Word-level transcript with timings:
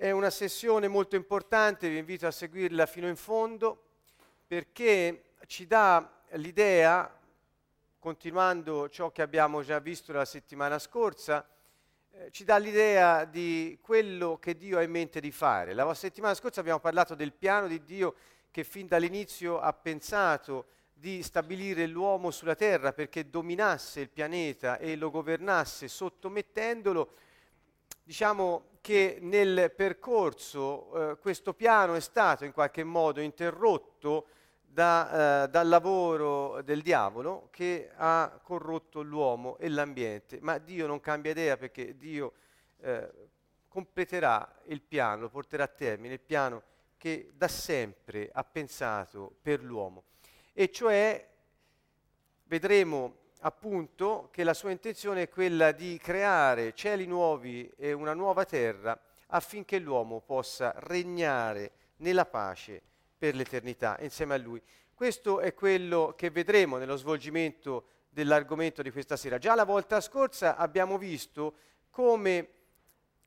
È 0.00 0.12
una 0.12 0.30
sessione 0.30 0.86
molto 0.86 1.16
importante, 1.16 1.88
vi 1.88 1.98
invito 1.98 2.24
a 2.24 2.30
seguirla 2.30 2.86
fino 2.86 3.08
in 3.08 3.16
fondo 3.16 3.82
perché 4.46 5.32
ci 5.48 5.66
dà 5.66 6.22
l'idea, 6.34 7.12
continuando 7.98 8.88
ciò 8.90 9.10
che 9.10 9.22
abbiamo 9.22 9.64
già 9.64 9.80
visto 9.80 10.12
la 10.12 10.24
settimana 10.24 10.78
scorsa, 10.78 11.44
eh, 12.12 12.30
ci 12.30 12.44
dà 12.44 12.58
l'idea 12.58 13.24
di 13.24 13.76
quello 13.82 14.38
che 14.38 14.56
Dio 14.56 14.78
ha 14.78 14.82
in 14.82 14.92
mente 14.92 15.18
di 15.18 15.32
fare. 15.32 15.74
La 15.74 15.92
settimana 15.94 16.34
scorsa 16.34 16.60
abbiamo 16.60 16.78
parlato 16.78 17.16
del 17.16 17.32
piano 17.32 17.66
di 17.66 17.82
Dio 17.82 18.14
che 18.52 18.62
fin 18.62 18.86
dall'inizio 18.86 19.58
ha 19.58 19.72
pensato 19.72 20.66
di 20.92 21.24
stabilire 21.24 21.88
l'uomo 21.88 22.30
sulla 22.30 22.54
terra 22.54 22.92
perché 22.92 23.28
dominasse 23.28 23.98
il 24.02 24.10
pianeta 24.10 24.78
e 24.78 24.94
lo 24.94 25.10
governasse 25.10 25.88
sottomettendolo, 25.88 27.14
diciamo 28.08 28.78
che 28.80 29.18
nel 29.20 29.70
percorso 29.76 31.10
eh, 31.10 31.18
questo 31.18 31.52
piano 31.52 31.94
è 31.94 32.00
stato 32.00 32.46
in 32.46 32.52
qualche 32.52 32.82
modo 32.82 33.20
interrotto 33.20 34.28
da, 34.62 35.44
eh, 35.44 35.48
dal 35.50 35.68
lavoro 35.68 36.62
del 36.62 36.80
diavolo 36.80 37.48
che 37.50 37.90
ha 37.94 38.40
corrotto 38.42 39.02
l'uomo 39.02 39.58
e 39.58 39.68
l'ambiente, 39.68 40.38
ma 40.40 40.56
Dio 40.56 40.86
non 40.86 41.00
cambia 41.00 41.32
idea 41.32 41.58
perché 41.58 41.98
Dio 41.98 42.32
eh, 42.80 43.12
completerà 43.68 44.62
il 44.68 44.80
piano, 44.80 45.28
porterà 45.28 45.64
a 45.64 45.68
termine, 45.68 46.14
il 46.14 46.20
piano 46.20 46.62
che 46.96 47.32
da 47.34 47.46
sempre 47.46 48.30
ha 48.32 48.42
pensato 48.42 49.36
per 49.42 49.62
l'uomo. 49.62 50.04
E 50.54 50.70
cioè 50.70 51.28
vedremo 52.44 53.16
appunto 53.40 54.28
che 54.32 54.42
la 54.44 54.54
sua 54.54 54.70
intenzione 54.70 55.22
è 55.22 55.28
quella 55.28 55.72
di 55.72 55.98
creare 55.98 56.74
cieli 56.74 57.06
nuovi 57.06 57.70
e 57.76 57.92
una 57.92 58.14
nuova 58.14 58.44
terra 58.44 58.98
affinché 59.28 59.78
l'uomo 59.78 60.20
possa 60.20 60.72
regnare 60.76 61.72
nella 61.96 62.24
pace 62.24 62.82
per 63.16 63.34
l'eternità 63.34 63.96
insieme 64.00 64.34
a 64.34 64.38
lui. 64.38 64.60
Questo 64.94 65.40
è 65.40 65.54
quello 65.54 66.14
che 66.16 66.30
vedremo 66.30 66.76
nello 66.76 66.96
svolgimento 66.96 67.84
dell'argomento 68.08 68.82
di 68.82 68.90
questa 68.90 69.16
sera. 69.16 69.38
Già 69.38 69.54
la 69.54 69.64
volta 69.64 70.00
scorsa 70.00 70.56
abbiamo 70.56 70.98
visto 70.98 71.54
come 71.90 72.48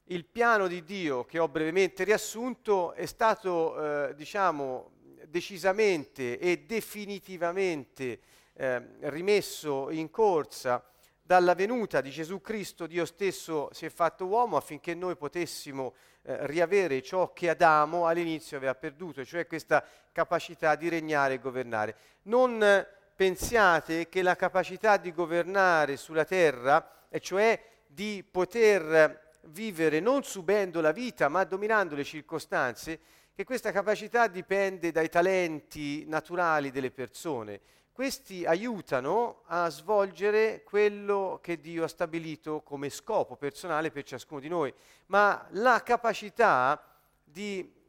il 0.06 0.26
piano 0.26 0.68
di 0.68 0.84
Dio, 0.84 1.24
che 1.24 1.40
ho 1.40 1.48
brevemente 1.48 2.04
riassunto, 2.04 2.92
è 2.94 3.06
stato, 3.06 4.10
eh, 4.10 4.16
diciamo, 4.16 4.92
decisamente 5.28 6.38
e 6.38 6.66
definitivamente 6.66 8.20
eh, 8.62 8.80
rimesso 9.10 9.90
in 9.90 10.12
corsa 10.12 10.84
dalla 11.20 11.56
venuta 11.56 12.00
di 12.00 12.12
Gesù 12.12 12.42
Cristo, 12.42 12.86
Dio 12.86 13.06
stesso 13.06 13.70
si 13.72 13.88
è 13.88 13.90
fatto 13.90 14.28
uomo 14.28 14.56
affinché 14.56 14.94
noi 14.94 15.16
potessimo 15.16 15.96
eh, 16.22 16.46
riavere 16.46 17.02
ciò 17.02 17.34
che 17.34 17.50
Adamo 17.50 18.06
all'inizio 18.06 18.58
aveva 18.58 18.76
perduto, 18.76 19.26
cioè 19.26 19.48
questa 19.48 19.84
capacità 20.12 20.76
di 20.76 20.90
regnare 20.90 21.36
e 21.36 21.40
governare. 21.40 21.96
Non 22.24 22.86
pensiate 23.16 24.08
che 24.10 24.22
la 24.22 24.36
capacità 24.36 24.98
di 24.98 25.12
governare 25.12 25.98
sulla 25.98 26.26
terra, 26.26 27.08
e 27.10 27.20
cioè 27.20 27.60
di 27.88 28.24
poter 28.30 29.40
vivere 29.46 30.00
non 30.00 30.22
subendo 30.22 30.82
la 30.82 30.92
vita 30.92 31.30
ma 31.30 31.44
dominando 31.46 31.96
le 31.96 32.04
circostanze, 32.04 33.00
che 33.34 33.44
questa 33.44 33.72
capacità 33.72 34.28
dipende 34.28 34.92
dai 34.92 35.10
talenti 35.10 36.06
naturali 36.06 36.70
delle 36.70 36.92
persone. 36.92 37.60
Questi 37.94 38.46
aiutano 38.46 39.42
a 39.48 39.70
svolgere 39.70 40.64
quello 40.64 41.40
che 41.42 41.60
Dio 41.60 41.84
ha 41.84 41.90
stabilito 41.90 42.62
come 42.62 42.90
scopo 42.90 43.36
personale 43.36 43.92
per 43.92 44.04
ciascuno 44.04 44.40
di 44.40 44.48
noi, 44.48 44.74
ma 45.08 45.46
la 45.52 45.84
capacità 45.84 46.82
di 47.22 47.80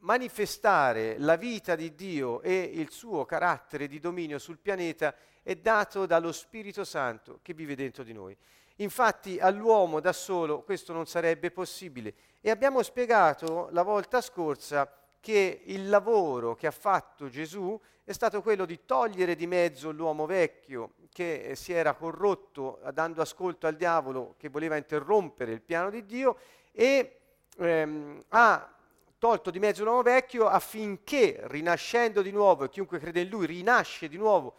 manifestare 0.00 1.18
la 1.18 1.34
vita 1.34 1.74
di 1.74 1.94
Dio 1.96 2.40
e 2.42 2.56
il 2.56 2.90
suo 2.92 3.24
carattere 3.24 3.88
di 3.88 3.98
dominio 3.98 4.38
sul 4.38 4.58
pianeta 4.58 5.12
è 5.42 5.56
dato 5.56 6.06
dallo 6.06 6.30
Spirito 6.30 6.84
Santo 6.84 7.40
che 7.42 7.52
vive 7.52 7.74
dentro 7.74 8.04
di 8.04 8.12
noi. 8.12 8.36
Infatti 8.76 9.40
all'uomo 9.40 9.98
da 9.98 10.12
solo 10.12 10.62
questo 10.62 10.92
non 10.92 11.06
sarebbe 11.06 11.50
possibile 11.50 12.14
e 12.40 12.50
abbiamo 12.50 12.80
spiegato 12.84 13.68
la 13.72 13.82
volta 13.82 14.20
scorsa 14.20 14.88
che 15.18 15.62
il 15.64 15.88
lavoro 15.88 16.54
che 16.54 16.68
ha 16.68 16.72
fatto 16.72 17.28
Gesù 17.28 17.78
è 18.08 18.14
stato 18.14 18.40
quello 18.40 18.64
di 18.64 18.86
togliere 18.86 19.36
di 19.36 19.46
mezzo 19.46 19.90
l'uomo 19.90 20.24
vecchio 20.24 20.94
che 21.12 21.52
si 21.56 21.74
era 21.74 21.92
corrotto 21.92 22.80
dando 22.94 23.20
ascolto 23.20 23.66
al 23.66 23.76
diavolo 23.76 24.34
che 24.38 24.48
voleva 24.48 24.76
interrompere 24.76 25.52
il 25.52 25.60
piano 25.60 25.90
di 25.90 26.06
Dio 26.06 26.38
e 26.72 27.18
ehm, 27.58 28.24
ha 28.28 28.74
tolto 29.18 29.50
di 29.50 29.58
mezzo 29.58 29.84
l'uomo 29.84 30.00
vecchio 30.00 30.48
affinché 30.48 31.38
rinascendo 31.48 32.22
di 32.22 32.30
nuovo 32.30 32.64
e 32.64 32.70
chiunque 32.70 32.98
crede 32.98 33.20
in 33.20 33.28
lui 33.28 33.44
rinasce 33.44 34.08
di 34.08 34.16
nuovo 34.16 34.54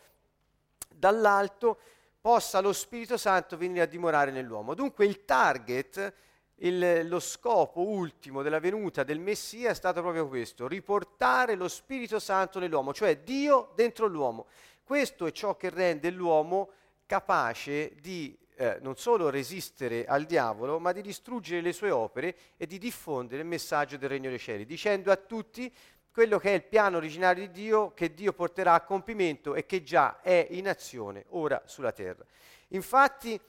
dall'alto 0.88 1.80
possa 2.22 2.60
lo 2.60 2.72
Spirito 2.72 3.18
Santo 3.18 3.58
venire 3.58 3.82
a 3.82 3.88
dimorare 3.88 4.30
nell'uomo. 4.30 4.76
Dunque 4.76 5.08
il 5.08 5.26
target 5.26 6.14
il, 6.60 7.08
lo 7.08 7.20
scopo 7.20 7.82
ultimo 7.82 8.42
della 8.42 8.60
venuta 8.60 9.04
del 9.04 9.20
Messia 9.20 9.70
è 9.70 9.74
stato 9.74 10.02
proprio 10.02 10.28
questo, 10.28 10.68
riportare 10.68 11.56
lo 11.56 11.68
Spirito 11.68 12.20
Santo 12.20 12.60
nell'uomo, 12.60 12.94
cioè 12.94 13.18
Dio 13.18 13.72
dentro 13.76 14.08
l'uomo. 14.08 14.48
Questo 14.84 15.26
è 15.26 15.32
ciò 15.32 15.56
che 15.56 15.70
rende 15.70 16.10
l'uomo 16.10 16.70
capace 17.06 17.96
di 18.02 18.38
eh, 18.56 18.78
non 18.82 18.98
solo 18.98 19.30
resistere 19.30 20.06
al 20.06 20.26
diavolo, 20.26 20.80
ma 20.80 20.92
di 20.92 21.02
distruggere 21.02 21.62
le 21.62 21.72
sue 21.72 21.92
opere 21.92 22.36
e 22.58 22.68
di 22.68 22.78
diffondere 22.78 23.42
il 23.42 23.48
messaggio 23.48 23.96
del 23.98 24.10
Regno 24.10 24.30
dei 24.30 24.40
Cieli, 24.40 24.66
dicendo 24.66 25.12
a 25.12 25.16
tutti 25.16 25.74
quello 26.12 26.40
che 26.40 26.50
è 26.50 26.56
il 26.56 26.64
piano 26.64 26.98
originario 26.98 27.48
di 27.48 27.52
Dio 27.52 27.94
che 27.94 28.14
Dio 28.14 28.34
porterà 28.34 28.74
a 28.74 28.82
compimento 28.82 29.56
e 29.56 29.66
che 29.66 29.84
già 29.84 30.20
è 30.20 30.48
in 30.50 30.68
azione 30.68 31.24
ora 31.30 31.62
sulla 31.66 31.94
terra. 31.94 32.26
Infatti 32.70 33.40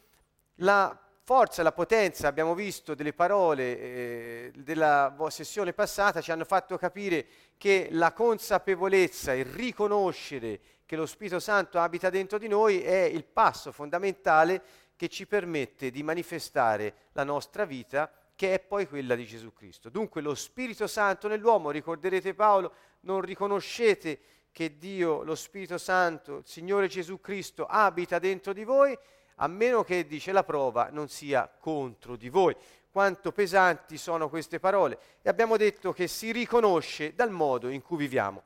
la 0.56 0.96
forza, 1.30 1.62
la 1.62 1.70
potenza, 1.70 2.26
abbiamo 2.26 2.56
visto 2.56 2.96
delle 2.96 3.12
parole 3.12 3.78
eh, 3.78 4.52
della 4.56 5.14
sessione 5.28 5.72
passata, 5.72 6.20
ci 6.20 6.32
hanno 6.32 6.44
fatto 6.44 6.76
capire 6.76 7.24
che 7.56 7.86
la 7.92 8.12
consapevolezza, 8.12 9.32
il 9.32 9.44
riconoscere 9.44 10.58
che 10.84 10.96
lo 10.96 11.06
Spirito 11.06 11.38
Santo 11.38 11.78
abita 11.78 12.10
dentro 12.10 12.36
di 12.36 12.48
noi 12.48 12.82
è 12.82 13.02
il 13.02 13.22
passo 13.22 13.70
fondamentale 13.70 14.60
che 14.96 15.06
ci 15.08 15.24
permette 15.28 15.92
di 15.92 16.02
manifestare 16.02 16.94
la 17.12 17.22
nostra 17.22 17.64
vita 17.64 18.10
che 18.34 18.54
è 18.54 18.58
poi 18.58 18.88
quella 18.88 19.14
di 19.14 19.24
Gesù 19.24 19.52
Cristo. 19.52 19.88
Dunque 19.88 20.22
lo 20.22 20.34
Spirito 20.34 20.88
Santo 20.88 21.28
nell'uomo, 21.28 21.70
ricorderete 21.70 22.34
Paolo, 22.34 22.72
non 23.02 23.20
riconoscete 23.20 24.18
che 24.50 24.78
Dio, 24.78 25.22
lo 25.22 25.36
Spirito 25.36 25.78
Santo, 25.78 26.38
il 26.38 26.46
Signore 26.46 26.88
Gesù 26.88 27.20
Cristo 27.20 27.66
abita 27.66 28.18
dentro 28.18 28.52
di 28.52 28.64
voi, 28.64 28.98
a 29.42 29.46
meno 29.46 29.82
che, 29.82 30.06
dice 30.06 30.32
la 30.32 30.44
prova, 30.44 30.88
non 30.90 31.08
sia 31.08 31.50
contro 31.58 32.16
di 32.16 32.28
voi. 32.28 32.54
Quanto 32.90 33.32
pesanti 33.32 33.96
sono 33.96 34.28
queste 34.28 34.58
parole. 34.58 34.98
E 35.22 35.28
abbiamo 35.28 35.56
detto 35.56 35.92
che 35.92 36.08
si 36.08 36.32
riconosce 36.32 37.14
dal 37.14 37.30
modo 37.30 37.68
in 37.68 37.82
cui 37.82 37.96
viviamo. 37.96 38.42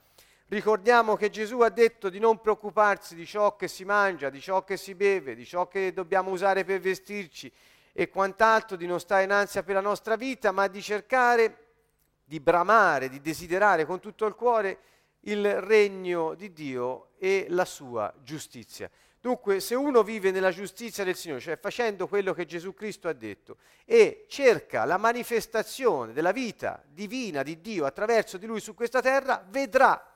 Ricordiamo 0.48 1.16
che 1.16 1.30
Gesù 1.30 1.60
ha 1.60 1.70
detto 1.70 2.10
di 2.10 2.18
non 2.18 2.40
preoccuparsi 2.40 3.14
di 3.14 3.26
ciò 3.26 3.56
che 3.56 3.66
si 3.66 3.84
mangia, 3.84 4.30
di 4.30 4.40
ciò 4.40 4.62
che 4.62 4.76
si 4.76 4.94
beve, 4.94 5.34
di 5.34 5.44
ciò 5.44 5.66
che 5.66 5.92
dobbiamo 5.92 6.30
usare 6.30 6.64
per 6.64 6.78
vestirci 6.80 7.50
e 7.92 8.08
quant'altro, 8.08 8.76
di 8.76 8.86
non 8.86 9.00
stare 9.00 9.24
in 9.24 9.32
ansia 9.32 9.62
per 9.62 9.74
la 9.74 9.80
nostra 9.80 10.16
vita, 10.16 10.52
ma 10.52 10.68
di 10.68 10.82
cercare 10.82 11.58
di 12.24 12.38
bramare, 12.38 13.08
di 13.08 13.20
desiderare 13.20 13.84
con 13.84 13.98
tutto 14.00 14.26
il 14.26 14.34
cuore 14.34 14.78
il 15.26 15.60
regno 15.60 16.34
di 16.34 16.52
Dio 16.52 17.08
e 17.18 17.46
la 17.48 17.64
sua 17.64 18.12
giustizia. 18.22 18.90
Dunque, 19.24 19.60
se 19.60 19.74
uno 19.74 20.02
vive 20.02 20.30
nella 20.30 20.50
giustizia 20.50 21.02
del 21.02 21.16
Signore, 21.16 21.40
cioè 21.40 21.56
facendo 21.56 22.06
quello 22.06 22.34
che 22.34 22.44
Gesù 22.44 22.74
Cristo 22.74 23.08
ha 23.08 23.14
detto, 23.14 23.56
e 23.86 24.26
cerca 24.28 24.84
la 24.84 24.98
manifestazione 24.98 26.12
della 26.12 26.30
vita 26.30 26.84
divina 26.86 27.42
di 27.42 27.58
Dio 27.62 27.86
attraverso 27.86 28.36
di 28.36 28.44
lui 28.44 28.60
su 28.60 28.74
questa 28.74 29.00
terra, 29.00 29.42
vedrà 29.48 30.12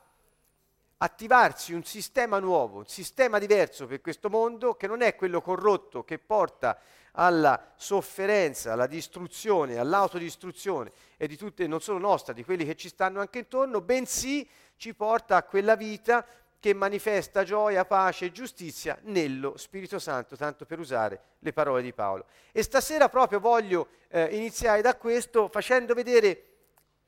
attivarsi 0.98 1.72
un 1.72 1.84
sistema 1.84 2.38
nuovo, 2.38 2.80
un 2.80 2.86
sistema 2.86 3.38
diverso 3.38 3.86
per 3.86 4.02
questo 4.02 4.28
mondo 4.28 4.74
che 4.74 4.86
non 4.86 5.00
è 5.00 5.14
quello 5.14 5.40
corrotto 5.40 6.04
che 6.04 6.18
porta 6.18 6.78
alla 7.12 7.72
sofferenza, 7.76 8.74
alla 8.74 8.86
distruzione, 8.86 9.78
all'autodistruzione 9.78 10.92
e 11.16 11.26
di 11.26 11.38
tutte, 11.38 11.66
non 11.66 11.80
solo 11.80 11.98
nostra, 11.98 12.34
di 12.34 12.44
quelli 12.44 12.66
che 12.66 12.76
ci 12.76 12.90
stanno 12.90 13.20
anche 13.20 13.38
intorno, 13.38 13.80
bensì 13.80 14.46
ci 14.76 14.92
porta 14.92 15.36
a 15.36 15.44
quella 15.44 15.76
vita 15.76 16.26
che 16.60 16.74
manifesta 16.74 17.44
gioia, 17.44 17.84
pace 17.84 18.26
e 18.26 18.32
giustizia 18.32 18.98
nello 19.02 19.56
Spirito 19.56 19.98
Santo, 19.98 20.36
tanto 20.36 20.66
per 20.66 20.78
usare 20.78 21.20
le 21.38 21.52
parole 21.52 21.82
di 21.82 21.92
Paolo. 21.92 22.26
E 22.52 22.62
stasera 22.62 23.08
proprio 23.08 23.38
voglio 23.38 23.88
eh, 24.08 24.36
iniziare 24.36 24.82
da 24.82 24.96
questo 24.96 25.48
facendo 25.48 25.94
vedere 25.94 26.42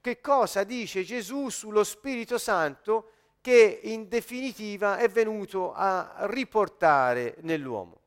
che 0.00 0.20
cosa 0.20 0.64
dice 0.64 1.02
Gesù 1.02 1.48
sullo 1.48 1.84
Spirito 1.84 2.38
Santo 2.38 3.10
che 3.40 3.80
in 3.82 4.08
definitiva 4.08 4.98
è 4.98 5.08
venuto 5.08 5.72
a 5.72 6.26
riportare 6.26 7.36
nell'uomo. 7.40 7.98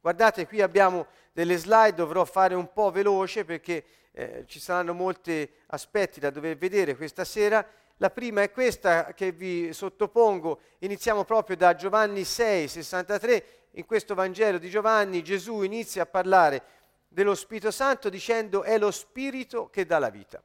Guardate, 0.00 0.46
qui 0.46 0.62
abbiamo 0.62 1.06
delle 1.32 1.56
slide, 1.56 1.94
dovrò 1.94 2.24
fare 2.24 2.54
un 2.54 2.72
po' 2.72 2.90
veloce 2.90 3.44
perché 3.44 3.84
eh, 4.12 4.44
ci 4.46 4.60
saranno 4.60 4.94
molti 4.94 5.48
aspetti 5.66 6.20
da 6.20 6.30
dover 6.30 6.56
vedere 6.56 6.96
questa 6.96 7.24
sera. 7.24 7.66
La 8.00 8.10
prima 8.10 8.42
è 8.42 8.50
questa 8.50 9.14
che 9.14 9.32
vi 9.32 9.72
sottopongo, 9.72 10.60
iniziamo 10.80 11.24
proprio 11.24 11.56
da 11.56 11.74
Giovanni 11.74 12.24
6, 12.24 12.68
63, 12.68 13.44
in 13.72 13.86
questo 13.86 14.14
Vangelo 14.14 14.58
di 14.58 14.68
Giovanni 14.68 15.22
Gesù 15.22 15.62
inizia 15.62 16.02
a 16.02 16.06
parlare 16.06 16.62
dello 17.08 17.34
Spirito 17.34 17.70
Santo 17.70 18.10
dicendo 18.10 18.64
è 18.64 18.76
lo 18.76 18.90
Spirito 18.90 19.70
che 19.70 19.86
dà 19.86 19.98
la 19.98 20.10
vita. 20.10 20.42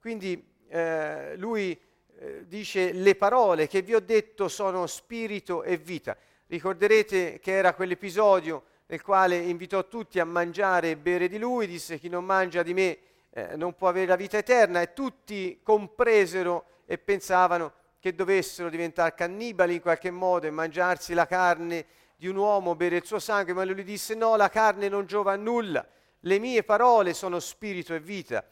Quindi 0.00 0.44
eh, 0.68 1.36
lui 1.36 1.78
eh, 2.18 2.48
dice 2.48 2.90
le 2.90 3.14
parole 3.14 3.68
che 3.68 3.80
vi 3.82 3.94
ho 3.94 4.00
detto 4.00 4.48
sono 4.48 4.88
spirito 4.88 5.62
e 5.62 5.76
vita. 5.76 6.16
Ricorderete 6.48 7.38
che 7.38 7.52
era 7.52 7.74
quell'episodio 7.74 8.64
nel 8.86 9.02
quale 9.02 9.36
invitò 9.36 9.86
tutti 9.86 10.18
a 10.18 10.24
mangiare 10.24 10.90
e 10.90 10.96
bere 10.96 11.28
di 11.28 11.38
lui, 11.38 11.68
disse 11.68 11.96
chi 11.98 12.08
non 12.08 12.24
mangia 12.24 12.64
di 12.64 12.74
me 12.74 12.98
eh, 13.30 13.54
non 13.54 13.74
può 13.74 13.86
avere 13.86 14.06
la 14.06 14.16
vita 14.16 14.36
eterna 14.36 14.80
e 14.80 14.92
tutti 14.92 15.60
compresero 15.62 16.64
e 16.90 16.96
pensavano 16.96 17.72
che 18.00 18.14
dovessero 18.14 18.70
diventare 18.70 19.12
cannibali 19.12 19.74
in 19.74 19.82
qualche 19.82 20.10
modo 20.10 20.46
e 20.46 20.50
mangiarsi 20.50 21.12
la 21.12 21.26
carne 21.26 21.84
di 22.16 22.28
un 22.28 22.36
uomo, 22.36 22.74
bere 22.74 22.96
il 22.96 23.04
suo 23.04 23.18
sangue, 23.18 23.52
ma 23.52 23.62
lui 23.64 23.84
disse 23.84 24.14
no, 24.14 24.36
la 24.36 24.48
carne 24.48 24.88
non 24.88 25.04
giova 25.04 25.32
a 25.32 25.36
nulla, 25.36 25.86
le 26.20 26.38
mie 26.38 26.62
parole 26.64 27.12
sono 27.12 27.40
spirito 27.40 27.94
e 27.94 28.00
vita. 28.00 28.42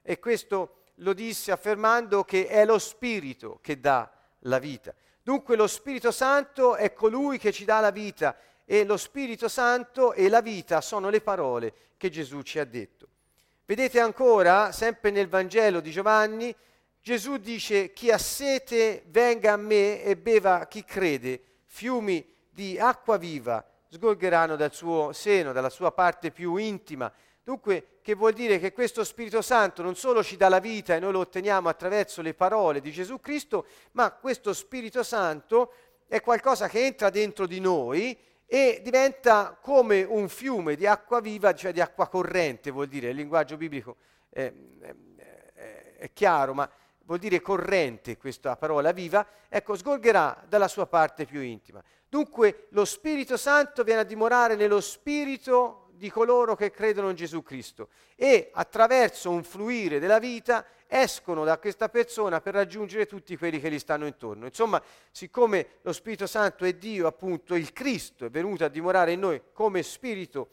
E 0.00 0.18
questo 0.18 0.76
lo 0.96 1.12
disse 1.12 1.52
affermando 1.52 2.24
che 2.24 2.46
è 2.46 2.64
lo 2.64 2.78
Spirito 2.78 3.58
che 3.60 3.78
dà 3.78 4.10
la 4.40 4.58
vita. 4.58 4.94
Dunque 5.22 5.54
lo 5.54 5.66
Spirito 5.66 6.10
Santo 6.10 6.76
è 6.76 6.94
colui 6.94 7.38
che 7.38 7.52
ci 7.52 7.66
dà 7.66 7.80
la 7.80 7.90
vita 7.90 8.36
e 8.64 8.84
lo 8.84 8.96
Spirito 8.96 9.48
Santo 9.48 10.14
e 10.14 10.30
la 10.30 10.40
vita 10.40 10.80
sono 10.80 11.10
le 11.10 11.20
parole 11.20 11.74
che 11.98 12.08
Gesù 12.08 12.40
ci 12.40 12.58
ha 12.58 12.64
detto. 12.64 13.08
Vedete 13.64 14.00
ancora, 14.00 14.72
sempre 14.72 15.10
nel 15.10 15.28
Vangelo 15.28 15.80
di 15.80 15.90
Giovanni, 15.90 16.54
Gesù 17.02 17.36
dice 17.38 17.92
chi 17.92 18.12
ha 18.12 18.18
sete 18.18 19.02
venga 19.08 19.54
a 19.54 19.56
me 19.56 20.04
e 20.04 20.16
beva 20.16 20.66
chi 20.66 20.84
crede, 20.84 21.42
fiumi 21.66 22.24
di 22.48 22.78
acqua 22.78 23.16
viva 23.16 23.66
sgorgeranno 23.88 24.54
dal 24.54 24.72
suo 24.72 25.12
seno, 25.12 25.50
dalla 25.50 25.68
sua 25.68 25.90
parte 25.90 26.30
più 26.30 26.54
intima. 26.54 27.12
Dunque, 27.42 27.98
che 28.02 28.14
vuol 28.14 28.34
dire 28.34 28.60
che 28.60 28.72
questo 28.72 29.02
Spirito 29.02 29.42
Santo 29.42 29.82
non 29.82 29.96
solo 29.96 30.22
ci 30.22 30.36
dà 30.36 30.48
la 30.48 30.60
vita 30.60 30.94
e 30.94 31.00
noi 31.00 31.10
lo 31.10 31.18
otteniamo 31.18 31.68
attraverso 31.68 32.22
le 32.22 32.34
parole 32.34 32.80
di 32.80 32.92
Gesù 32.92 33.18
Cristo, 33.18 33.66
ma 33.92 34.12
questo 34.12 34.52
Spirito 34.52 35.02
Santo 35.02 35.72
è 36.06 36.20
qualcosa 36.20 36.68
che 36.68 36.84
entra 36.84 37.10
dentro 37.10 37.48
di 37.48 37.58
noi 37.58 38.16
e 38.46 38.80
diventa 38.80 39.58
come 39.60 40.04
un 40.04 40.28
fiume 40.28 40.76
di 40.76 40.86
acqua 40.86 41.20
viva, 41.20 41.52
cioè 41.52 41.72
di 41.72 41.80
acqua 41.80 42.06
corrente, 42.06 42.70
vuol 42.70 42.86
dire, 42.86 43.08
il 43.08 43.16
linguaggio 43.16 43.56
biblico 43.56 43.96
è, 44.28 44.52
è, 44.80 44.94
è 45.96 46.12
chiaro, 46.12 46.54
ma 46.54 46.70
vuol 47.04 47.18
dire 47.18 47.40
corrente 47.40 48.16
questa 48.16 48.56
parola 48.56 48.92
viva, 48.92 49.26
ecco, 49.48 49.74
sgorgerà 49.74 50.44
dalla 50.48 50.68
sua 50.68 50.86
parte 50.86 51.24
più 51.24 51.40
intima. 51.40 51.82
Dunque 52.08 52.66
lo 52.70 52.84
Spirito 52.84 53.36
Santo 53.36 53.84
viene 53.84 54.00
a 54.00 54.04
dimorare 54.04 54.54
nello 54.54 54.80
spirito 54.80 55.88
di 55.92 56.10
coloro 56.10 56.56
che 56.56 56.70
credono 56.70 57.10
in 57.10 57.16
Gesù 57.16 57.42
Cristo 57.42 57.88
e 58.16 58.50
attraverso 58.52 59.30
un 59.30 59.44
fluire 59.44 60.00
della 60.00 60.18
vita 60.18 60.66
escono 60.88 61.44
da 61.44 61.58
questa 61.58 61.88
persona 61.88 62.40
per 62.40 62.54
raggiungere 62.54 63.06
tutti 63.06 63.36
quelli 63.36 63.60
che 63.60 63.70
gli 63.70 63.78
stanno 63.78 64.06
intorno. 64.06 64.46
Insomma, 64.46 64.82
siccome 65.10 65.78
lo 65.82 65.92
Spirito 65.92 66.26
Santo 66.26 66.64
è 66.64 66.74
Dio, 66.74 67.06
appunto, 67.06 67.54
il 67.54 67.72
Cristo 67.72 68.26
è 68.26 68.30
venuto 68.30 68.64
a 68.64 68.68
dimorare 68.68 69.12
in 69.12 69.20
noi 69.20 69.40
come 69.52 69.82
Spirito, 69.82 70.50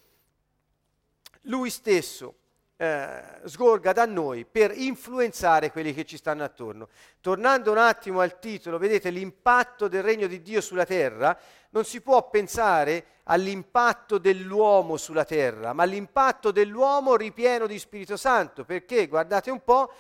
lui 1.42 1.70
stesso 1.70 2.36
eh, 2.82 3.22
sgorga 3.44 3.92
da 3.92 4.06
noi 4.06 4.46
per 4.46 4.72
influenzare 4.74 5.70
quelli 5.70 5.94
che 5.94 6.06
ci 6.06 6.16
stanno 6.16 6.46
attorno. 6.46 6.88
Tornando 7.20 7.72
un 7.72 7.78
attimo 7.78 8.22
al 8.22 8.40
titolo, 8.40 8.78
vedete 8.78 9.10
l'impatto 9.10 9.90
del 9.90 10.02
regno 10.02 10.28
di 10.28 10.42
Dio 10.42 10.62
sulla 10.62 10.86
terra, 10.86 11.38
non 11.72 11.84
si 11.84 12.00
può 12.00 12.30
pensare 12.30 13.04
all'impatto 13.24 14.18
dell'uomo 14.18 14.96
sulla 14.96 15.26
terra, 15.26 15.74
ma 15.74 15.84
all'impatto 15.84 16.52
dell'uomo 16.52 17.18
ripieno 17.18 17.68
di 17.68 17.78
Spirito 17.78 18.16
Santo, 18.16 18.64
perché 18.64 19.08
guardate 19.08 19.52
un 19.52 19.62
po', 19.62 19.92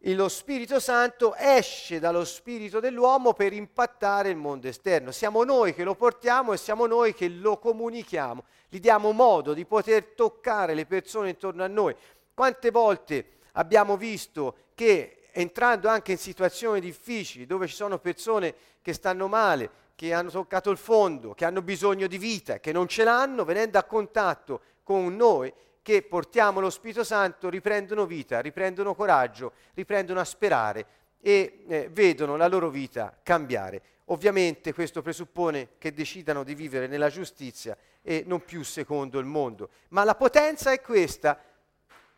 lo 0.00 0.28
Spirito 0.28 0.78
Santo 0.78 1.34
esce 1.36 1.98
dallo 1.98 2.24
spirito 2.24 2.80
dell'uomo 2.80 3.32
per 3.32 3.52
impattare 3.52 4.28
il 4.28 4.36
mondo 4.36 4.68
esterno. 4.68 5.10
Siamo 5.10 5.42
noi 5.42 5.74
che 5.74 5.84
lo 5.84 5.94
portiamo 5.94 6.52
e 6.52 6.58
siamo 6.58 6.86
noi 6.86 7.14
che 7.14 7.28
lo 7.28 7.58
comunichiamo, 7.58 8.44
gli 8.68 8.78
diamo 8.78 9.12
modo 9.12 9.52
di 9.52 9.64
poter 9.64 10.12
toccare 10.14 10.74
le 10.74 10.86
persone 10.86 11.30
intorno 11.30 11.64
a 11.64 11.68
noi. 11.68 11.94
Quante 12.34 12.70
volte 12.70 13.38
abbiamo 13.52 13.96
visto 13.96 14.56
che 14.74 15.28
entrando 15.32 15.88
anche 15.88 16.12
in 16.12 16.18
situazioni 16.18 16.80
difficili, 16.80 17.46
dove 17.46 17.66
ci 17.66 17.74
sono 17.74 17.98
persone 17.98 18.54
che 18.82 18.92
stanno 18.92 19.28
male, 19.28 19.70
che 19.94 20.12
hanno 20.12 20.30
toccato 20.30 20.70
il 20.70 20.76
fondo, 20.76 21.34
che 21.34 21.44
hanno 21.44 21.62
bisogno 21.62 22.06
di 22.06 22.18
vita, 22.18 22.60
che 22.60 22.72
non 22.72 22.86
ce 22.86 23.02
l'hanno, 23.02 23.44
venendo 23.44 23.78
a 23.78 23.82
contatto 23.82 24.60
con 24.82 25.16
noi, 25.16 25.52
che 25.86 26.02
portiamo 26.02 26.58
lo 26.58 26.68
Spirito 26.68 27.04
Santo, 27.04 27.48
riprendono 27.48 28.06
vita, 28.06 28.40
riprendono 28.40 28.96
coraggio, 28.96 29.52
riprendono 29.74 30.18
a 30.18 30.24
sperare 30.24 30.86
e 31.20 31.62
eh, 31.68 31.88
vedono 31.92 32.34
la 32.34 32.48
loro 32.48 32.70
vita 32.70 33.16
cambiare. 33.22 33.80
Ovviamente 34.06 34.74
questo 34.74 35.00
presuppone 35.00 35.74
che 35.78 35.92
decidano 35.92 36.42
di 36.42 36.56
vivere 36.56 36.88
nella 36.88 37.08
giustizia 37.08 37.76
e 38.02 38.24
non 38.26 38.44
più 38.44 38.64
secondo 38.64 39.20
il 39.20 39.26
mondo. 39.26 39.68
Ma 39.90 40.02
la 40.02 40.16
potenza 40.16 40.72
è 40.72 40.80
questa. 40.80 41.40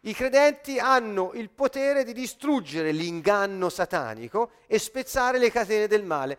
I 0.01 0.15
credenti 0.15 0.79
hanno 0.79 1.33
il 1.35 1.51
potere 1.51 2.05
di 2.05 2.15
distruggere 2.15 2.91
l'inganno 2.91 3.69
satanico 3.69 4.53
e 4.67 4.79
spezzare 4.79 5.37
le 5.37 5.51
catene 5.51 5.87
del 5.87 6.05
male. 6.05 6.39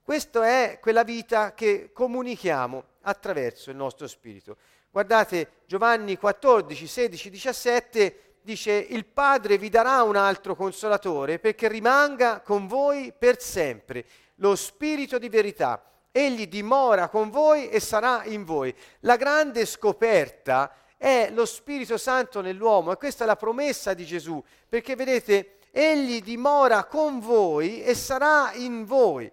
Questa 0.00 0.46
è 0.46 0.78
quella 0.80 1.02
vita 1.02 1.54
che 1.54 1.90
comunichiamo 1.92 2.84
attraverso 3.00 3.70
il 3.70 3.76
nostro 3.76 4.06
spirito. 4.06 4.56
Guardate 4.98 5.62
Giovanni 5.66 6.16
14, 6.16 6.88
16, 6.88 7.30
17 7.30 8.34
dice 8.42 8.72
il 8.72 9.04
Padre 9.06 9.56
vi 9.56 9.68
darà 9.68 10.02
un 10.02 10.16
altro 10.16 10.56
consolatore 10.56 11.38
perché 11.38 11.68
rimanga 11.68 12.40
con 12.40 12.66
voi 12.66 13.12
per 13.16 13.40
sempre, 13.40 14.04
lo 14.38 14.56
Spirito 14.56 15.18
di 15.18 15.28
verità. 15.28 15.88
Egli 16.10 16.48
dimora 16.48 17.06
con 17.06 17.30
voi 17.30 17.68
e 17.68 17.78
sarà 17.78 18.24
in 18.24 18.42
voi. 18.42 18.74
La 19.02 19.14
grande 19.14 19.66
scoperta 19.66 20.74
è 20.96 21.30
lo 21.30 21.46
Spirito 21.46 21.96
Santo 21.96 22.40
nell'uomo 22.40 22.90
e 22.90 22.96
questa 22.96 23.22
è 23.22 23.26
la 23.28 23.36
promessa 23.36 23.94
di 23.94 24.04
Gesù, 24.04 24.42
perché 24.68 24.96
vedete, 24.96 25.58
egli 25.70 26.20
dimora 26.22 26.86
con 26.86 27.20
voi 27.20 27.84
e 27.84 27.94
sarà 27.94 28.50
in 28.54 28.84
voi. 28.84 29.30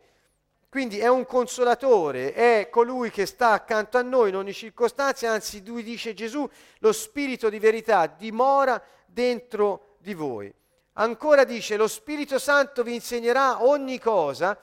Quindi 0.75 1.00
è 1.00 1.08
un 1.08 1.25
consolatore, 1.25 2.34
è 2.34 2.67
colui 2.70 3.10
che 3.10 3.25
sta 3.25 3.51
accanto 3.51 3.98
a 3.98 4.01
noi 4.01 4.27
in 4.27 4.36
ogni 4.36 4.51
circostanza, 4.51 5.32
anzi 5.32 5.65
lui 5.65 5.84
dice 5.84 6.13
Gesù, 6.13 6.46
lo 6.79 6.91
spirito 6.91 7.48
di 7.48 7.60
verità 7.60 8.08
dimora 8.08 8.84
dentro 9.05 9.96
di 10.00 10.13
voi. 10.13 10.53
Ancora 10.96 11.46
dice, 11.46 11.77
lo 11.77 11.88
Spirito 11.88 12.38
Santo 12.39 12.84
vi 12.84 12.94
insegnerà 12.94 13.63
ogni 13.63 14.00
cosa 14.00 14.60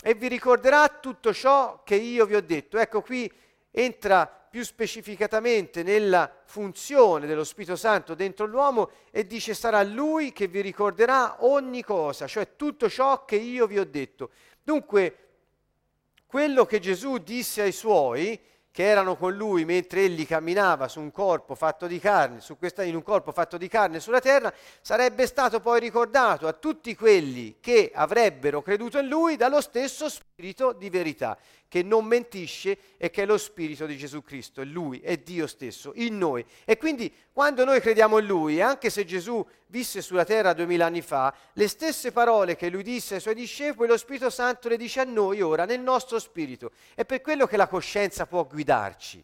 e 0.00 0.14
vi 0.14 0.28
ricorderà 0.28 0.86
tutto 0.86 1.34
ciò 1.34 1.82
che 1.82 1.96
io 1.96 2.24
vi 2.24 2.36
ho 2.36 2.40
detto. 2.40 2.78
Ecco 2.78 3.00
qui 3.02 3.28
entra 3.72 4.28
più 4.28 4.62
specificatamente 4.62 5.82
nella 5.82 6.32
funzione 6.44 7.26
dello 7.26 7.42
Spirito 7.42 7.74
Santo 7.74 8.14
dentro 8.14 8.46
l'uomo 8.46 8.90
e 9.10 9.26
dice 9.26 9.54
sarà 9.54 9.82
lui 9.82 10.30
che 10.30 10.46
vi 10.46 10.60
ricorderà 10.60 11.38
ogni 11.40 11.82
cosa, 11.82 12.28
cioè 12.28 12.54
tutto 12.54 12.88
ciò 12.88 13.24
che 13.24 13.34
io 13.34 13.66
vi 13.66 13.80
ho 13.80 13.84
detto. 13.84 14.30
Dunque 14.62 15.27
quello 16.28 16.66
che 16.66 16.78
Gesù 16.78 17.16
disse 17.16 17.62
ai 17.62 17.72
suoi, 17.72 18.38
che 18.70 18.84
erano 18.84 19.16
con 19.16 19.34
lui 19.34 19.64
mentre 19.64 20.02
egli 20.02 20.26
camminava 20.26 20.86
su 20.86 21.00
un 21.00 21.10
corpo 21.10 21.54
fatto 21.54 21.86
di 21.86 21.98
carne, 21.98 22.40
questa, 22.58 22.82
in 22.82 22.94
un 22.94 23.02
corpo 23.02 23.32
fatto 23.32 23.56
di 23.56 23.66
carne 23.66 23.98
sulla 23.98 24.20
terra, 24.20 24.52
sarebbe 24.82 25.26
stato 25.26 25.58
poi 25.58 25.80
ricordato 25.80 26.46
a 26.46 26.52
tutti 26.52 26.94
quelli 26.94 27.56
che 27.60 27.90
avrebbero 27.94 28.60
creduto 28.60 28.98
in 28.98 29.08
lui 29.08 29.36
dallo 29.36 29.62
stesso 29.62 30.10
spirito 30.10 30.74
di 30.74 30.90
verità 30.90 31.36
che 31.68 31.82
non 31.82 32.06
mentisce 32.06 32.78
e 32.96 33.10
che 33.10 33.22
è 33.22 33.26
lo 33.26 33.36
Spirito 33.36 33.86
di 33.86 33.96
Gesù 33.96 34.22
Cristo, 34.22 34.62
e 34.62 34.64
Lui 34.64 35.00
è 35.00 35.18
Dio 35.18 35.46
stesso 35.46 35.92
in 35.96 36.16
noi. 36.16 36.44
E 36.64 36.78
quindi 36.78 37.12
quando 37.32 37.64
noi 37.64 37.80
crediamo 37.80 38.18
in 38.18 38.26
Lui, 38.26 38.60
anche 38.60 38.88
se 38.90 39.04
Gesù 39.04 39.46
visse 39.66 40.00
sulla 40.00 40.24
terra 40.24 40.54
duemila 40.54 40.86
anni 40.86 41.02
fa, 41.02 41.32
le 41.52 41.68
stesse 41.68 42.10
parole 42.10 42.56
che 42.56 42.70
Lui 42.70 42.82
disse 42.82 43.16
ai 43.16 43.20
Suoi 43.20 43.34
discepoli, 43.34 43.88
lo 43.88 43.98
Spirito 43.98 44.30
Santo 44.30 44.68
le 44.68 44.78
dice 44.78 45.00
a 45.00 45.04
noi 45.04 45.42
ora 45.42 45.66
nel 45.66 45.80
nostro 45.80 46.18
spirito. 46.18 46.72
È 46.94 47.04
per 47.04 47.20
quello 47.20 47.46
che 47.46 47.58
la 47.58 47.68
coscienza 47.68 48.26
può 48.26 48.46
guidarci. 48.46 49.22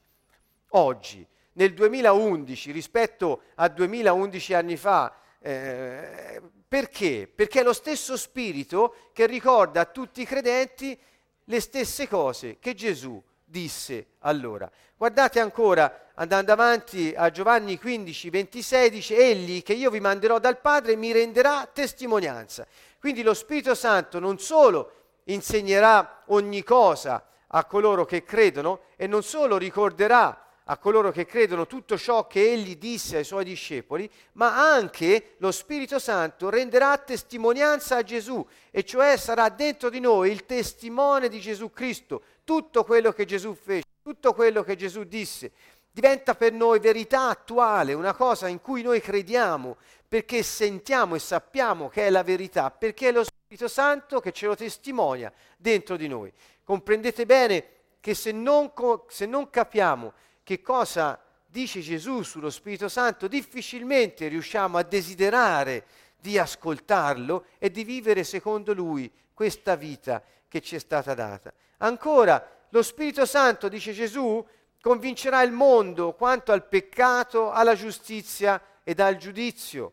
Oggi, 0.71 1.27
nel 1.53 1.73
2011, 1.73 2.73
rispetto 2.73 3.43
a 3.55 3.69
2011 3.69 4.55
anni 4.55 4.77
fa, 4.77 5.17
eh, 5.39 6.43
perché? 6.67 7.31
Perché 7.33 7.61
è 7.61 7.63
lo 7.63 7.73
stesso 7.73 8.17
Spirito 8.17 8.97
che 9.13 9.27
ricorda 9.27 9.83
a 9.83 9.85
tutti 9.85 10.23
i 10.23 10.27
credenti 10.27 10.99
le 11.45 11.61
stesse 11.61 12.09
cose 12.09 12.59
che 12.59 12.75
Gesù 12.75 13.23
disse 13.45 14.07
allora. 14.21 14.71
Guardate 14.97 15.41
ancora, 15.41 16.09
andando 16.15 16.53
avanti 16.53 17.13
a 17.17 17.31
Giovanni 17.31 17.79
15, 17.79 18.31
26, 18.31 18.91
dice, 18.91 19.17
Egli 19.17 19.63
che 19.63 19.75
io 19.75 19.91
vi 19.91 20.01
manderò 20.01 20.39
dal 20.39 20.61
Padre 20.61 20.97
mi 20.97 21.13
renderà 21.13 21.69
testimonianza. 21.73 22.67
Quindi 22.99 23.23
lo 23.23 23.35
Spirito 23.35 23.75
Santo 23.75 24.19
non 24.19 24.39
solo 24.39 24.93
insegnerà 25.25 26.23
ogni 26.27 26.63
cosa 26.63 27.27
a 27.49 27.65
coloro 27.65 28.05
che 28.05 28.25
credono 28.25 28.81
e 28.97 29.07
non 29.07 29.23
solo 29.23 29.57
ricorderà 29.57 30.45
a 30.65 30.79
coloro 30.79 31.11
che 31.11 31.27
credono 31.27 31.67
tutto 31.67 31.99
ciò 31.99 32.27
che 32.27 32.53
egli 32.53 32.77
disse 32.77 33.19
ai 33.19 33.25
suoi 33.25 33.45
discepoli, 33.45 34.11
ma 34.33 34.73
anche 34.73 35.35
lo 35.39 35.53
Spirito 35.53 35.99
Santo 35.99 36.49
renderà 36.49 36.97
testimonianza 36.97 37.97
a 37.97 38.03
Gesù, 38.03 38.47
e 38.71 38.83
cioè 38.85 39.17
sarà 39.17 39.51
dentro 39.51 39.91
di 39.91 40.01
noi 40.01 40.31
il 40.31 40.47
testimone 40.47 41.29
di 41.29 41.41
Gesù 41.41 41.71
Cristo, 41.71 42.23
tutto 42.45 42.85
quello 42.85 43.13
che 43.13 43.27
Gesù 43.27 43.55
fece, 43.55 43.85
tutto 44.03 44.33
quello 44.33 44.63
che 44.63 44.77
Gesù 44.77 45.05
disse. 45.05 45.53
Diventa 45.91 46.35
per 46.35 46.53
noi 46.53 46.81
verità 46.81 47.29
attuale, 47.29 47.93
una 47.93 48.15
cosa 48.15 48.49
in 48.49 48.61
cui 48.61 48.83
noi 48.83 49.01
crediamo, 49.01 49.77
perché 50.09 50.43
sentiamo 50.43 51.15
e 51.15 51.19
sappiamo 51.19 51.89
che 51.89 52.07
è 52.07 52.11
la 52.11 52.23
verità, 52.23 52.71
perché 52.71 53.09
è 53.09 53.13
lo 53.13 53.23
Spirito 53.23 53.69
Santo 53.69 54.19
che 54.19 54.33
ce 54.33 54.47
lo 54.47 54.57
testimonia 54.57 55.33
dentro 55.57 55.97
di 55.97 56.09
noi. 56.09 56.33
Comprendete 56.65 57.27
bene 57.27 57.69
che 58.01 58.15
se 58.15 58.33
non, 58.33 58.73
se 59.09 59.27
non 59.27 59.51
capiamo 59.51 60.13
che 60.45 60.61
cosa 60.61 61.21
dice 61.47 61.81
Gesù 61.81 62.23
sullo 62.23 62.51
Spirito 62.51 62.89
Santo, 62.89 63.27
difficilmente 63.27 64.29
riusciamo 64.29 64.79
a 64.79 64.83
desiderare 64.83 65.87
di 66.21 66.39
ascoltarlo 66.39 67.47
e 67.59 67.71
di 67.71 67.83
vivere 67.83 68.23
secondo 68.23 68.73
lui 68.73 69.11
questa 69.33 69.75
vita 69.75 70.23
che 70.47 70.61
ci 70.61 70.77
è 70.77 70.79
stata 70.79 71.15
data. 71.15 71.53
Ancora, 71.79 72.67
lo 72.69 72.83
Spirito 72.83 73.27
Santo, 73.27 73.69
dice 73.69 73.93
Gesù, 73.93 74.45
convincerà 74.81 75.43
il 75.43 75.53
mondo 75.53 76.13
quanto 76.13 76.53
al 76.53 76.67
peccato, 76.67 77.51
alla 77.51 77.75
giustizia 77.75 78.61
ed 78.85 79.01
al 79.01 79.17
giudizio. 79.17 79.93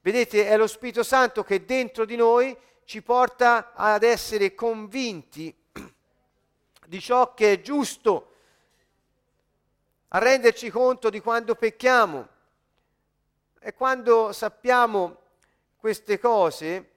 Vedete, 0.00 0.46
è 0.46 0.56
lo 0.56 0.66
Spirito 0.66 1.02
Santo 1.02 1.44
che 1.44 1.64
dentro 1.64 2.04
di 2.04 2.16
noi 2.16 2.56
ci 2.84 3.02
porta 3.02 3.72
ad 3.74 4.02
essere 4.02 4.54
convinti 4.54 5.54
di 6.86 7.00
ciò 7.00 7.34
che 7.34 7.52
è 7.52 7.60
giusto, 7.60 8.33
a 10.14 10.18
renderci 10.18 10.70
conto 10.70 11.10
di 11.10 11.20
quando 11.20 11.56
pecchiamo. 11.56 12.28
E 13.60 13.74
quando 13.74 14.32
sappiamo 14.32 15.16
queste 15.76 16.20
cose 16.20 16.90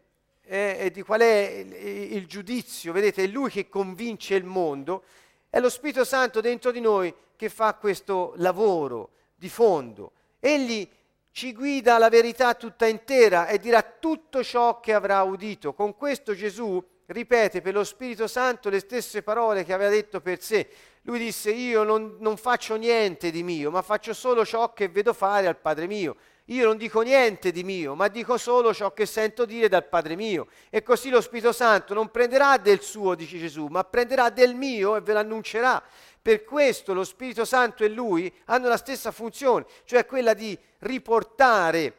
eh, 0.43 0.91
di 0.93 1.01
qual 1.01 1.21
è 1.21 1.47
il, 1.47 2.13
il 2.13 2.27
giudizio, 2.27 2.93
vedete, 2.93 3.23
è 3.23 3.27
Lui 3.27 3.49
che 3.49 3.69
convince 3.69 4.35
il 4.35 4.43
mondo, 4.43 5.03
è 5.49 5.59
lo 5.59 5.69
Spirito 5.69 6.03
Santo 6.03 6.41
dentro 6.41 6.71
di 6.71 6.79
noi 6.79 7.13
che 7.35 7.49
fa 7.49 7.73
questo 7.73 8.33
lavoro 8.35 9.09
di 9.33 9.49
fondo. 9.49 10.11
Egli 10.39 10.87
ci 11.31 11.53
guida 11.53 11.95
alla 11.95 12.09
verità 12.09 12.53
tutta 12.53 12.85
intera 12.85 13.47
e 13.47 13.57
dirà 13.57 13.81
tutto 13.81 14.43
ciò 14.43 14.79
che 14.79 14.93
avrà 14.93 15.23
udito. 15.23 15.73
Con 15.73 15.95
questo 15.95 16.35
Gesù 16.35 16.83
ripete 17.07 17.61
per 17.61 17.73
lo 17.73 17.83
Spirito 17.83 18.27
Santo 18.27 18.69
le 18.69 18.79
stesse 18.79 19.21
parole 19.23 19.63
che 19.63 19.73
aveva 19.73 19.89
detto 19.89 20.21
per 20.21 20.41
sé. 20.41 20.67
Lui 21.03 21.19
disse, 21.19 21.51
io 21.51 21.83
non, 21.83 22.17
non, 22.19 22.35
faccio 22.35 22.75
niente 22.75 23.31
di 23.31 23.43
mio, 23.43 23.71
ma 23.71 23.81
faccio 23.81 24.13
solo 24.13 24.45
ciò 24.45 24.73
che 24.73 24.89
vedo 24.89 25.13
fare 25.13 25.47
al 25.47 25.57
Padre 25.57 25.87
mio. 25.87 26.17
Io 26.49 26.65
non 26.65 26.77
dico 26.77 27.01
niente 27.01 27.51
di 27.51 27.63
mio, 27.63 27.95
ma 27.95 28.07
dico 28.07 28.37
solo 28.37 28.73
ciò 28.73 28.93
che 28.93 29.05
sento 29.05 29.45
dire 29.45 29.69
dal 29.69 29.87
Padre 29.87 30.15
mio. 30.15 30.47
E 30.69 30.83
così 30.83 31.09
lo 31.09 31.21
Spirito 31.21 31.51
Santo 31.51 31.93
non 31.93 32.09
prenderà 32.09 32.57
del 32.57 32.81
suo, 32.81 33.15
dice 33.15 33.37
Gesù, 33.37 33.67
ma 33.67 33.83
prenderà 33.83 34.29
del 34.29 34.55
mio 34.55 34.95
e 34.95 35.01
ve 35.01 35.13
l'annuncerà. 35.13 35.81
Per 36.21 36.43
questo 36.43 36.93
lo 36.93 37.05
Spirito 37.05 37.45
Santo 37.45 37.85
e 37.85 37.89
Lui 37.89 38.33
hanno 38.45 38.67
la 38.67 38.77
stessa 38.77 39.11
funzione, 39.11 39.65
cioè 39.85 40.05
quella 40.05 40.33
di 40.33 40.57
riportare 40.79 41.93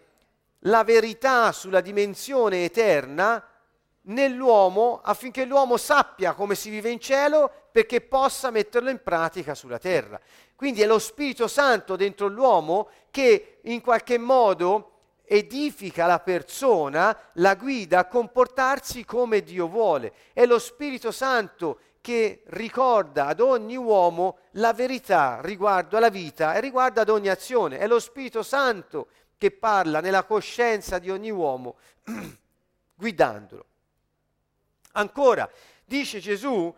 la 0.62 0.85
verità 0.85 1.53
sulla 1.53 1.81
dimensione 1.81 2.65
eterna 2.65 3.43
nell'uomo 4.09 5.00
affinché 5.03 5.45
l'uomo 5.45 5.77
sappia 5.77 6.35
come 6.35 6.55
si 6.55 6.71
vive 6.71 6.91
in 6.91 7.00
cielo 7.00 7.50
perché 7.71 8.00
possa 8.00 8.50
metterlo 8.50 8.91
in 8.91 9.03
pratica 9.03 9.55
sulla 9.55 9.79
terra. 9.79 10.21
Quindi 10.55 10.83
è 10.83 10.87
lo 10.87 10.99
Spirito 10.99 11.49
Santo 11.49 11.97
dentro 11.97 12.27
l'uomo 12.27 12.88
che 13.11 13.59
in 13.62 13.81
qualche 13.81 14.19
modo 14.19 14.93
edifica 15.25 16.07
la 16.07 16.21
persona, 16.21 17.17
la 17.35 17.55
guida 17.55 18.00
a 18.00 18.07
comportarsi 18.07 19.05
come 19.05 19.43
Dio 19.43 19.69
vuole. 19.69 20.12
È 20.33 20.47
lo 20.47 20.59
Spirito 20.59 21.12
Santo 21.12 21.81
che 22.00 22.43
ricorda 22.47 23.27
ad 23.27 23.41
ogni 23.41 23.77
uomo 23.77 24.38
la 24.53 24.73
verità 24.73 25.41
riguardo 25.43 25.99
alla 25.99 26.09
vita 26.09 26.55
e 26.55 26.61
riguardo 26.61 27.00
ad 27.00 27.11
ogni 27.11 27.29
azione. 27.29 27.79
È 27.79 27.87
lo 27.87 28.00
Spirito 28.00 28.43
Santo 28.43 29.09
che 29.37 29.50
parla 29.50 30.00
nella 30.00 30.25
coscienza 30.25 30.99
di 30.99 31.11
ogni 31.11 31.31
uomo, 31.31 31.77
guidandolo. 32.97 33.68
Ancora, 34.99 35.49
dice 35.85 36.19
Gesù, 36.19 36.75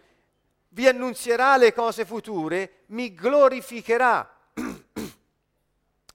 vi 0.68 0.86
annunzierà 0.86 1.56
le 1.56 1.72
cose 1.72 2.04
future, 2.04 2.82
mi 2.88 3.14
glorificherà. 3.14 4.30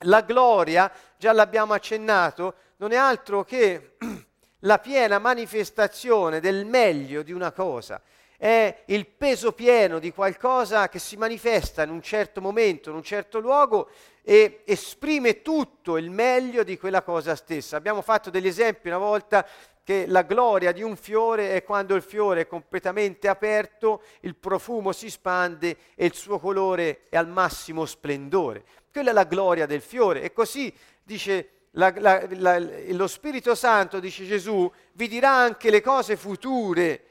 la 0.05 0.21
gloria, 0.21 0.91
già 1.17 1.33
l'abbiamo 1.33 1.73
accennato, 1.73 2.53
non 2.77 2.91
è 2.91 2.95
altro 2.95 3.43
che 3.43 3.95
la 4.59 4.77
piena 4.77 5.17
manifestazione 5.17 6.39
del 6.39 6.67
meglio 6.67 7.23
di 7.23 7.31
una 7.31 7.51
cosa. 7.51 7.99
È 8.37 8.83
il 8.85 9.07
peso 9.07 9.53
pieno 9.53 9.97
di 9.97 10.11
qualcosa 10.13 10.89
che 10.89 10.99
si 10.99 11.17
manifesta 11.17 11.81
in 11.81 11.89
un 11.89 12.03
certo 12.03 12.39
momento, 12.39 12.91
in 12.91 12.97
un 12.97 13.03
certo 13.03 13.39
luogo 13.39 13.89
e 14.21 14.61
esprime 14.65 15.41
tutto 15.41 15.97
il 15.97 16.11
meglio 16.11 16.63
di 16.63 16.77
quella 16.77 17.01
cosa 17.01 17.35
stessa. 17.35 17.77
Abbiamo 17.77 18.03
fatto 18.03 18.29
degli 18.29 18.47
esempi 18.47 18.89
una 18.89 18.99
volta 18.99 19.47
che 19.85 20.07
la 20.07 20.23
gloria 20.23 20.71
di 20.71 20.81
un 20.81 20.95
fiore 20.95 21.53
è 21.53 21.63
quando 21.63 21.93
il 21.93 22.01
fiore 22.01 22.41
è 22.41 22.47
completamente 22.47 23.27
aperto, 23.27 24.01
il 24.21 24.35
profumo 24.35 24.91
si 24.91 25.11
spande 25.11 25.77
e 25.93 26.07
il 26.07 26.15
suo 26.15 26.39
colore 26.39 27.01
è 27.07 27.17
al 27.17 27.27
massimo 27.27 27.85
splendore. 27.85 28.63
Quella 28.91 29.11
è 29.11 29.13
la 29.13 29.25
gloria 29.25 29.67
del 29.67 29.81
fiore 29.81 30.23
e 30.23 30.33
così 30.33 30.73
dice 31.03 31.49
la, 31.73 31.93
la, 31.97 32.25
la, 32.31 32.57
lo 32.57 33.05
Spirito 33.05 33.53
Santo, 33.53 33.99
dice 33.99 34.25
Gesù, 34.25 34.69
vi 34.93 35.07
dirà 35.07 35.29
anche 35.29 35.69
le 35.69 35.81
cose 35.81 36.17
future 36.17 37.03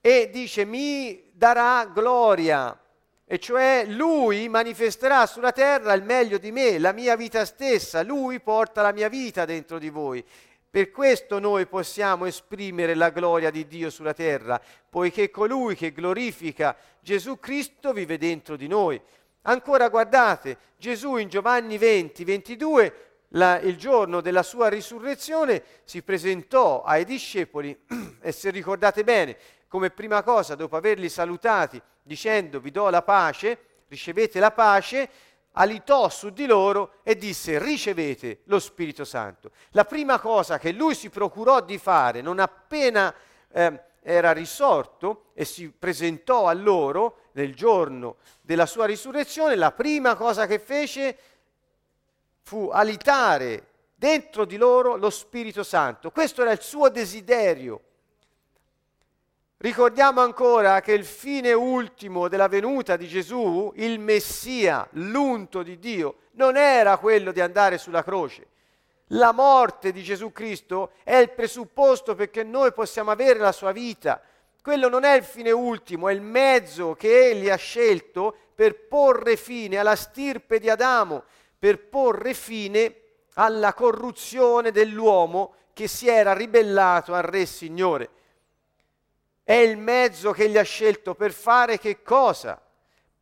e 0.00 0.30
dice 0.32 0.64
mi 0.64 1.28
darà 1.32 1.90
gloria. 1.92 2.78
E 3.28 3.40
cioè 3.40 3.84
lui 3.88 4.48
manifesterà 4.48 5.26
sulla 5.26 5.50
terra 5.50 5.92
il 5.94 6.04
meglio 6.04 6.38
di 6.38 6.52
me, 6.52 6.78
la 6.78 6.92
mia 6.92 7.16
vita 7.16 7.44
stessa, 7.44 8.04
lui 8.04 8.38
porta 8.38 8.82
la 8.82 8.92
mia 8.92 9.08
vita 9.08 9.44
dentro 9.44 9.80
di 9.80 9.88
voi. 9.88 10.24
Per 10.76 10.90
questo 10.90 11.38
noi 11.38 11.64
possiamo 11.64 12.26
esprimere 12.26 12.94
la 12.94 13.08
gloria 13.08 13.50
di 13.50 13.66
Dio 13.66 13.88
sulla 13.88 14.12
terra, 14.12 14.60
poiché 14.90 15.30
colui 15.30 15.74
che 15.74 15.90
glorifica 15.90 16.76
Gesù 17.00 17.38
Cristo 17.40 17.94
vive 17.94 18.18
dentro 18.18 18.56
di 18.56 18.66
noi. 18.66 19.00
Ancora 19.44 19.88
guardate, 19.88 20.58
Gesù 20.76 21.16
in 21.16 21.30
Giovanni 21.30 21.78
20, 21.78 22.24
22, 22.24 22.94
la, 23.28 23.58
il 23.60 23.78
giorno 23.78 24.20
della 24.20 24.42
sua 24.42 24.68
risurrezione, 24.68 25.62
si 25.84 26.02
presentò 26.02 26.82
ai 26.82 27.06
discepoli 27.06 27.74
e 28.20 28.30
se 28.30 28.50
ricordate 28.50 29.02
bene, 29.02 29.38
come 29.68 29.88
prima 29.88 30.22
cosa, 30.22 30.56
dopo 30.56 30.76
averli 30.76 31.08
salutati 31.08 31.80
dicendo 32.02 32.60
vi 32.60 32.70
do 32.70 32.90
la 32.90 33.00
pace, 33.00 33.58
ricevete 33.88 34.38
la 34.40 34.50
pace, 34.50 35.08
alitò 35.58 36.08
su 36.08 36.30
di 36.30 36.46
loro 36.46 36.94
e 37.02 37.16
disse 37.16 37.58
ricevete 37.58 38.40
lo 38.44 38.58
Spirito 38.58 39.04
Santo. 39.04 39.50
La 39.70 39.84
prima 39.84 40.18
cosa 40.18 40.58
che 40.58 40.72
lui 40.72 40.94
si 40.94 41.10
procurò 41.10 41.60
di 41.60 41.78
fare 41.78 42.20
non 42.20 42.38
appena 42.38 43.14
eh, 43.50 43.82
era 44.02 44.32
risorto 44.32 45.30
e 45.34 45.44
si 45.44 45.70
presentò 45.70 46.46
a 46.46 46.52
loro 46.52 47.28
nel 47.32 47.54
giorno 47.54 48.16
della 48.40 48.66
sua 48.66 48.86
risurrezione, 48.86 49.56
la 49.56 49.72
prima 49.72 50.14
cosa 50.14 50.46
che 50.46 50.58
fece 50.58 51.18
fu 52.42 52.68
alitare 52.72 53.66
dentro 53.94 54.44
di 54.44 54.56
loro 54.56 54.96
lo 54.96 55.10
Spirito 55.10 55.62
Santo. 55.62 56.10
Questo 56.10 56.42
era 56.42 56.52
il 56.52 56.60
suo 56.60 56.88
desiderio 56.88 57.80
Ricordiamo 59.58 60.20
ancora 60.20 60.82
che 60.82 60.92
il 60.92 61.06
fine 61.06 61.54
ultimo 61.54 62.28
della 62.28 62.46
venuta 62.46 62.96
di 62.96 63.08
Gesù, 63.08 63.72
il 63.76 63.98
Messia, 63.98 64.86
l'unto 64.92 65.62
di 65.62 65.78
Dio, 65.78 66.16
non 66.32 66.58
era 66.58 66.98
quello 66.98 67.32
di 67.32 67.40
andare 67.40 67.78
sulla 67.78 68.04
croce. 68.04 68.48
La 69.10 69.32
morte 69.32 69.92
di 69.92 70.02
Gesù 70.02 70.30
Cristo 70.30 70.90
è 71.04 71.16
il 71.16 71.30
presupposto 71.30 72.14
perché 72.14 72.42
noi 72.42 72.72
possiamo 72.74 73.10
avere 73.10 73.38
la 73.38 73.52
sua 73.52 73.72
vita. 73.72 74.20
Quello 74.60 74.90
non 74.90 75.04
è 75.04 75.16
il 75.16 75.24
fine 75.24 75.52
ultimo, 75.52 76.08
è 76.08 76.12
il 76.12 76.20
mezzo 76.20 76.94
che 76.94 77.30
Egli 77.30 77.48
ha 77.48 77.56
scelto 77.56 78.36
per 78.54 78.86
porre 78.88 79.36
fine 79.36 79.78
alla 79.78 79.96
stirpe 79.96 80.58
di 80.58 80.68
Adamo, 80.68 81.24
per 81.58 81.88
porre 81.88 82.34
fine 82.34 82.94
alla 83.34 83.72
corruzione 83.72 84.70
dell'uomo 84.70 85.54
che 85.72 85.88
si 85.88 86.08
era 86.08 86.34
ribellato 86.34 87.14
al 87.14 87.22
Re 87.22 87.46
Signore. 87.46 88.10
È 89.46 89.54
il 89.54 89.78
mezzo 89.78 90.32
che 90.32 90.44
egli 90.44 90.58
ha 90.58 90.64
scelto 90.64 91.14
per 91.14 91.32
fare 91.32 91.78
che 91.78 92.02
cosa? 92.02 92.60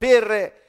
per 0.04 0.62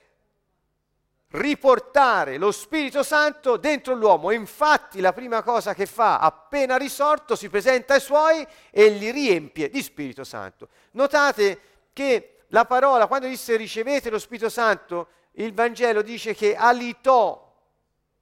riportare 1.31 2.37
lo 2.37 2.51
Spirito 2.53 3.03
Santo 3.03 3.57
dentro 3.57 3.93
l'uomo. 3.93 4.31
Infatti 4.31 5.01
la 5.01 5.11
prima 5.11 5.43
cosa 5.43 5.73
che 5.73 5.85
fa 5.85 6.19
appena 6.19 6.77
risorto 6.77 7.35
si 7.35 7.49
presenta 7.49 7.95
ai 7.95 7.99
suoi 7.99 8.47
e 8.71 8.89
li 8.89 9.11
riempie 9.11 9.69
di 9.69 9.81
Spirito 9.81 10.23
Santo. 10.23 10.69
Notate 10.91 11.59
che 11.91 12.37
la 12.47 12.63
parola, 12.63 13.07
quando 13.07 13.27
disse 13.27 13.57
ricevete 13.57 14.09
lo 14.09 14.19
Spirito 14.19 14.47
Santo, 14.47 15.07
il 15.33 15.53
Vangelo 15.53 16.01
dice 16.01 16.33
che 16.33 16.55
alitò 16.55 17.43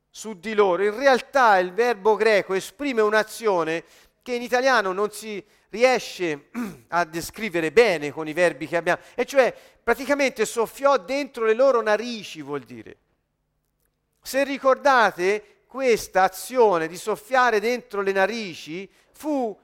su 0.09 0.39
di 0.39 0.55
loro. 0.55 0.83
In 0.83 0.97
realtà 0.97 1.59
il 1.59 1.73
verbo 1.73 2.15
greco 2.15 2.55
esprime 2.55 3.01
un'azione 3.01 3.83
che 4.23 4.33
in 4.33 4.41
italiano 4.41 4.93
non 4.93 5.11
si 5.11 5.43
riesce 5.69 6.49
a 6.89 7.03
descrivere 7.03 7.71
bene 7.71 8.11
con 8.11 8.27
i 8.27 8.33
verbi 8.33 8.67
che 8.67 8.77
abbiamo, 8.77 9.01
e 9.13 9.25
cioè 9.25 9.53
praticamente 9.83 10.45
soffiò 10.45 10.97
dentro 10.97 11.45
le 11.45 11.53
loro 11.53 11.81
narici, 11.81 12.41
vuol 12.41 12.61
dire. 12.61 12.97
Se 14.21 14.43
ricordate, 14.45 15.63
questa 15.67 16.23
azione 16.23 16.87
di 16.87 16.95
soffiare 16.95 17.59
dentro 17.59 18.01
le 18.01 18.13
narici 18.13 18.89
fu 19.11 19.59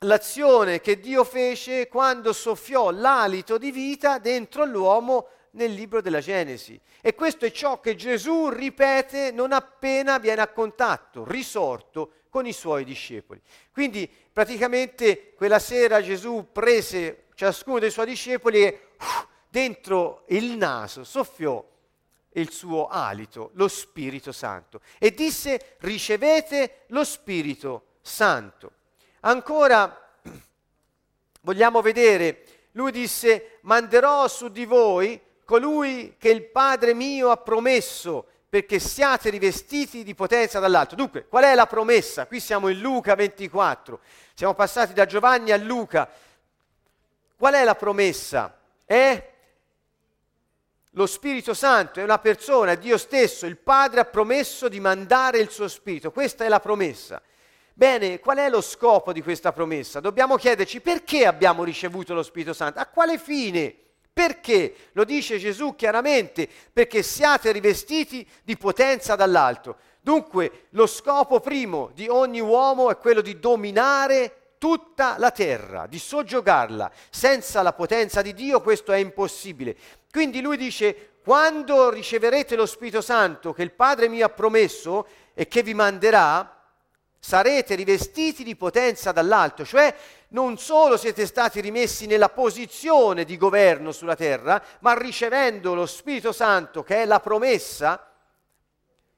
l'azione 0.00 0.80
che 0.80 1.00
Dio 1.00 1.24
fece 1.24 1.88
quando 1.88 2.32
soffiò 2.32 2.90
l'alito 2.90 3.58
di 3.58 3.72
vita 3.72 4.18
dentro 4.18 4.64
l'uomo 4.64 5.28
nel 5.52 5.72
libro 5.72 6.00
della 6.00 6.20
Genesi. 6.20 6.78
E 7.00 7.14
questo 7.14 7.46
è 7.46 7.50
ciò 7.50 7.80
che 7.80 7.96
Gesù 7.96 8.50
ripete 8.50 9.32
non 9.32 9.52
appena 9.52 10.18
viene 10.18 10.42
a 10.42 10.48
contatto, 10.48 11.24
risorto 11.24 12.12
con 12.36 12.44
i 12.46 12.52
suoi 12.52 12.84
discepoli. 12.84 13.40
Quindi 13.72 14.06
praticamente 14.30 15.32
quella 15.32 15.58
sera 15.58 16.02
Gesù 16.02 16.48
prese 16.52 17.28
ciascuno 17.34 17.78
dei 17.78 17.90
suoi 17.90 18.04
discepoli 18.04 18.62
e 18.62 18.80
uh, 18.98 19.04
dentro 19.48 20.24
il 20.28 20.54
naso 20.58 21.02
soffiò 21.02 21.66
il 22.32 22.50
suo 22.50 22.88
alito, 22.88 23.52
lo 23.54 23.68
Spirito 23.68 24.32
Santo, 24.32 24.82
e 24.98 25.14
disse 25.14 25.76
ricevete 25.78 26.82
lo 26.88 27.04
Spirito 27.04 27.94
Santo. 28.02 28.72
Ancora 29.20 29.98
vogliamo 31.40 31.80
vedere, 31.80 32.68
lui 32.72 32.92
disse 32.92 33.60
manderò 33.62 34.28
su 34.28 34.48
di 34.48 34.66
voi 34.66 35.18
colui 35.42 36.16
che 36.18 36.28
il 36.28 36.44
Padre 36.44 36.92
mio 36.92 37.30
ha 37.30 37.38
promesso 37.38 38.26
perché 38.56 38.78
siate 38.78 39.28
rivestiti 39.28 40.02
di 40.02 40.14
potenza 40.14 40.58
dall'alto. 40.58 40.94
Dunque, 40.94 41.26
qual 41.26 41.44
è 41.44 41.54
la 41.54 41.66
promessa? 41.66 42.26
Qui 42.26 42.40
siamo 42.40 42.68
in 42.68 42.80
Luca 42.80 43.14
24, 43.14 44.00
siamo 44.32 44.54
passati 44.54 44.94
da 44.94 45.04
Giovanni 45.04 45.52
a 45.52 45.58
Luca. 45.58 46.08
Qual 47.36 47.52
è 47.52 47.64
la 47.64 47.74
promessa? 47.74 48.58
È 48.86 49.32
lo 50.92 51.06
Spirito 51.06 51.52
Santo, 51.52 52.00
è 52.00 52.02
una 52.02 52.18
persona, 52.18 52.74
Dio 52.76 52.96
stesso, 52.96 53.44
il 53.44 53.58
Padre 53.58 54.00
ha 54.00 54.04
promesso 54.06 54.70
di 54.70 54.80
mandare 54.80 55.38
il 55.38 55.50
suo 55.50 55.68
Spirito, 55.68 56.10
questa 56.10 56.46
è 56.46 56.48
la 56.48 56.60
promessa. 56.60 57.20
Bene, 57.74 58.20
qual 58.20 58.38
è 58.38 58.48
lo 58.48 58.62
scopo 58.62 59.12
di 59.12 59.20
questa 59.20 59.52
promessa? 59.52 60.00
Dobbiamo 60.00 60.36
chiederci 60.36 60.80
perché 60.80 61.26
abbiamo 61.26 61.62
ricevuto 61.62 62.14
lo 62.14 62.22
Spirito 62.22 62.54
Santo, 62.54 62.78
a 62.78 62.86
quale 62.86 63.18
fine? 63.18 63.76
Perché? 64.16 64.74
Lo 64.92 65.04
dice 65.04 65.36
Gesù 65.36 65.74
chiaramente, 65.74 66.48
perché 66.72 67.02
siate 67.02 67.52
rivestiti 67.52 68.26
di 68.44 68.56
potenza 68.56 69.14
dall'alto. 69.14 69.76
Dunque, 70.00 70.68
lo 70.70 70.86
scopo 70.86 71.38
primo 71.40 71.90
di 71.92 72.08
ogni 72.08 72.40
uomo 72.40 72.90
è 72.90 72.96
quello 72.96 73.20
di 73.20 73.38
dominare 73.38 74.54
tutta 74.56 75.16
la 75.18 75.30
terra, 75.30 75.86
di 75.86 75.98
soggiogarla. 75.98 76.90
Senza 77.10 77.60
la 77.60 77.74
potenza 77.74 78.22
di 78.22 78.32
Dio 78.32 78.62
questo 78.62 78.90
è 78.90 78.96
impossibile. 78.96 79.76
Quindi 80.10 80.40
lui 80.40 80.56
dice, 80.56 81.18
quando 81.22 81.90
riceverete 81.90 82.56
lo 82.56 82.64
Spirito 82.64 83.02
Santo 83.02 83.52
che 83.52 83.64
il 83.64 83.72
Padre 83.72 84.08
mi 84.08 84.22
ha 84.22 84.30
promesso 84.30 85.06
e 85.34 85.46
che 85.46 85.62
vi 85.62 85.74
manderà, 85.74 86.55
sarete 87.26 87.74
rivestiti 87.74 88.44
di 88.44 88.54
potenza 88.54 89.10
dall'alto, 89.10 89.64
cioè 89.64 89.92
non 90.28 90.58
solo 90.58 90.96
siete 90.96 91.26
stati 91.26 91.60
rimessi 91.60 92.06
nella 92.06 92.28
posizione 92.28 93.24
di 93.24 93.36
governo 93.36 93.90
sulla 93.90 94.14
terra, 94.14 94.62
ma 94.78 94.96
ricevendo 94.96 95.74
lo 95.74 95.86
Spirito 95.86 96.30
Santo, 96.30 96.84
che 96.84 97.02
è 97.02 97.04
la 97.04 97.18
promessa, 97.18 98.12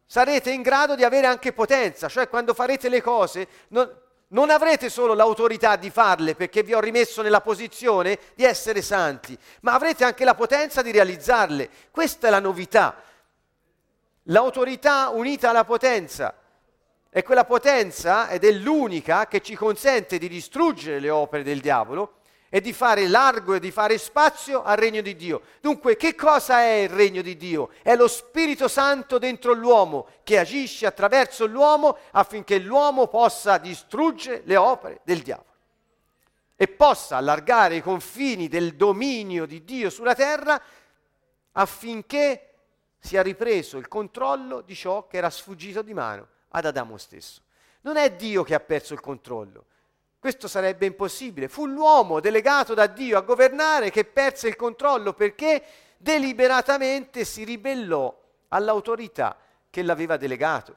sarete 0.06 0.50
in 0.50 0.62
grado 0.62 0.94
di 0.94 1.04
avere 1.04 1.26
anche 1.26 1.52
potenza, 1.52 2.08
cioè 2.08 2.30
quando 2.30 2.54
farete 2.54 2.88
le 2.88 3.02
cose 3.02 3.46
non, 3.68 3.94
non 4.28 4.48
avrete 4.48 4.88
solo 4.88 5.12
l'autorità 5.12 5.76
di 5.76 5.90
farle 5.90 6.34
perché 6.34 6.62
vi 6.62 6.72
ho 6.72 6.80
rimesso 6.80 7.20
nella 7.20 7.42
posizione 7.42 8.18
di 8.34 8.44
essere 8.44 8.80
santi, 8.80 9.38
ma 9.60 9.74
avrete 9.74 10.04
anche 10.04 10.24
la 10.24 10.34
potenza 10.34 10.80
di 10.80 10.92
realizzarle. 10.92 11.68
Questa 11.90 12.28
è 12.28 12.30
la 12.30 12.40
novità. 12.40 13.02
L'autorità 14.22 15.10
unita 15.10 15.50
alla 15.50 15.64
potenza. 15.64 16.37
E 17.18 17.24
quella 17.24 17.44
potenza 17.44 18.28
ed 18.28 18.44
è 18.44 18.52
l'unica 18.52 19.26
che 19.26 19.40
ci 19.40 19.56
consente 19.56 20.18
di 20.18 20.28
distruggere 20.28 21.00
le 21.00 21.10
opere 21.10 21.42
del 21.42 21.58
diavolo 21.58 22.18
e 22.48 22.60
di 22.60 22.72
fare 22.72 23.08
largo 23.08 23.54
e 23.54 23.58
di 23.58 23.72
fare 23.72 23.98
spazio 23.98 24.62
al 24.62 24.76
regno 24.76 25.00
di 25.00 25.16
Dio. 25.16 25.40
Dunque, 25.60 25.96
che 25.96 26.14
cosa 26.14 26.60
è 26.60 26.74
il 26.74 26.90
regno 26.90 27.20
di 27.20 27.36
Dio? 27.36 27.70
È 27.82 27.96
lo 27.96 28.06
Spirito 28.06 28.68
Santo 28.68 29.18
dentro 29.18 29.52
l'uomo 29.52 30.06
che 30.22 30.38
agisce 30.38 30.86
attraverso 30.86 31.44
l'uomo 31.46 31.98
affinché 32.12 32.60
l'uomo 32.60 33.08
possa 33.08 33.58
distruggere 33.58 34.42
le 34.44 34.56
opere 34.56 35.00
del 35.02 35.18
diavolo 35.18 35.54
e 36.54 36.68
possa 36.68 37.16
allargare 37.16 37.74
i 37.74 37.82
confini 37.82 38.46
del 38.46 38.76
dominio 38.76 39.44
di 39.44 39.64
Dio 39.64 39.90
sulla 39.90 40.14
terra 40.14 40.62
affinché 41.50 42.54
sia 42.96 43.22
ripreso 43.22 43.76
il 43.76 43.88
controllo 43.88 44.60
di 44.60 44.76
ciò 44.76 45.08
che 45.08 45.16
era 45.16 45.30
sfuggito 45.30 45.82
di 45.82 45.94
mano 45.94 46.36
ad 46.50 46.64
Adamo 46.64 46.96
stesso. 46.96 47.42
Non 47.82 47.96
è 47.96 48.12
Dio 48.12 48.42
che 48.42 48.54
ha 48.54 48.60
perso 48.60 48.94
il 48.94 49.00
controllo. 49.00 49.66
Questo 50.18 50.48
sarebbe 50.48 50.86
impossibile. 50.86 51.48
Fu 51.48 51.66
l'uomo 51.66 52.20
delegato 52.20 52.74
da 52.74 52.86
Dio 52.86 53.16
a 53.18 53.22
governare 53.22 53.90
che 53.90 54.04
perse 54.04 54.48
il 54.48 54.56
controllo 54.56 55.12
perché 55.12 55.62
deliberatamente 55.96 57.24
si 57.24 57.44
ribellò 57.44 58.14
all'autorità 58.48 59.36
che 59.70 59.82
l'aveva 59.82 60.16
delegato. 60.16 60.76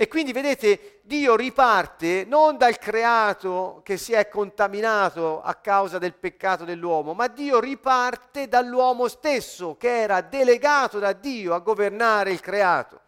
E 0.00 0.08
quindi 0.08 0.32
vedete, 0.32 1.00
Dio 1.02 1.36
riparte 1.36 2.24
non 2.26 2.56
dal 2.56 2.78
creato 2.78 3.82
che 3.84 3.98
si 3.98 4.14
è 4.14 4.28
contaminato 4.28 5.42
a 5.42 5.54
causa 5.56 5.98
del 5.98 6.14
peccato 6.14 6.64
dell'uomo, 6.64 7.12
ma 7.12 7.26
Dio 7.26 7.60
riparte 7.60 8.48
dall'uomo 8.48 9.08
stesso 9.08 9.76
che 9.76 10.00
era 10.00 10.22
delegato 10.22 10.98
da 10.98 11.12
Dio 11.12 11.52
a 11.52 11.58
governare 11.58 12.30
il 12.30 12.40
creato. 12.40 13.00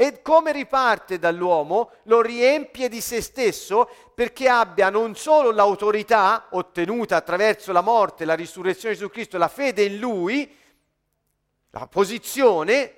E 0.00 0.22
come 0.22 0.52
riparte 0.52 1.18
dall'uomo? 1.18 1.90
Lo 2.04 2.20
riempie 2.20 2.88
di 2.88 3.00
se 3.00 3.20
stesso 3.20 3.90
perché 4.14 4.48
abbia 4.48 4.90
non 4.90 5.16
solo 5.16 5.50
l'autorità 5.50 6.46
ottenuta 6.50 7.16
attraverso 7.16 7.72
la 7.72 7.80
morte, 7.80 8.24
la 8.24 8.34
risurrezione 8.34 8.94
di 8.94 9.00
Gesù 9.00 9.10
Cristo, 9.10 9.38
la 9.38 9.48
fede 9.48 9.82
in 9.82 9.98
Lui, 9.98 10.56
la 11.70 11.88
posizione, 11.88 12.94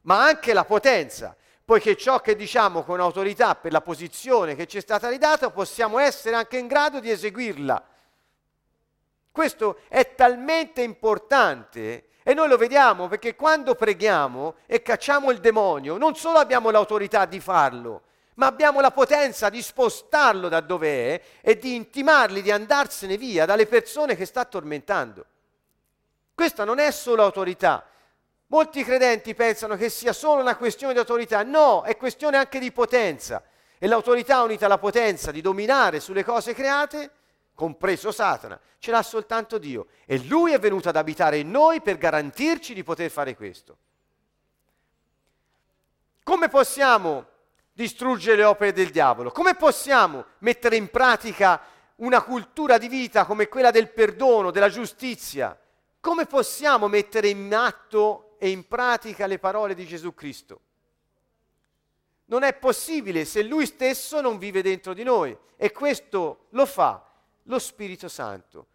ma 0.00 0.24
anche 0.24 0.52
la 0.52 0.64
potenza. 0.64 1.36
Poiché 1.64 1.96
ciò 1.96 2.20
che 2.20 2.34
diciamo 2.34 2.82
con 2.82 2.98
autorità 2.98 3.54
per 3.54 3.70
la 3.70 3.80
posizione 3.80 4.56
che 4.56 4.66
ci 4.66 4.78
è 4.78 4.80
stata 4.80 5.08
ridata, 5.08 5.48
possiamo 5.50 6.00
essere 6.00 6.34
anche 6.34 6.58
in 6.58 6.66
grado 6.66 6.98
di 6.98 7.08
eseguirla. 7.08 7.86
Questo 9.30 9.78
è 9.86 10.16
talmente 10.16 10.82
importante 10.82 12.08
e 12.22 12.34
noi 12.34 12.48
lo 12.48 12.56
vediamo 12.56 13.08
perché 13.08 13.34
quando 13.34 13.74
preghiamo 13.74 14.54
e 14.66 14.82
cacciamo 14.82 15.30
il 15.30 15.38
demonio, 15.38 15.96
non 15.96 16.14
solo 16.14 16.38
abbiamo 16.38 16.70
l'autorità 16.70 17.24
di 17.24 17.40
farlo, 17.40 18.02
ma 18.34 18.46
abbiamo 18.46 18.80
la 18.80 18.90
potenza 18.90 19.48
di 19.48 19.60
spostarlo 19.60 20.48
da 20.48 20.60
dove 20.60 21.14
è 21.14 21.22
e 21.40 21.58
di 21.58 21.74
intimargli 21.74 22.42
di 22.42 22.50
andarsene 22.50 23.16
via 23.16 23.44
dalle 23.44 23.66
persone 23.66 24.16
che 24.16 24.24
sta 24.24 24.44
tormentando. 24.44 25.24
Questa 26.34 26.64
non 26.64 26.78
è 26.78 26.90
solo 26.90 27.22
autorità. 27.22 27.84
Molti 28.46 28.84
credenti 28.84 29.34
pensano 29.34 29.76
che 29.76 29.88
sia 29.88 30.12
solo 30.12 30.40
una 30.40 30.56
questione 30.56 30.92
di 30.92 30.98
autorità. 30.98 31.42
No, 31.42 31.82
è 31.82 31.96
questione 31.96 32.36
anche 32.36 32.58
di 32.58 32.70
potenza. 32.72 33.42
E 33.78 33.86
l'autorità 33.86 34.42
unita 34.42 34.66
alla 34.66 34.78
potenza 34.78 35.30
di 35.30 35.40
dominare 35.40 36.00
sulle 36.00 36.24
cose 36.24 36.54
create 36.54 37.10
compreso 37.62 38.10
Satana, 38.10 38.58
ce 38.80 38.90
l'ha 38.90 39.04
soltanto 39.04 39.56
Dio 39.56 39.86
e 40.04 40.18
Lui 40.24 40.52
è 40.52 40.58
venuto 40.58 40.88
ad 40.88 40.96
abitare 40.96 41.38
in 41.38 41.48
noi 41.52 41.80
per 41.80 41.96
garantirci 41.96 42.74
di 42.74 42.82
poter 42.82 43.08
fare 43.08 43.36
questo. 43.36 43.76
Come 46.24 46.48
possiamo 46.48 47.24
distruggere 47.72 48.38
le 48.38 48.44
opere 48.44 48.72
del 48.72 48.90
diavolo? 48.90 49.30
Come 49.30 49.54
possiamo 49.54 50.24
mettere 50.38 50.74
in 50.74 50.90
pratica 50.90 51.60
una 51.96 52.20
cultura 52.22 52.78
di 52.78 52.88
vita 52.88 53.26
come 53.26 53.46
quella 53.46 53.70
del 53.70 53.92
perdono, 53.92 54.50
della 54.50 54.68
giustizia? 54.68 55.56
Come 56.00 56.26
possiamo 56.26 56.88
mettere 56.88 57.28
in 57.28 57.54
atto 57.54 58.34
e 58.40 58.50
in 58.50 58.66
pratica 58.66 59.26
le 59.26 59.38
parole 59.38 59.76
di 59.76 59.86
Gesù 59.86 60.14
Cristo? 60.14 60.60
Non 62.24 62.42
è 62.42 62.54
possibile 62.54 63.24
se 63.24 63.44
Lui 63.44 63.66
stesso 63.66 64.20
non 64.20 64.38
vive 64.38 64.62
dentro 64.62 64.94
di 64.94 65.04
noi 65.04 65.36
e 65.56 65.70
questo 65.70 66.46
lo 66.50 66.66
fa 66.66 67.06
lo 67.44 67.58
Spirito 67.58 68.08
Santo. 68.08 68.66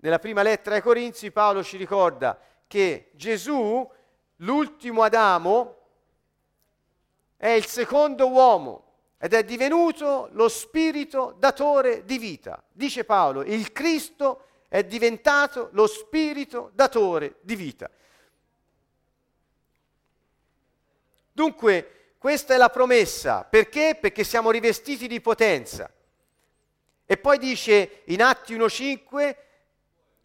nella 0.00 0.18
prima 0.18 0.42
lettera 0.42 0.76
ai 0.76 0.82
Corinzi 0.82 1.32
Paolo 1.32 1.62
ci 1.64 1.76
ricorda 1.76 2.38
che 2.68 3.10
Gesù, 3.14 3.88
l'ultimo 4.36 5.02
Adamo, 5.02 5.76
è 7.36 7.48
il 7.48 7.66
secondo 7.66 8.28
uomo 8.28 8.84
ed 9.18 9.32
è 9.32 9.42
divenuto 9.42 10.28
lo 10.32 10.48
spirito 10.48 11.34
datore 11.38 12.04
di 12.04 12.18
vita. 12.18 12.62
Dice 12.70 13.04
Paolo, 13.04 13.42
il 13.42 13.72
Cristo 13.72 14.44
è 14.68 14.84
diventato 14.84 15.70
lo 15.72 15.86
spirito 15.86 16.70
datore 16.74 17.36
di 17.40 17.56
vita. 17.56 17.90
Dunque, 21.32 22.14
questa 22.18 22.54
è 22.54 22.56
la 22.56 22.68
promessa. 22.68 23.44
Perché? 23.44 23.96
Perché 24.00 24.24
siamo 24.24 24.50
rivestiti 24.50 25.08
di 25.08 25.20
potenza. 25.20 25.90
E 27.10 27.16
poi 27.16 27.38
dice 27.38 28.02
in 28.08 28.20
Atti 28.20 28.54
1.5, 28.54 29.36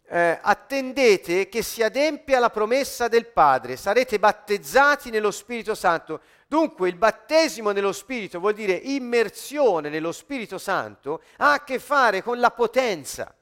eh, 0.06 0.38
attendete 0.42 1.48
che 1.48 1.62
si 1.62 1.82
adempia 1.82 2.38
la 2.38 2.50
promessa 2.50 3.08
del 3.08 3.24
Padre, 3.24 3.76
sarete 3.76 4.18
battezzati 4.18 5.08
nello 5.08 5.30
Spirito 5.30 5.74
Santo. 5.74 6.20
Dunque 6.46 6.90
il 6.90 6.96
battesimo 6.96 7.70
nello 7.70 7.92
Spirito 7.92 8.38
vuol 8.38 8.52
dire 8.52 8.74
immersione 8.74 9.88
nello 9.88 10.12
Spirito 10.12 10.58
Santo, 10.58 11.22
ha 11.38 11.54
a 11.54 11.64
che 11.64 11.78
fare 11.78 12.22
con 12.22 12.38
la 12.38 12.50
potenza. 12.50 13.34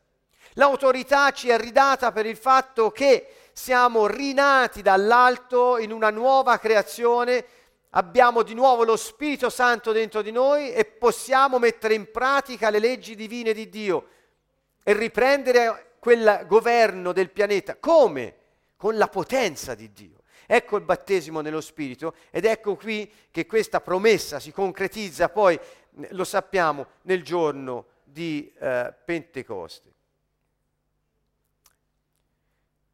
L'autorità 0.52 1.32
ci 1.32 1.48
è 1.48 1.58
ridata 1.58 2.12
per 2.12 2.26
il 2.26 2.36
fatto 2.36 2.92
che 2.92 3.26
siamo 3.52 4.06
rinati 4.06 4.82
dall'alto 4.82 5.78
in 5.78 5.90
una 5.90 6.10
nuova 6.10 6.58
creazione 6.58 7.44
abbiamo 7.94 8.42
di 8.42 8.54
nuovo 8.54 8.84
lo 8.84 8.96
Spirito 8.96 9.50
Santo 9.50 9.92
dentro 9.92 10.22
di 10.22 10.30
noi 10.30 10.72
e 10.72 10.84
possiamo 10.84 11.58
mettere 11.58 11.94
in 11.94 12.10
pratica 12.10 12.70
le 12.70 12.78
leggi 12.78 13.14
divine 13.14 13.52
di 13.52 13.68
Dio 13.68 14.08
e 14.82 14.92
riprendere 14.92 15.94
quel 15.98 16.44
governo 16.46 17.12
del 17.12 17.30
pianeta. 17.30 17.76
Come? 17.76 18.36
Con 18.76 18.96
la 18.96 19.08
potenza 19.08 19.74
di 19.74 19.92
Dio. 19.92 20.20
Ecco 20.46 20.76
il 20.76 20.84
battesimo 20.84 21.40
nello 21.40 21.60
Spirito 21.60 22.14
ed 22.30 22.44
ecco 22.44 22.74
qui 22.74 23.10
che 23.30 23.46
questa 23.46 23.80
promessa 23.80 24.40
si 24.40 24.52
concretizza 24.52 25.28
poi, 25.28 25.58
lo 26.10 26.24
sappiamo, 26.24 26.86
nel 27.02 27.22
giorno 27.22 27.86
di 28.02 28.52
eh, 28.58 28.92
Pentecoste. 29.04 29.90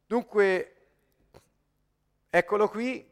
Dunque, 0.05 0.75
eccolo 2.29 2.69
qui, 2.69 3.08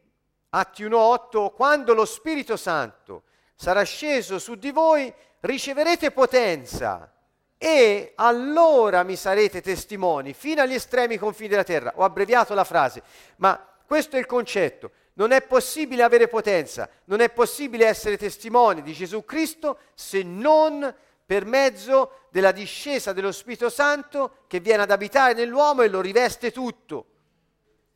Atti 0.58 0.82
1.8, 0.84 1.52
quando 1.52 1.94
lo 1.94 2.04
Spirito 2.04 2.56
Santo 2.56 3.22
sarà 3.54 3.82
sceso 3.84 4.40
su 4.40 4.56
di 4.56 4.72
voi, 4.72 5.12
riceverete 5.40 6.10
potenza 6.10 7.12
e 7.56 8.12
allora 8.16 9.04
mi 9.04 9.14
sarete 9.14 9.60
testimoni 9.60 10.32
fino 10.32 10.60
agli 10.60 10.74
estremi 10.74 11.16
confini 11.16 11.48
della 11.48 11.62
terra. 11.62 11.92
Ho 11.94 12.02
abbreviato 12.02 12.54
la 12.54 12.64
frase, 12.64 13.02
ma 13.36 13.64
questo 13.86 14.16
è 14.16 14.18
il 14.18 14.26
concetto. 14.26 14.90
Non 15.14 15.30
è 15.30 15.42
possibile 15.42 16.02
avere 16.02 16.26
potenza, 16.26 16.88
non 17.04 17.20
è 17.20 17.30
possibile 17.30 17.86
essere 17.86 18.16
testimoni 18.16 18.82
di 18.82 18.92
Gesù 18.92 19.24
Cristo 19.24 19.78
se 19.94 20.24
non 20.24 20.92
per 21.24 21.44
mezzo 21.44 22.26
della 22.30 22.52
discesa 22.52 23.12
dello 23.12 23.30
Spirito 23.30 23.70
Santo 23.70 24.38
che 24.48 24.58
viene 24.58 24.82
ad 24.82 24.90
abitare 24.90 25.34
nell'uomo 25.34 25.82
e 25.82 25.88
lo 25.88 26.00
riveste 26.00 26.50
tutto 26.50 27.06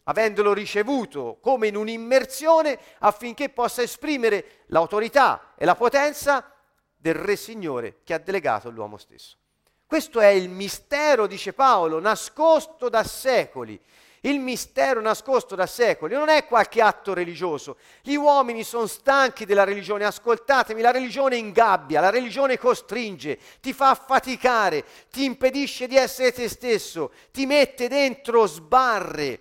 avendolo 0.04 0.52
ricevuto 0.52 1.38
come 1.40 1.68
in 1.68 1.76
un'immersione 1.76 2.78
affinché 3.00 3.48
possa 3.48 3.82
esprimere 3.82 4.64
l'autorità 4.66 5.54
e 5.56 5.64
la 5.64 5.74
potenza 5.74 6.52
del 6.96 7.14
Re 7.14 7.36
Signore 7.36 7.98
che 8.04 8.14
ha 8.14 8.18
delegato 8.18 8.70
l'uomo 8.70 8.96
stesso. 8.96 9.36
Questo 9.86 10.20
è 10.20 10.28
il 10.28 10.48
mistero, 10.48 11.26
dice 11.26 11.52
Paolo, 11.52 12.00
nascosto 12.00 12.88
da 12.88 13.04
secoli. 13.04 13.78
Il 14.24 14.38
mistero 14.38 15.00
nascosto 15.00 15.56
da 15.56 15.66
secoli 15.66 16.14
non 16.14 16.28
è 16.28 16.46
qualche 16.46 16.80
atto 16.80 17.12
religioso. 17.12 17.76
Gli 18.00 18.14
uomini 18.14 18.62
sono 18.62 18.86
stanchi 18.86 19.44
della 19.44 19.64
religione. 19.64 20.04
Ascoltatemi, 20.04 20.80
la 20.80 20.92
religione 20.92 21.36
ingabbia, 21.36 22.00
la 22.00 22.08
religione 22.08 22.56
costringe, 22.56 23.38
ti 23.60 23.72
fa 23.72 23.94
faticare, 23.94 24.84
ti 25.10 25.24
impedisce 25.24 25.88
di 25.88 25.96
essere 25.96 26.32
te 26.32 26.48
stesso, 26.48 27.12
ti 27.32 27.46
mette 27.46 27.88
dentro 27.88 28.46
sbarre, 28.46 29.40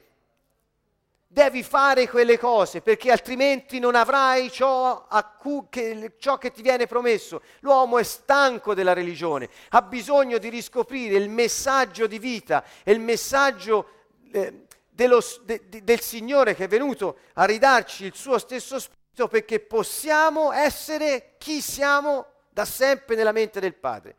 devi 1.33 1.63
fare 1.63 2.09
quelle 2.09 2.37
cose 2.37 2.81
perché 2.81 3.09
altrimenti 3.09 3.79
non 3.79 3.95
avrai 3.95 4.51
ciò, 4.51 5.07
cu- 5.39 5.69
che, 5.69 6.15
ciò, 6.19 6.37
che, 6.37 6.51
ti 6.51 6.61
viene 6.61 6.87
promesso. 6.87 7.41
L'uomo 7.61 7.97
è 7.97 8.03
stanco 8.03 8.73
della 8.73 8.91
religione, 8.91 9.49
ha 9.69 9.81
bisogno 9.81 10.37
di 10.37 10.49
riscoprire 10.49 11.15
il 11.15 11.29
messaggio 11.29 12.05
di 12.05 12.19
vita 12.19 12.65
e 12.83 12.91
il 12.91 12.99
messaggio 12.99 13.87
eh, 14.33 14.65
dello, 14.89 15.23
de, 15.43 15.63
de, 15.69 15.83
del 15.85 16.01
Signore 16.01 16.53
che 16.53 16.65
è 16.65 16.67
venuto 16.67 17.19
a 17.33 17.45
ridarci 17.45 18.03
il 18.05 18.13
suo 18.13 18.37
stesso 18.37 18.77
spirito 18.77 19.29
perché 19.29 19.61
possiamo 19.61 20.51
essere 20.51 21.35
chi 21.37 21.61
siamo 21.61 22.25
da 22.49 22.65
sempre 22.65 23.15
nella 23.15 23.31
mente 23.31 23.61
del 23.61 23.75
Padre. 23.75 24.17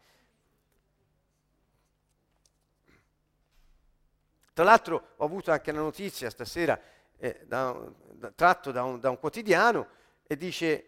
Tra 4.55 4.64
l'altro 4.64 5.09
ho 5.16 5.25
avuto 5.25 5.51
anche 5.51 5.72
la 5.72 5.81
notizia 5.81 6.31
stasera 6.31 6.79
eh, 7.23 7.39
da, 7.47 7.79
da, 8.15 8.33
tratto 8.35 8.73
da 8.73 8.83
un, 8.83 8.99
da 8.99 9.09
un 9.09 9.19
quotidiano 9.21 9.87
e 10.27 10.37
dice 10.37 10.87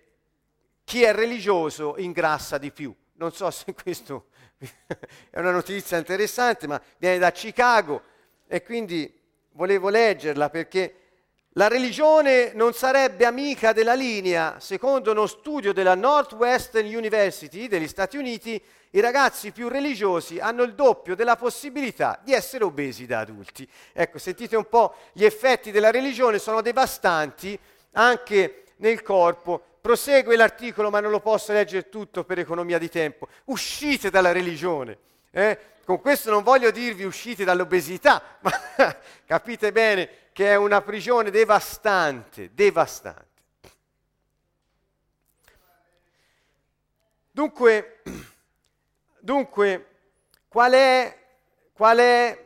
chi 0.83 1.05
è 1.05 1.15
religioso 1.15 1.95
ingrassa 1.97 2.59
di 2.59 2.73
più. 2.73 2.93
Non 3.15 3.33
so 3.33 3.49
se 3.53 3.73
questo 3.81 4.27
è 5.31 5.39
una 5.39 5.53
notizia 5.53 5.97
interessante, 5.97 6.67
ma 6.67 6.81
viene 6.99 7.19
da 7.19 7.31
Chicago 7.31 8.03
e 8.49 8.65
quindi 8.65 9.17
volevo 9.53 9.89
leggerla 9.91 10.51
perché 10.51 10.99
la 11.51 11.69
religione 11.69 12.53
non 12.53 12.73
sarebbe 12.73 13.27
amica 13.27 13.73
della 13.73 13.95
linea, 13.95 14.59
secondo 14.59 15.13
uno 15.13 15.29
studio 15.29 15.73
della 15.73 15.95
Northwestern 15.95 16.85
University 16.85 17.69
degli 17.69 17.87
Stati 17.87 18.17
Uniti, 18.17 18.61
i 18.95 19.01
ragazzi 19.01 19.51
più 19.51 19.69
religiosi 19.69 20.39
hanno 20.39 20.63
il 20.63 20.75
doppio 20.75 21.17
della 21.17 21.35
possibilità 21.35 22.21
di 22.23 22.33
essere 22.33 22.63
obesi 22.63 23.07
da 23.07 23.21
adulti. 23.21 23.69
Ecco, 23.93 24.19
sentite 24.19 24.57
un 24.57 24.69
po', 24.69 24.95
gli 25.13 25.25
effetti 25.25 25.73
della 25.73 25.91
religione 25.91 26.39
sono 26.39 26.61
devastanti 26.61 27.59
anche 27.93 28.67
nel 28.77 29.03
corpo. 29.03 29.61
Prosegue 29.81 30.37
l'articolo, 30.37 30.91
ma 30.91 31.01
non 31.01 31.11
lo 31.11 31.19
posso 31.19 31.53
leggere 31.53 31.89
tutto 31.89 32.23
per 32.23 32.39
economia 32.39 32.79
di 32.79 32.89
tempo. 32.89 33.27
Uscite 33.47 34.11
dalla 34.11 34.31
religione. 34.31 34.97
Eh? 35.33 35.59
Con 35.85 36.01
questo 36.01 36.31
non 36.31 36.45
voglio 36.45 36.71
dirvi 36.71 37.03
uscite 37.03 37.43
dall'obesità, 37.43 38.23
ma 38.43 38.53
capite 39.27 39.73
bene 39.73 40.09
che 40.33 40.53
è 40.53 40.55
una 40.55 40.81
prigione 40.83 41.33
devastante, 41.33 42.51
devastante. 42.55 43.27
Dunque, 47.33 48.01
Dunque, 49.25 49.87
qual 50.49 50.73
è, 50.73 51.19
qual 51.73 51.97
è 51.97 52.45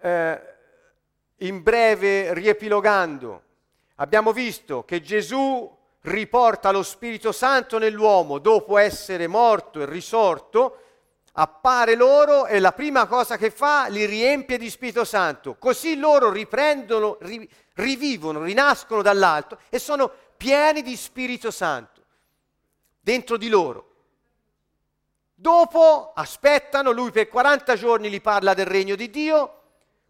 eh, 0.00 0.40
in 1.36 1.62
breve 1.62 2.34
riepilogando? 2.34 3.42
Abbiamo 3.98 4.32
visto 4.32 4.84
che 4.84 5.00
Gesù 5.02 5.72
riporta 6.00 6.72
lo 6.72 6.82
Spirito 6.82 7.30
Santo 7.30 7.78
nell'uomo 7.78 8.40
dopo 8.40 8.76
essere 8.76 9.28
morto 9.28 9.82
e 9.82 9.86
risorto, 9.86 10.78
appare 11.34 11.94
loro 11.94 12.46
e 12.46 12.58
la 12.58 12.72
prima 12.72 13.06
cosa 13.06 13.36
che 13.36 13.52
fa 13.52 13.86
li 13.86 14.04
riempie 14.04 14.58
di 14.58 14.70
Spirito 14.70 15.04
Santo. 15.04 15.54
Così 15.54 15.96
loro 15.96 16.32
riprendono, 16.32 17.18
ri, 17.20 17.48
rivivono, 17.74 18.42
rinascono 18.42 19.00
dall'alto 19.00 19.58
e 19.68 19.78
sono 19.78 20.10
pieni 20.36 20.82
di 20.82 20.96
Spirito 20.96 21.52
Santo 21.52 22.02
dentro 22.98 23.36
di 23.36 23.48
loro. 23.48 23.92
Dopo 25.34 26.12
aspettano, 26.14 26.92
lui 26.92 27.10
per 27.10 27.28
40 27.28 27.74
giorni 27.74 28.08
gli 28.08 28.20
parla 28.20 28.54
del 28.54 28.66
regno 28.66 28.94
di 28.94 29.10
Dio, 29.10 29.60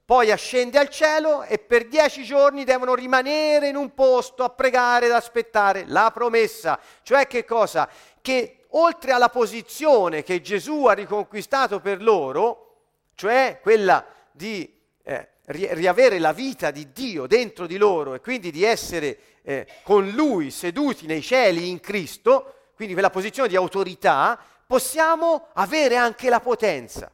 poi 0.04 0.30
ascende 0.30 0.78
al 0.78 0.90
cielo 0.90 1.44
e 1.44 1.58
per 1.58 1.88
dieci 1.88 2.24
giorni 2.24 2.64
devono 2.64 2.94
rimanere 2.94 3.68
in 3.68 3.76
un 3.76 3.94
posto 3.94 4.44
a 4.44 4.50
pregare 4.50 5.06
ed 5.06 5.12
aspettare 5.12 5.84
la 5.86 6.10
promessa. 6.12 6.78
Cioè 7.02 7.26
che 7.26 7.46
cosa? 7.46 7.88
Che 8.20 8.66
oltre 8.70 9.12
alla 9.12 9.30
posizione 9.30 10.22
che 10.22 10.42
Gesù 10.42 10.84
ha 10.84 10.92
riconquistato 10.92 11.80
per 11.80 12.02
loro, 12.02 12.74
cioè 13.14 13.60
quella 13.62 14.04
di 14.30 14.70
eh, 15.02 15.28
riavere 15.46 16.18
la 16.18 16.32
vita 16.32 16.70
di 16.70 16.92
Dio 16.92 17.26
dentro 17.26 17.66
di 17.66 17.78
loro 17.78 18.12
e 18.12 18.20
quindi 18.20 18.50
di 18.50 18.62
essere 18.62 19.18
eh, 19.42 19.66
con 19.84 20.08
Lui 20.10 20.50
seduti 20.50 21.06
nei 21.06 21.22
cieli 21.22 21.70
in 21.70 21.80
Cristo, 21.80 22.56
quindi 22.74 22.92
quella 22.92 23.10
posizione 23.10 23.48
di 23.48 23.56
autorità, 23.56 24.38
possiamo 24.74 25.50
avere 25.52 25.94
anche 25.94 26.28
la 26.28 26.40
potenza. 26.40 27.08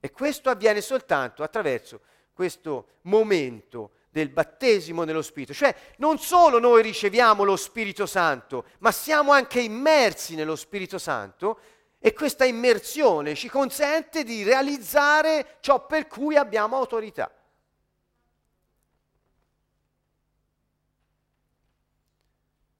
E 0.00 0.10
questo 0.10 0.50
avviene 0.50 0.80
soltanto 0.80 1.44
attraverso 1.44 2.00
questo 2.32 2.88
momento 3.02 3.92
del 4.10 4.30
battesimo 4.30 5.04
nello 5.04 5.22
Spirito. 5.22 5.54
Cioè 5.54 5.72
non 5.98 6.18
solo 6.18 6.58
noi 6.58 6.82
riceviamo 6.82 7.44
lo 7.44 7.54
Spirito 7.54 8.04
Santo, 8.04 8.64
ma 8.78 8.90
siamo 8.90 9.30
anche 9.30 9.60
immersi 9.60 10.34
nello 10.34 10.56
Spirito 10.56 10.98
Santo 10.98 11.60
E 11.98 12.12
questa 12.12 12.44
immersione 12.44 13.34
ci 13.34 13.48
consente 13.48 14.22
di 14.22 14.42
realizzare 14.42 15.56
ciò 15.60 15.86
per 15.86 16.06
cui 16.06 16.36
abbiamo 16.36 16.76
autorità. 16.76 17.32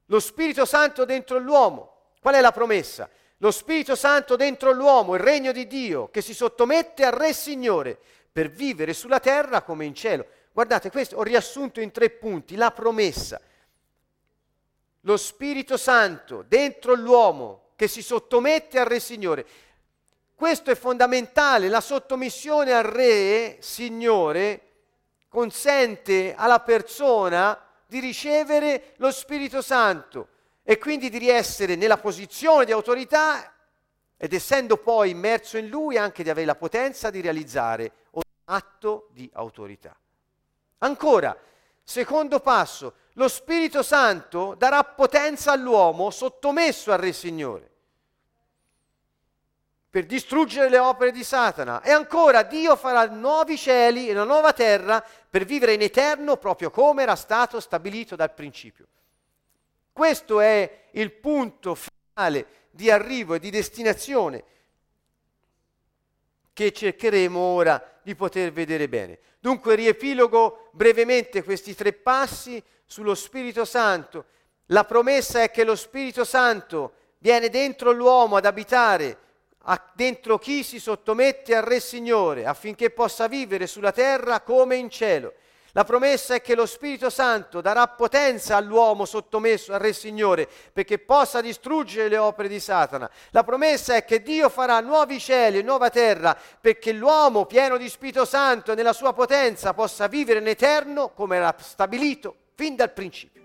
Lo 0.05 0.19
Spirito 0.19 0.65
Santo 0.65 1.03
dentro 1.03 1.39
l'uomo. 1.39 1.96
Qual 2.27 2.39
è 2.39 2.41
la 2.41 2.51
promessa? 2.51 3.09
Lo 3.37 3.51
Spirito 3.51 3.95
Santo 3.95 4.35
dentro 4.35 4.73
l'uomo, 4.73 5.13
il 5.13 5.21
regno 5.21 5.53
di 5.53 5.65
Dio, 5.65 6.09
che 6.09 6.19
si 6.19 6.33
sottomette 6.33 7.05
al 7.05 7.13
Re 7.13 7.31
Signore 7.31 7.97
per 8.29 8.49
vivere 8.49 8.91
sulla 8.91 9.21
terra 9.21 9.61
come 9.61 9.85
in 9.85 9.95
cielo. 9.95 10.25
Guardate, 10.51 10.91
questo 10.91 11.15
ho 11.15 11.23
riassunto 11.23 11.79
in 11.79 11.89
tre 11.91 12.09
punti, 12.09 12.57
la 12.57 12.71
promessa. 12.71 13.39
Lo 15.03 15.15
Spirito 15.15 15.77
Santo 15.77 16.43
dentro 16.45 16.95
l'uomo 16.95 17.69
che 17.77 17.87
si 17.87 18.01
sottomette 18.01 18.77
al 18.77 18.87
Re 18.87 18.99
Signore. 18.99 19.45
Questo 20.35 20.69
è 20.69 20.75
fondamentale, 20.75 21.69
la 21.69 21.79
sottomissione 21.79 22.73
al 22.73 22.83
Re 22.83 23.55
Signore 23.61 24.71
consente 25.29 26.35
alla 26.35 26.59
persona 26.59 27.57
di 27.85 28.01
ricevere 28.01 28.95
lo 28.97 29.11
Spirito 29.11 29.61
Santo 29.61 30.35
e 30.69 30.77
quindi 30.77 31.09
di 31.09 31.29
essere 31.29 31.77
nella 31.77 31.95
posizione 31.95 32.65
di 32.65 32.73
autorità 32.73 33.53
ed 34.17 34.33
essendo 34.33 34.75
poi 34.75 35.11
immerso 35.11 35.57
in 35.57 35.69
Lui 35.69 35.95
anche 35.95 36.23
di 36.23 36.29
avere 36.29 36.45
la 36.45 36.55
potenza 36.55 37.09
di 37.09 37.21
realizzare 37.21 37.91
un 38.11 38.21
atto 38.43 39.07
di 39.11 39.29
autorità. 39.31 39.95
Ancora, 40.79 41.37
secondo 41.81 42.41
passo, 42.41 42.95
lo 43.13 43.29
Spirito 43.29 43.81
Santo 43.81 44.55
darà 44.57 44.83
potenza 44.83 45.53
all'uomo 45.53 46.09
sottomesso 46.09 46.91
al 46.91 46.99
Re 46.99 47.13
Signore 47.13 47.71
per 49.89 50.05
distruggere 50.05 50.67
le 50.67 50.79
opere 50.79 51.13
di 51.13 51.23
Satana. 51.23 51.81
E 51.81 51.91
ancora 51.91 52.43
Dio 52.43 52.75
farà 52.75 53.05
nuovi 53.05 53.55
cieli 53.55 54.09
e 54.09 54.11
una 54.11 54.25
nuova 54.25 54.51
terra 54.51 55.01
per 55.29 55.45
vivere 55.45 55.75
in 55.75 55.81
eterno 55.81 56.35
proprio 56.35 56.69
come 56.71 57.03
era 57.03 57.15
stato 57.15 57.61
stabilito 57.61 58.17
dal 58.17 58.33
principio. 58.33 58.87
Questo 59.97 60.41
è 60.41 60.89
il 60.91 61.11
punto 61.11 61.75
finale 61.75 62.45
di 62.69 62.91
arrivo 62.91 63.33
e 63.33 63.39
di 63.39 63.49
destinazione 63.49 64.43
che 66.53 66.71
cercheremo 66.71 67.39
ora 67.39 67.99
di 68.03 68.13
poter 68.13 68.51
vedere 68.51 68.87
bene. 68.87 69.17
Dunque 69.39 69.73
riepilogo 69.73 70.69
brevemente 70.73 71.43
questi 71.43 71.73
tre 71.73 71.93
passi 71.93 72.63
sullo 72.85 73.15
Spirito 73.15 73.65
Santo. 73.65 74.25
La 74.67 74.83
promessa 74.83 75.41
è 75.41 75.49
che 75.49 75.63
lo 75.63 75.75
Spirito 75.75 76.23
Santo 76.25 76.93
viene 77.17 77.49
dentro 77.49 77.91
l'uomo 77.91 78.35
ad 78.35 78.45
abitare 78.45 79.17
dentro 79.95 80.37
chi 80.37 80.61
si 80.61 80.79
sottomette 80.79 81.55
al 81.55 81.63
Re 81.63 81.79
Signore 81.79 82.45
affinché 82.45 82.91
possa 82.91 83.27
vivere 83.27 83.65
sulla 83.65 83.91
terra 83.91 84.41
come 84.41 84.75
in 84.75 84.91
cielo. 84.91 85.33
La 85.77 85.83
promessa 85.83 86.33
è 86.33 86.41
che 86.41 86.55
lo 86.55 86.65
Spirito 86.65 87.11
Santo 87.11 87.61
darà 87.61 87.87
potenza 87.87 88.55
all'uomo 88.55 89.05
sottomesso 89.05 89.73
al 89.73 89.79
Re 89.79 89.93
Signore 89.93 90.49
perché 90.73 90.97
possa 90.97 91.39
distruggere 91.39 92.09
le 92.09 92.17
opere 92.17 92.47
di 92.47 92.59
Satana. 92.59 93.07
La 93.29 93.43
promessa 93.43 93.93
è 93.93 94.03
che 94.03 94.23
Dio 94.23 94.49
farà 94.49 94.79
nuovi 94.79 95.19
cieli 95.19 95.59
e 95.59 95.61
nuova 95.61 95.91
terra 95.91 96.35
perché 96.59 96.91
l'uomo 96.93 97.45
pieno 97.45 97.77
di 97.77 97.87
Spirito 97.89 98.25
Santo 98.25 98.71
e 98.71 98.75
nella 98.75 98.91
sua 98.91 99.13
potenza 99.13 99.75
possa 99.75 100.07
vivere 100.07 100.39
in 100.39 100.47
eterno 100.47 101.09
come 101.09 101.35
era 101.35 101.55
stabilito 101.59 102.37
fin 102.55 102.75
dal 102.75 102.91
principio. 102.91 103.43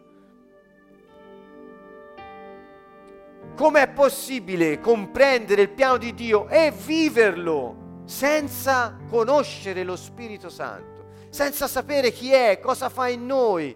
Com'è 3.54 3.90
possibile 3.90 4.80
comprendere 4.80 5.60
il 5.60 5.70
piano 5.70 5.98
di 5.98 6.14
Dio 6.14 6.48
e 6.48 6.72
viverlo 6.74 8.00
senza 8.06 8.96
conoscere 9.10 9.84
lo 9.84 9.96
Spirito 9.96 10.48
Santo, 10.48 10.91
senza 11.32 11.66
sapere 11.66 12.12
chi 12.12 12.30
è, 12.30 12.60
cosa 12.60 12.90
fa 12.90 13.08
in 13.08 13.24
noi, 13.24 13.74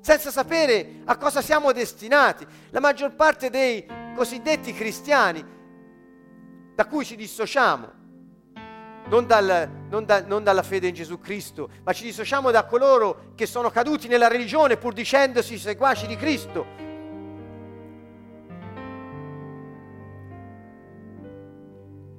senza 0.00 0.30
sapere 0.30 1.00
a 1.04 1.16
cosa 1.16 1.42
siamo 1.42 1.72
destinati? 1.72 2.46
La 2.70 2.78
maggior 2.78 3.16
parte 3.16 3.50
dei 3.50 3.84
cosiddetti 4.14 4.72
cristiani 4.72 5.44
da 6.76 6.86
cui 6.86 7.04
ci 7.04 7.16
dissociamo, 7.16 7.90
non, 9.08 9.26
dal, 9.26 9.68
non, 9.88 10.04
da, 10.04 10.22
non, 10.22 10.44
dalla 10.44 10.62
fede 10.62 10.86
in 10.86 10.94
Gesù 10.94 11.18
Cristo, 11.18 11.68
ma 11.82 11.92
ci 11.92 12.04
dissociamo 12.04 12.52
da 12.52 12.66
coloro 12.66 13.32
che 13.34 13.46
sono 13.46 13.68
caduti 13.68 14.06
nella 14.06 14.28
religione 14.28 14.76
pur 14.76 14.92
dicendosi 14.92 15.58
seguaci 15.58 16.06
di 16.06 16.14
Cristo 16.14 16.82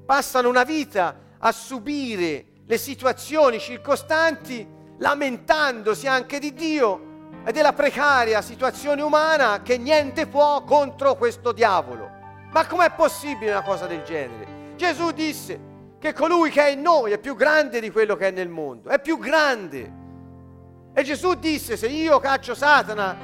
passano 0.06 0.50
una 0.50 0.64
vita 0.64 1.20
a 1.38 1.52
subire 1.54 2.48
le 2.68 2.78
situazioni 2.78 3.60
circostanti 3.60 4.68
lamentandosi 4.98 6.08
anche 6.08 6.40
di 6.40 6.54
Dio 6.54 7.14
e 7.46 7.52
della 7.52 7.74
precaria 7.74 8.42
situazione 8.42 9.04
umana 9.04 9.62
che 9.62 9.78
niente 9.78 10.26
può 10.26 10.64
contro 10.64 11.16
questo 11.16 11.52
diavolo. 11.52 12.10
Ma 12.52 12.66
com'è 12.66 12.92
possibile 12.92 13.52
una 13.52 13.62
cosa 13.62 13.86
del 13.86 14.02
genere? 14.04 14.74
Gesù 14.76 15.12
disse 15.12 15.74
che 16.00 16.14
colui 16.14 16.50
che 16.50 16.64
è 16.64 16.70
in 16.70 16.82
noi 16.82 17.12
è 17.12 17.20
più 17.20 17.36
grande 17.36 17.80
di 17.80 17.92
quello 17.92 18.16
che 18.16 18.30
è 18.30 18.32
nel 18.32 18.50
mondo, 18.50 18.90
è 18.90 19.00
più 19.00 19.20
grande. 19.20 20.04
E 20.94 21.04
Gesù 21.04 21.36
disse 21.36 21.78
se 21.78 21.88
io 21.88 22.20
caccio 22.20 22.56
Satana 22.56 23.16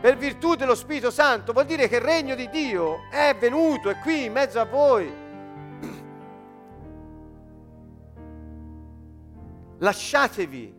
per 0.00 0.16
virtù 0.16 0.54
dello 0.54 0.74
Spirito 0.74 1.10
Santo, 1.10 1.52
vuol 1.52 1.66
dire 1.66 1.88
che 1.88 1.96
il 1.96 2.02
regno 2.02 2.34
di 2.34 2.48
Dio 2.48 3.08
è 3.10 3.36
venuto, 3.38 3.90
è 3.90 3.98
qui 3.98 4.24
in 4.24 4.32
mezzo 4.32 4.58
a 4.58 4.64
voi. 4.64 5.26
Lasciatevi 9.78 10.74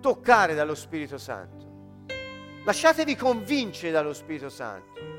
toccare 0.00 0.54
dallo 0.54 0.74
Spirito 0.74 1.16
Santo. 1.18 1.62
Lasciatevi 2.64 3.16
convincere 3.16 3.92
dallo 3.92 4.12
Spirito 4.12 4.48
Santo. 4.48 5.12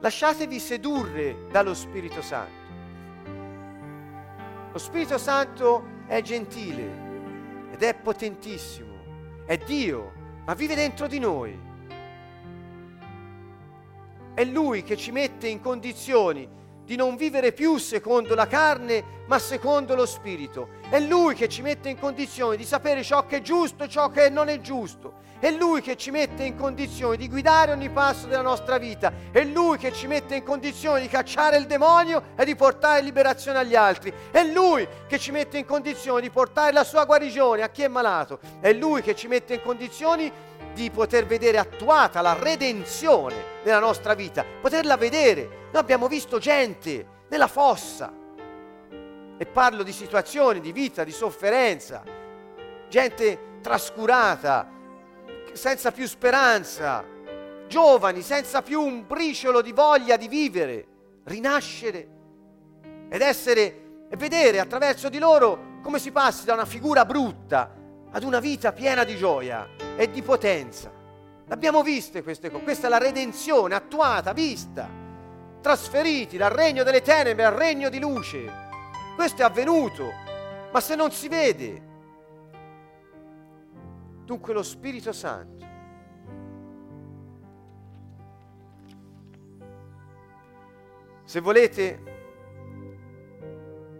Lasciatevi 0.00 0.58
sedurre 0.58 1.46
dallo 1.50 1.74
Spirito 1.74 2.22
Santo. 2.22 2.66
Lo 4.72 4.78
Spirito 4.78 5.18
Santo 5.18 5.96
è 6.06 6.20
gentile 6.20 7.06
ed 7.72 7.82
è 7.82 7.94
potentissimo, 7.94 9.44
è 9.46 9.56
Dio, 9.56 10.12
ma 10.44 10.54
vive 10.54 10.74
dentro 10.74 11.06
di 11.06 11.18
noi. 11.18 11.66
È 14.34 14.44
Lui 14.44 14.82
che 14.82 14.96
ci 14.96 15.10
mette 15.10 15.48
in 15.48 15.60
condizioni 15.60 16.48
di 16.88 16.96
non 16.96 17.16
vivere 17.16 17.52
più 17.52 17.76
secondo 17.76 18.34
la 18.34 18.46
carne, 18.46 19.04
ma 19.26 19.38
secondo 19.38 19.94
lo 19.94 20.06
Spirito. 20.06 20.70
È 20.88 20.98
Lui 20.98 21.34
che 21.34 21.46
ci 21.46 21.60
mette 21.60 21.90
in 21.90 21.98
condizione 21.98 22.56
di 22.56 22.64
sapere 22.64 23.02
ciò 23.02 23.26
che 23.26 23.36
è 23.36 23.42
giusto 23.42 23.84
e 23.84 23.88
ciò 23.90 24.08
che 24.08 24.30
non 24.30 24.48
è 24.48 24.58
giusto. 24.62 25.26
È 25.38 25.50
Lui 25.50 25.82
che 25.82 25.98
ci 25.98 26.10
mette 26.10 26.44
in 26.44 26.56
condizione 26.56 27.18
di 27.18 27.28
guidare 27.28 27.72
ogni 27.72 27.90
passo 27.90 28.26
della 28.26 28.40
nostra 28.40 28.78
vita. 28.78 29.12
È 29.30 29.44
Lui 29.44 29.76
che 29.76 29.92
ci 29.92 30.06
mette 30.06 30.36
in 30.36 30.44
condizione 30.44 31.02
di 31.02 31.08
cacciare 31.08 31.58
il 31.58 31.66
demonio 31.66 32.22
e 32.34 32.46
di 32.46 32.56
portare 32.56 33.02
liberazione 33.02 33.58
agli 33.58 33.74
altri. 33.74 34.10
È 34.30 34.42
Lui 34.42 34.88
che 35.06 35.18
ci 35.18 35.30
mette 35.30 35.58
in 35.58 35.66
condizione 35.66 36.22
di 36.22 36.30
portare 36.30 36.72
la 36.72 36.84
sua 36.84 37.04
guarigione 37.04 37.60
a 37.60 37.68
chi 37.68 37.82
è 37.82 37.88
malato. 37.88 38.38
È 38.60 38.72
Lui 38.72 39.02
che 39.02 39.14
ci 39.14 39.28
mette 39.28 39.52
in 39.52 39.60
condizioni 39.60 40.32
di 40.72 40.90
poter 40.90 41.26
vedere 41.26 41.58
attuata 41.58 42.22
la 42.22 42.32
redenzione 42.32 43.34
nella 43.62 43.78
nostra 43.78 44.14
vita, 44.14 44.42
poterla 44.62 44.96
vedere. 44.96 45.57
Noi 45.70 45.82
abbiamo 45.82 46.08
visto 46.08 46.38
gente 46.38 47.06
nella 47.28 47.46
fossa 47.46 48.12
e 49.36 49.46
parlo 49.46 49.82
di 49.82 49.92
situazioni 49.92 50.60
di 50.60 50.72
vita, 50.72 51.04
di 51.04 51.12
sofferenza, 51.12 52.02
gente 52.88 53.60
trascurata, 53.60 54.68
senza 55.52 55.92
più 55.92 56.06
speranza, 56.06 57.04
giovani 57.68 58.22
senza 58.22 58.62
più 58.62 58.80
un 58.80 59.06
briciolo 59.06 59.60
di 59.60 59.72
voglia 59.72 60.16
di 60.16 60.26
vivere, 60.26 60.86
rinascere 61.24 62.08
ed 63.10 63.20
essere 63.20 64.06
e 64.08 64.16
vedere 64.16 64.58
attraverso 64.58 65.08
di 65.10 65.18
loro 65.18 65.76
come 65.82 65.98
si 65.98 66.10
passi 66.10 66.46
da 66.46 66.54
una 66.54 66.64
figura 66.64 67.04
brutta 67.04 67.74
ad 68.10 68.22
una 68.22 68.40
vita 68.40 68.72
piena 68.72 69.04
di 69.04 69.16
gioia 69.16 69.68
e 69.96 70.10
di 70.10 70.22
potenza. 70.22 70.90
L'abbiamo 71.46 71.82
viste 71.82 72.22
queste 72.22 72.50
cose, 72.50 72.64
questa 72.64 72.86
è 72.86 72.90
la 72.90 72.98
redenzione 72.98 73.74
attuata, 73.74 74.32
vista, 74.32 74.97
trasferiti 75.68 76.38
dal 76.38 76.50
regno 76.50 76.82
delle 76.82 77.02
tenebre 77.02 77.44
al 77.44 77.52
regno 77.52 77.90
di 77.90 78.00
luce. 78.00 78.50
Questo 79.14 79.42
è 79.42 79.44
avvenuto, 79.44 80.10
ma 80.72 80.80
se 80.80 80.94
non 80.94 81.10
si 81.10 81.28
vede, 81.28 81.82
dunque 84.24 84.54
lo 84.54 84.62
Spirito 84.62 85.12
Santo 85.12 85.66
Se 91.24 91.40
volete, 91.40 92.02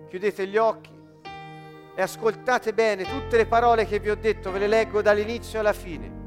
chiudete 0.09 0.47
gli 0.47 0.57
occhi 0.57 0.99
e 1.95 2.01
ascoltate 2.01 2.73
bene 2.73 3.05
tutte 3.05 3.37
le 3.37 3.45
parole 3.45 3.85
che 3.85 3.99
vi 3.99 4.09
ho 4.09 4.17
detto, 4.17 4.51
ve 4.51 4.61
le 4.61 4.67
leggo 4.69 5.03
dall'inizio 5.03 5.61
alla 5.61 5.75
fine. 5.75 6.18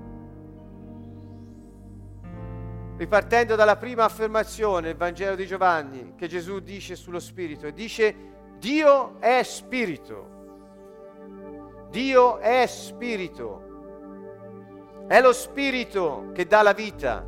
Ripartendo 3.01 3.55
dalla 3.55 3.77
prima 3.77 4.03
affermazione, 4.03 4.89
il 4.89 4.95
Vangelo 4.95 5.33
di 5.33 5.47
Giovanni, 5.47 6.13
che 6.15 6.27
Gesù 6.27 6.59
dice 6.59 6.95
sullo 6.95 7.19
Spirito, 7.19 7.67
dice 7.71 8.13
Dio 8.59 9.19
è 9.19 9.41
Spirito. 9.41 10.27
Dio 11.89 12.37
è 12.37 12.63
Spirito. 12.67 13.69
È 15.07 15.19
lo 15.19 15.33
Spirito 15.33 16.29
che 16.31 16.45
dà 16.45 16.61
la 16.61 16.73
vita. 16.73 17.25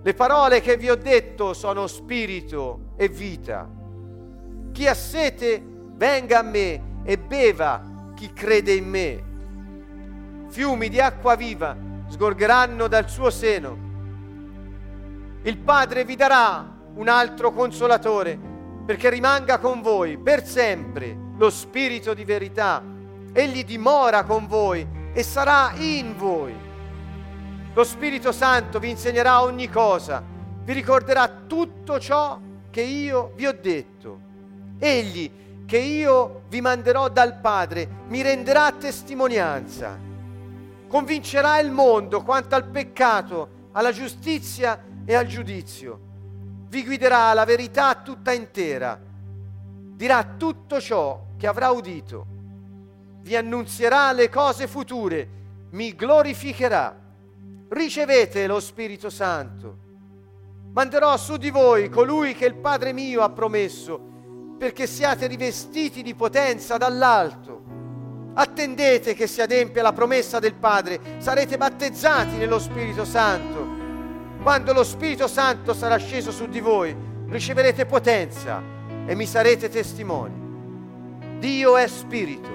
Le 0.00 0.14
parole 0.14 0.60
che 0.60 0.76
vi 0.76 0.88
ho 0.88 0.94
detto 0.96 1.52
sono 1.52 1.88
Spirito 1.88 2.92
e 2.96 3.08
vita. 3.08 3.68
Chi 4.70 4.86
ha 4.86 4.94
sete, 4.94 5.60
venga 5.94 6.38
a 6.38 6.42
me 6.42 7.00
e 7.02 7.18
beva 7.18 8.12
chi 8.14 8.32
crede 8.32 8.72
in 8.72 8.88
me. 8.88 9.24
Fiumi 10.46 10.88
di 10.88 11.00
acqua 11.00 11.34
viva 11.34 11.76
sgorgeranno 12.06 12.86
dal 12.86 13.10
suo 13.10 13.30
seno. 13.30 13.86
Il 15.42 15.58
Padre 15.58 16.04
vi 16.04 16.16
darà 16.16 16.76
un 16.94 17.08
altro 17.08 17.52
consolatore 17.52 18.38
perché 18.84 19.08
rimanga 19.08 19.58
con 19.58 19.82
voi 19.82 20.18
per 20.18 20.44
sempre 20.44 21.16
lo 21.36 21.50
Spirito 21.50 22.12
di 22.12 22.24
verità. 22.24 22.82
Egli 23.32 23.64
dimora 23.64 24.24
con 24.24 24.46
voi 24.46 24.86
e 25.12 25.22
sarà 25.22 25.72
in 25.76 26.16
voi. 26.16 26.54
Lo 27.72 27.84
Spirito 27.84 28.32
Santo 28.32 28.80
vi 28.80 28.90
insegnerà 28.90 29.42
ogni 29.42 29.68
cosa, 29.68 30.22
vi 30.64 30.72
ricorderà 30.72 31.28
tutto 31.46 32.00
ciò 32.00 32.40
che 32.70 32.82
io 32.82 33.32
vi 33.36 33.46
ho 33.46 33.52
detto. 33.52 34.20
Egli, 34.78 35.30
che 35.66 35.78
io 35.78 36.42
vi 36.48 36.60
manderò 36.60 37.08
dal 37.08 37.38
Padre, 37.38 37.88
mi 38.08 38.22
renderà 38.22 38.72
testimonianza. 38.72 39.96
Convincerà 40.88 41.60
il 41.60 41.70
mondo 41.70 42.22
quanto 42.22 42.54
al 42.54 42.64
peccato, 42.64 43.66
alla 43.72 43.92
giustizia 43.92 44.82
e 45.08 45.14
al 45.14 45.24
giudizio 45.24 46.00
vi 46.68 46.84
guiderà 46.84 47.30
alla 47.30 47.46
verità 47.46 47.94
tutta 47.94 48.34
intera, 48.34 49.00
dirà 49.94 50.34
tutto 50.36 50.82
ciò 50.82 51.28
che 51.38 51.46
avrà 51.46 51.70
udito, 51.70 52.26
vi 53.22 53.34
annunzierà 53.34 54.12
le 54.12 54.28
cose 54.28 54.66
future, 54.66 55.26
mi 55.70 55.94
glorificherà. 55.94 56.94
Ricevete 57.70 58.46
lo 58.46 58.60
Spirito 58.60 59.08
Santo. 59.08 59.78
Manderò 60.72 61.16
su 61.16 61.38
di 61.38 61.48
voi 61.48 61.88
colui 61.88 62.34
che 62.34 62.44
il 62.44 62.56
Padre 62.56 62.92
mio 62.92 63.22
ha 63.22 63.30
promesso, 63.30 63.98
perché 64.58 64.86
siate 64.86 65.26
rivestiti 65.26 66.02
di 66.02 66.14
potenza 66.14 66.76
dall'alto. 66.76 67.62
Attendete 68.34 69.14
che 69.14 69.26
si 69.26 69.40
adempia 69.40 69.80
la 69.80 69.94
promessa 69.94 70.38
del 70.38 70.52
Padre, 70.54 71.00
sarete 71.16 71.56
battezzati 71.56 72.36
nello 72.36 72.58
Spirito 72.58 73.06
Santo 73.06 73.67
quando 74.48 74.72
lo 74.72 74.82
Spirito 74.82 75.28
Santo 75.28 75.74
sarà 75.74 75.98
sceso 75.98 76.32
su 76.32 76.48
di 76.48 76.60
voi, 76.60 76.96
riceverete 77.28 77.84
potenza 77.84 78.62
e 79.04 79.14
mi 79.14 79.26
sarete 79.26 79.68
testimoni. 79.68 81.36
Dio 81.38 81.76
è 81.76 81.86
Spirito, 81.86 82.48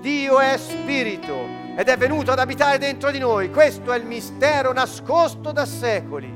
Dio 0.00 0.38
è 0.38 0.56
Spirito 0.56 1.34
ed 1.76 1.88
è 1.88 1.96
venuto 1.96 2.30
ad 2.30 2.38
abitare 2.38 2.78
dentro 2.78 3.10
di 3.10 3.18
noi. 3.18 3.50
Questo 3.50 3.92
è 3.92 3.98
il 3.98 4.06
mistero 4.06 4.72
nascosto 4.72 5.50
da 5.50 5.66
secoli. 5.66 6.32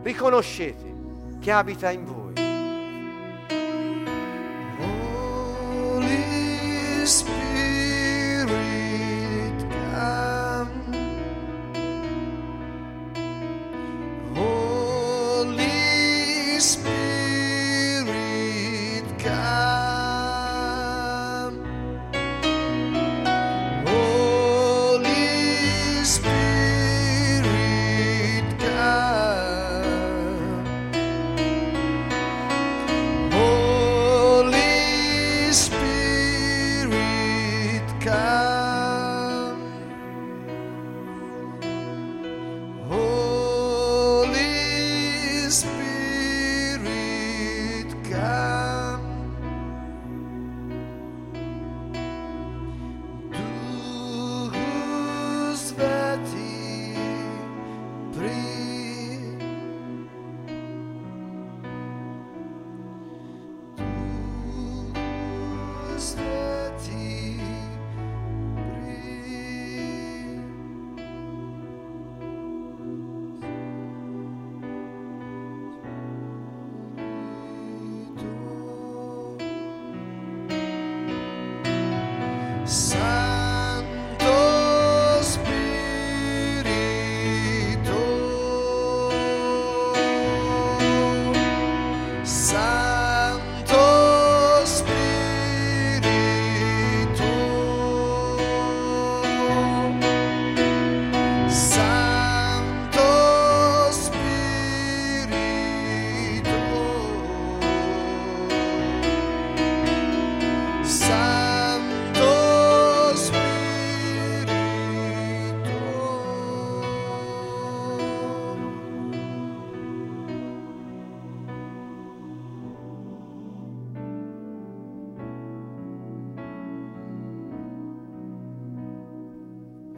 Riconoscete 0.00 0.94
che 1.40 1.50
abita 1.50 1.90
in 1.90 2.04
voi. 2.04 2.21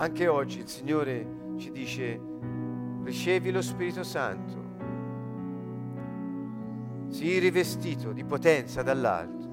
Anche 0.05 0.29
oggi 0.29 0.59
il 0.59 0.69
Signore 0.69 1.27
ci 1.57 1.71
dice, 1.71 2.21
ricevi 3.05 3.51
lo 3.51 3.63
Spirito 3.63 4.03
Santo, 4.03 4.63
sii 7.09 7.39
rivestito 7.39 8.13
di 8.13 8.23
potenza 8.23 8.83
dall'alto. 8.83 9.49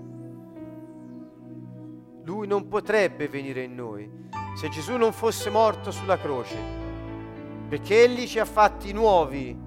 Lui 2.25 2.47
non 2.47 2.67
potrebbe 2.67 3.29
venire 3.29 3.63
in 3.63 3.75
noi 3.75 4.11
se 4.57 4.67
Gesù 4.67 4.97
non 4.97 5.13
fosse 5.13 5.49
morto 5.49 5.89
sulla 5.89 6.17
croce, 6.17 6.57
perché 7.69 8.03
Egli 8.03 8.27
ci 8.27 8.39
ha 8.39 8.45
fatti 8.45 8.91
nuovi 8.91 9.57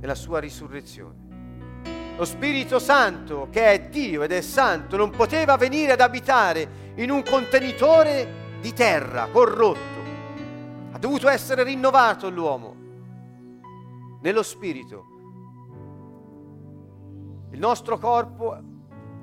nella 0.00 0.14
sua 0.14 0.38
risurrezione. 0.38 1.82
Lo 2.16 2.24
Spirito 2.24 2.78
Santo, 2.78 3.48
che 3.50 3.66
è 3.66 3.88
Dio 3.90 4.22
ed 4.22 4.32
è 4.32 4.40
santo, 4.40 4.96
non 4.96 5.10
poteva 5.10 5.58
venire 5.58 5.92
ad 5.92 6.00
abitare 6.00 6.94
in 6.94 7.10
un 7.10 7.22
contenitore 7.22 8.40
di 8.62 8.72
terra 8.72 9.28
corrotto 9.30 9.91
dovuto 11.02 11.28
essere 11.28 11.64
rinnovato 11.64 12.30
l'uomo 12.30 12.76
nello 14.20 14.44
spirito. 14.44 15.06
Il 17.50 17.58
nostro 17.58 17.98
corpo 17.98 18.54
è 18.54 18.60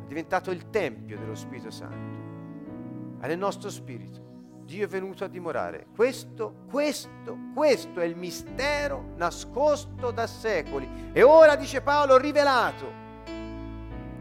diventato 0.06 0.52
il 0.52 0.70
tempio 0.72 1.18
dello 1.18 1.36
Spirito 1.36 1.72
Santo, 1.72 3.22
è 3.22 3.28
nel 3.28 3.38
nostro 3.38 3.70
spirito. 3.70 4.28
Dio 4.66 4.84
è 4.84 4.88
venuto 4.90 5.24
a 5.24 5.30
dimorare. 5.30 5.88
Questo, 5.96 6.66
questo, 6.70 7.38
questo 7.56 8.02
è 8.02 8.04
il 8.04 8.18
mistero 8.18 9.14
nascosto 9.16 10.12
da 10.12 10.28
secoli. 10.28 11.12
E 11.14 11.24
ora, 11.24 11.56
dice 11.56 11.80
Paolo, 11.80 12.18
rivelato. 12.18 12.92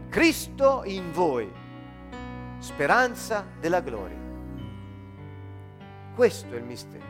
Cristo 0.07 0.83
in 0.85 1.11
voi, 1.11 1.51
speranza 2.59 3.45
della 3.59 3.81
gloria. 3.81 4.17
Questo 6.15 6.53
è 6.53 6.57
il 6.57 6.63
mistero. 6.63 7.08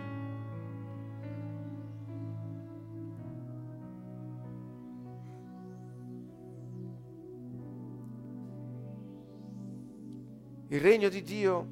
Il 10.72 10.82
regno 10.82 11.10
di 11.10 11.24
Dio 11.24 11.68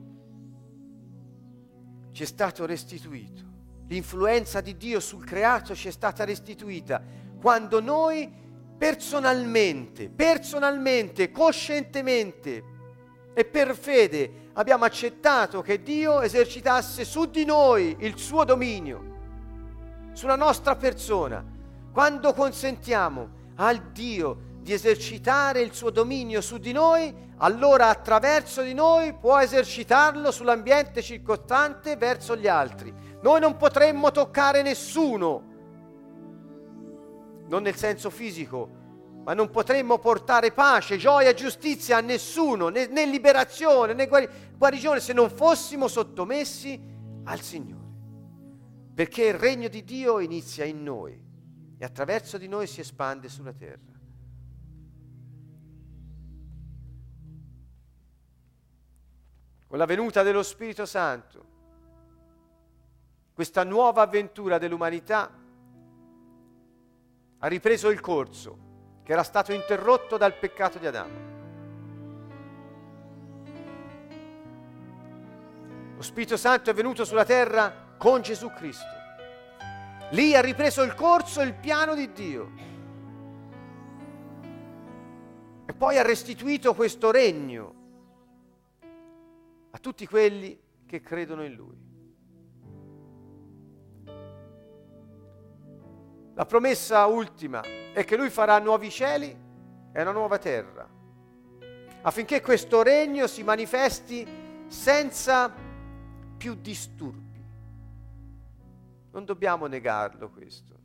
ci 2.12 2.24
è 2.24 2.26
stato 2.26 2.66
restituito. 2.66 3.46
L'influenza 3.90 4.60
di 4.60 4.76
Dio 4.76 5.00
sul 5.00 5.24
creato 5.24 5.76
ci 5.76 5.88
è 5.88 5.92
stata 5.92 6.24
restituita 6.24 7.02
quando 7.40 7.80
noi 7.80 8.28
personalmente, 8.76 10.10
personalmente, 10.10 11.30
coscientemente 11.30 12.64
e 13.36 13.46
per 13.46 13.76
fede 13.76 14.50
abbiamo 14.54 14.86
accettato 14.86 15.62
che 15.62 15.84
Dio 15.84 16.22
esercitasse 16.22 17.06
su 17.06 17.26
di 17.26 17.46
noi 17.46 17.96
il 18.00 18.18
suo 18.18 18.44
dominio, 18.46 19.16
sulla 20.14 20.36
nostra 20.36 20.76
persona. 20.76 21.46
Quando 21.92 22.34
consentiamo 22.34 23.30
al 23.58 23.92
Dio 23.92 24.56
di 24.60 24.74
esercitare 24.74 25.62
il 25.62 25.72
suo 25.74 25.92
dominio 25.92 26.42
su 26.42 26.58
di 26.58 26.72
noi, 26.72 27.14
allora 27.38 27.90
attraverso 27.90 28.62
di 28.62 28.74
noi 28.74 29.14
può 29.14 29.40
esercitarlo 29.40 30.32
sull'ambiente 30.32 31.02
circostante 31.02 31.96
verso 31.96 32.36
gli 32.36 32.48
altri. 32.48 32.94
Noi 33.22 33.40
non 33.40 33.58
potremmo 33.58 34.12
toccare 34.12 34.62
nessuno, 34.62 35.44
non 37.48 37.62
nel 37.62 37.76
senso 37.76 38.10
fisico, 38.10 38.70
ma 39.24 39.34
non 39.34 39.50
potremmo 39.50 40.00
portare 40.00 40.52
pace, 40.52 40.98
gioia, 40.98 41.34
giustizia 41.34 41.98
a 41.98 42.02
nessuno, 42.02 42.70
né, 42.70 42.88
né 42.88 43.06
liberazione, 43.06 43.94
né 43.94 44.08
guarigione, 44.08 45.00
se 45.00 45.14
non 45.14 45.30
fossimo 45.30 45.88
sottomessi 45.88 46.82
al 47.26 47.42
Signore. 47.42 47.86
Perché 48.96 49.26
il 49.26 49.34
regno 49.36 49.68
di 49.68 49.84
Dio 49.84 50.20
inizia 50.20 50.66
in 50.66 50.82
noi 50.82 51.22
e 51.78 51.86
attraverso 51.86 52.38
di 52.38 52.48
noi 52.48 52.66
si 52.66 52.80
espande 52.80 53.30
sulla 53.30 53.54
terra. 53.54 53.87
Con 59.68 59.78
la 59.78 59.86
venuta 59.86 60.24
dello 60.24 60.44
Spirito 60.44 60.86
Santo, 60.86 61.56
questa 63.34 63.64
nuova 63.64 64.02
avventura 64.04 64.58
dell'umanità 64.58 65.30
ha 67.40 67.48
ripreso 67.48 67.90
il 67.90 68.00
corso 68.00 68.66
che 69.04 69.12
era 69.12 69.24
stato 69.24 69.54
interrotto 69.54 70.18
dal 70.18 70.34
peccato 70.34 70.80
di 70.80 70.88
Adamo. 70.88 71.36
Lo 75.96 76.02
Spirito 76.02 76.38
Santo 76.38 76.70
è 76.70 76.74
venuto 76.74 77.06
sulla 77.06 77.26
terra 77.26 77.96
con 77.98 78.22
Gesù 78.22 78.52
Cristo. 78.54 78.96
Lì 80.12 80.36
ha 80.36 80.42
ripreso 80.42 80.82
il 80.84 80.96
corso 80.96 81.42
il 81.42 81.54
piano 81.54 81.94
di 81.94 82.12
Dio. 82.14 82.52
E 85.66 85.74
poi 85.74 85.98
ha 85.98 86.04
restituito 86.04 86.74
questo 86.74 87.12
regno 87.12 87.77
a 89.78 89.80
tutti 89.80 90.08
quelli 90.08 90.60
che 90.88 91.02
credono 91.02 91.44
in 91.44 91.54
Lui. 91.54 91.78
La 96.34 96.46
promessa 96.48 97.06
ultima 97.06 97.62
è 97.94 98.04
che 98.04 98.18
Lui 98.18 98.32
farà 98.32 98.58
nuovi 98.58 98.90
cieli 98.90 99.38
e 99.94 100.02
una 100.02 100.12
nuova 100.12 100.40
terra, 100.40 100.90
affinché 102.02 102.42
questo 102.42 102.82
regno 102.82 103.28
si 103.28 103.44
manifesti 103.44 104.26
senza 104.66 105.54
più 106.38 106.56
disturbi. 106.56 107.46
Non 109.12 109.26
dobbiamo 109.26 109.68
negarlo 109.68 110.32
questo. 110.32 110.76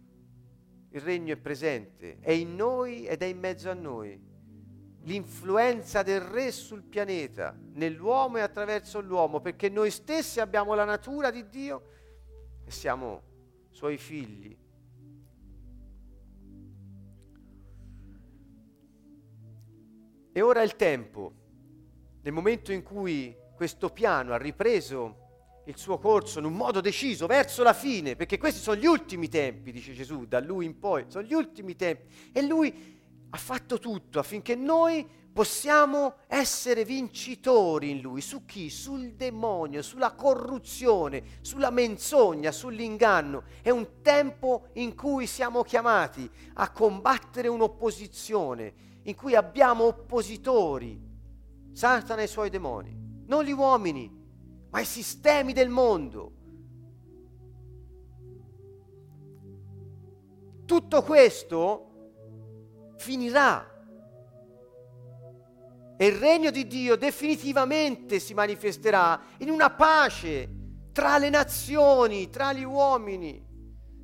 Il 0.91 1.01
regno 1.01 1.33
è 1.33 1.39
presente, 1.39 2.19
è 2.21 2.33
in 2.33 2.55
noi 2.57 3.07
ed 3.07 3.23
è 3.23 3.27
in 3.27 3.39
mezzo 3.39 3.71
a 3.71 3.75
noi 3.75 4.32
l'influenza 5.05 6.03
del 6.03 6.21
Re 6.21 6.51
sul 6.53 6.83
pianeta, 6.83 7.57
nell'uomo 7.75 8.39
e 8.39 8.41
attraverso 8.41 9.01
l'uomo, 9.01 9.41
perché 9.41 9.69
noi 9.69 9.91
stessi 9.91 10.41
abbiamo 10.41 10.75
la 10.75 10.85
natura 10.85 11.31
di 11.31 11.49
Dio 11.49 11.83
e 12.65 12.71
siamo 12.71 13.23
suoi 13.71 13.97
figli. 13.97 14.57
E 20.35 20.41
ora 20.41 20.61
è 20.61 20.65
il 20.65 20.77
tempo, 20.77 21.33
nel 22.23 22.33
momento 22.33 22.73
in 22.73 22.83
cui 22.83 23.37
questo 23.55 23.91
piano 23.91 24.33
ha 24.33 24.39
ripreso 24.39 25.19
il 25.67 25.77
suo 25.77 25.99
corso 25.99 26.39
in 26.39 26.45
un 26.45 26.55
modo 26.55 26.81
deciso 26.81 27.27
verso 27.27 27.63
la 27.63 27.75
fine, 27.75 28.17
perché 28.17 28.39
questi 28.39 28.61
sono 28.61 28.81
gli 28.81 28.87
ultimi 28.87 29.29
tempi, 29.29 29.73
dice 29.73 29.93
Gesù, 29.93 30.27
da 30.27 30.41
lui 30.41 30.65
in 30.65 30.79
poi, 30.79 31.05
sono 31.09 31.25
gli 31.25 31.35
ultimi 31.35 31.77
tempi. 31.77 32.31
E 32.33 32.43
lui 32.43 33.01
ha 33.35 33.39
fatto 33.39 33.79
tutto 33.79 34.19
affinché 34.19 34.55
noi 34.55 35.09
possiamo 35.33 36.17
essere 36.27 36.85
vincitori 36.85 37.89
in 37.89 38.01
lui. 38.01 38.21
Su 38.21 38.45
chi? 38.45 38.69
Sul 38.69 39.15
demonio, 39.15 39.81
sulla 39.81 40.13
corruzione, 40.13 41.39
sulla 41.41 41.71
menzogna, 41.71 42.53
sull'inganno. 42.53 43.45
È 43.63 43.71
un 43.71 44.03
tempo 44.03 44.69
in 44.75 44.95
cui 44.95 45.27
siamo 45.27 45.63
chiamati 45.63 46.29
a 46.55 46.71
combattere 46.71 47.49
un'opposizione, 47.49 48.75
in 49.05 49.15
cui 49.15 49.35
abbiamo 49.35 49.85
oppositori, 49.85 51.01
Satana 51.73 52.21
e 52.21 52.25
i 52.25 52.29
suoi 52.29 52.51
demoni, 52.51 52.95
non 53.27 53.45
gli 53.45 53.53
uomini, 53.53 54.11
ma 54.69 54.81
i 54.81 54.85
sistemi 54.85 55.55
del 55.55 55.71
mondo. 55.71 56.33
Tutto 60.67 61.03
questo 61.03 61.92
finirà. 63.03 63.69
E 65.97 66.07
il 66.07 66.17
regno 66.17 66.51
di 66.51 66.67
Dio 66.67 66.97
definitivamente 66.97 68.19
si 68.19 68.33
manifesterà 68.33 69.21
in 69.39 69.51
una 69.51 69.71
pace 69.71 70.49
tra 70.93 71.19
le 71.19 71.29
nazioni, 71.29 72.31
tra 72.31 72.53
gli 72.53 72.65
uomini, 72.65 73.45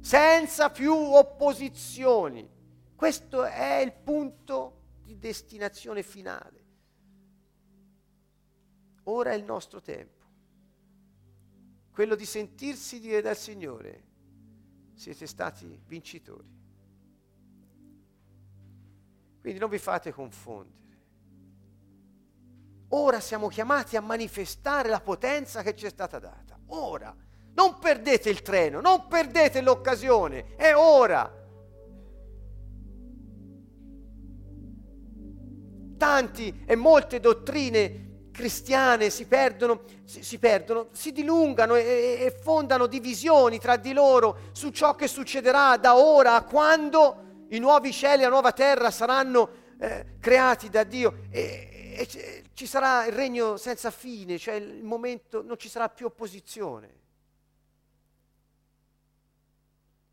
senza 0.01 0.70
più 0.70 0.92
opposizioni. 0.94 2.49
Questo 2.94 3.44
è 3.44 3.76
il 3.76 3.92
punto 3.92 4.99
di 5.05 5.18
destinazione 5.18 6.03
finale. 6.03 6.66
Ora 9.05 9.30
è 9.30 9.34
il 9.34 9.44
nostro 9.44 9.80
tempo, 9.80 10.24
quello 11.90 12.14
di 12.14 12.26
sentirsi 12.26 13.01
dire 13.01 13.22
dal 13.22 13.36
Signore, 13.36 14.05
siete 14.94 15.26
stati 15.26 15.80
vincitori. 15.86 16.57
Quindi 19.41 19.59
non 19.59 19.68
vi 19.68 19.78
fate 19.78 20.12
confondere. 20.12 20.76
Ora 22.91 23.20
siamo 23.20 23.49
chiamati 23.49 23.97
a 23.97 24.01
manifestare 24.01 24.89
la 24.89 25.01
potenza 25.01 25.62
che 25.62 25.76
ci 25.76 25.86
è 25.86 25.91
stata 25.91 26.18
data. 26.18 26.59
Ora. 26.68 27.14
Non 27.55 27.78
perdete 27.80 28.30
il 28.30 28.43
treno, 28.43 28.80
non 28.80 29.09
perdete 29.09 29.61
l'occasione. 29.61 30.55
È 30.55 30.74
ora. 30.74 31.34
Tanti 35.97 36.62
e 36.64 36.76
molte 36.76 37.18
dottrine 37.18 38.07
cristiane 38.30 39.11
si 39.11 39.26
perdono, 39.26 39.82
si, 40.05 40.22
si, 40.22 40.39
perdono, 40.39 40.86
si 40.93 41.11
dilungano 41.11 41.74
e, 41.74 42.18
e 42.20 42.39
fondano 42.41 42.86
divisioni 42.86 43.59
tra 43.59 43.76
di 43.76 43.93
loro 43.93 44.39
su 44.53 44.70
ciò 44.70 44.95
che 44.95 45.09
succederà 45.09 45.76
da 45.76 45.97
ora 45.97 46.36
a 46.36 46.45
quando 46.45 47.28
i 47.49 47.59
nuovi 47.59 47.92
cieli 47.92 48.22
e 48.22 48.24
la 48.24 48.30
nuova 48.30 48.53
terra 48.53 48.90
saranno 48.90 49.66
eh, 49.78 50.16
creati 50.20 50.68
da 50.68 50.84
Dio 50.84 51.26
e, 51.30 51.94
e, 51.96 52.44
ci 52.53 52.66
sarà 52.66 53.07
il 53.07 53.12
regno 53.12 53.57
senza 53.57 53.90
fine, 53.90 54.38
cioè 54.38 54.55
il 54.55 54.82
momento, 54.84 55.42
non 55.42 55.57
ci 55.59 55.68
sarà 55.68 55.88
più 55.88 56.07
opposizione. 56.07 56.96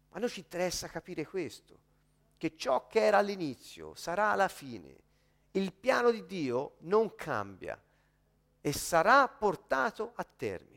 Ma 0.10 0.20
noi 0.20 0.30
ci 0.30 0.40
interessa 0.40 0.88
capire 0.88 1.26
questo, 1.26 1.80
che 2.38 2.56
ciò 2.56 2.88
che 2.88 3.04
era 3.04 3.18
all'inizio 3.18 3.96
sarà 3.96 4.32
alla 4.32 4.48
fine. 4.48 5.04
Il 5.52 5.74
piano 5.74 6.12
di 6.12 6.26
Dio 6.26 6.76
non 6.80 7.16
cambia 7.16 7.82
e 8.62 8.72
sarà 8.72 9.28
portato 9.28 10.14
a 10.16 10.26
termine. 10.36 10.74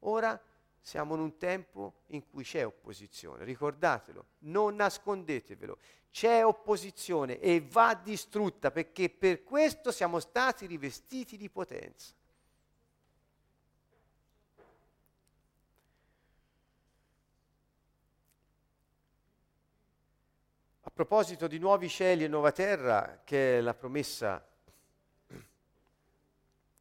Ora 0.00 0.40
siamo 0.84 1.14
in 1.14 1.20
un 1.20 1.38
tempo 1.38 2.02
in 2.08 2.28
cui 2.28 2.44
c'è 2.44 2.66
opposizione, 2.66 3.42
ricordatelo, 3.44 4.26
non 4.40 4.74
nascondetevelo, 4.74 5.78
c'è 6.10 6.44
opposizione 6.44 7.40
e 7.40 7.66
va 7.66 7.94
distrutta 7.94 8.70
perché 8.70 9.08
per 9.08 9.44
questo 9.44 9.90
siamo 9.90 10.20
stati 10.20 10.66
rivestiti 10.66 11.38
di 11.38 11.48
potenza. 11.48 12.12
A 20.82 20.90
proposito 20.90 21.46
di 21.46 21.58
nuovi 21.58 21.88
cieli 21.88 22.24
e 22.24 22.28
nuova 22.28 22.52
terra, 22.52 23.22
che 23.24 23.56
è 23.56 23.60
la 23.62 23.72
promessa 23.72 24.46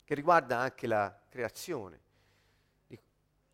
che 0.03 0.13
riguarda 0.13 0.57
anche 0.57 0.87
la 0.87 1.17
creazione, 1.29 2.02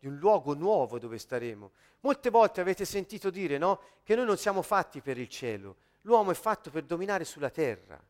di 0.00 0.06
un 0.06 0.16
luogo 0.16 0.54
nuovo 0.54 0.98
dove 0.98 1.18
staremo. 1.18 1.70
Molte 2.00 2.30
volte 2.30 2.62
avete 2.62 2.86
sentito 2.86 3.28
dire 3.28 3.58
no, 3.58 3.80
che 4.02 4.16
noi 4.16 4.24
non 4.24 4.38
siamo 4.38 4.62
fatti 4.62 5.02
per 5.02 5.18
il 5.18 5.28
cielo, 5.28 5.76
l'uomo 6.02 6.30
è 6.30 6.34
fatto 6.34 6.70
per 6.70 6.84
dominare 6.84 7.24
sulla 7.24 7.50
terra. 7.50 8.02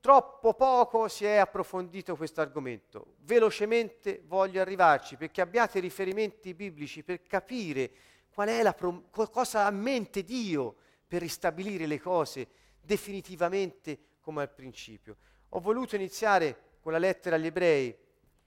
troppo 0.00 0.54
poco 0.54 1.06
si 1.08 1.26
è 1.26 1.36
approfondito 1.36 2.16
questo 2.16 2.40
argomento. 2.40 3.16
Velocemente 3.18 4.22
voglio 4.26 4.62
arrivarci 4.62 5.16
perché 5.16 5.42
abbiate 5.42 5.80
riferimenti 5.80 6.54
biblici 6.54 7.02
per 7.02 7.22
capire 7.22 7.90
qual 8.32 8.48
è 8.48 8.62
la 8.62 8.72
prom- 8.72 9.10
cosa 9.10 9.64
ha 9.64 9.66
a 9.66 9.70
mente 9.70 10.22
Dio 10.22 10.76
per 11.06 11.20
ristabilire 11.20 11.86
le 11.86 12.00
cose 12.00 12.48
definitivamente 12.80 13.98
come 14.20 14.40
al 14.40 14.50
principio. 14.50 15.16
Ho 15.50 15.60
voluto 15.60 15.96
iniziare 15.96 16.76
con 16.80 16.92
la 16.92 16.98
lettera 16.98 17.36
agli 17.36 17.46
ebrei. 17.46 17.94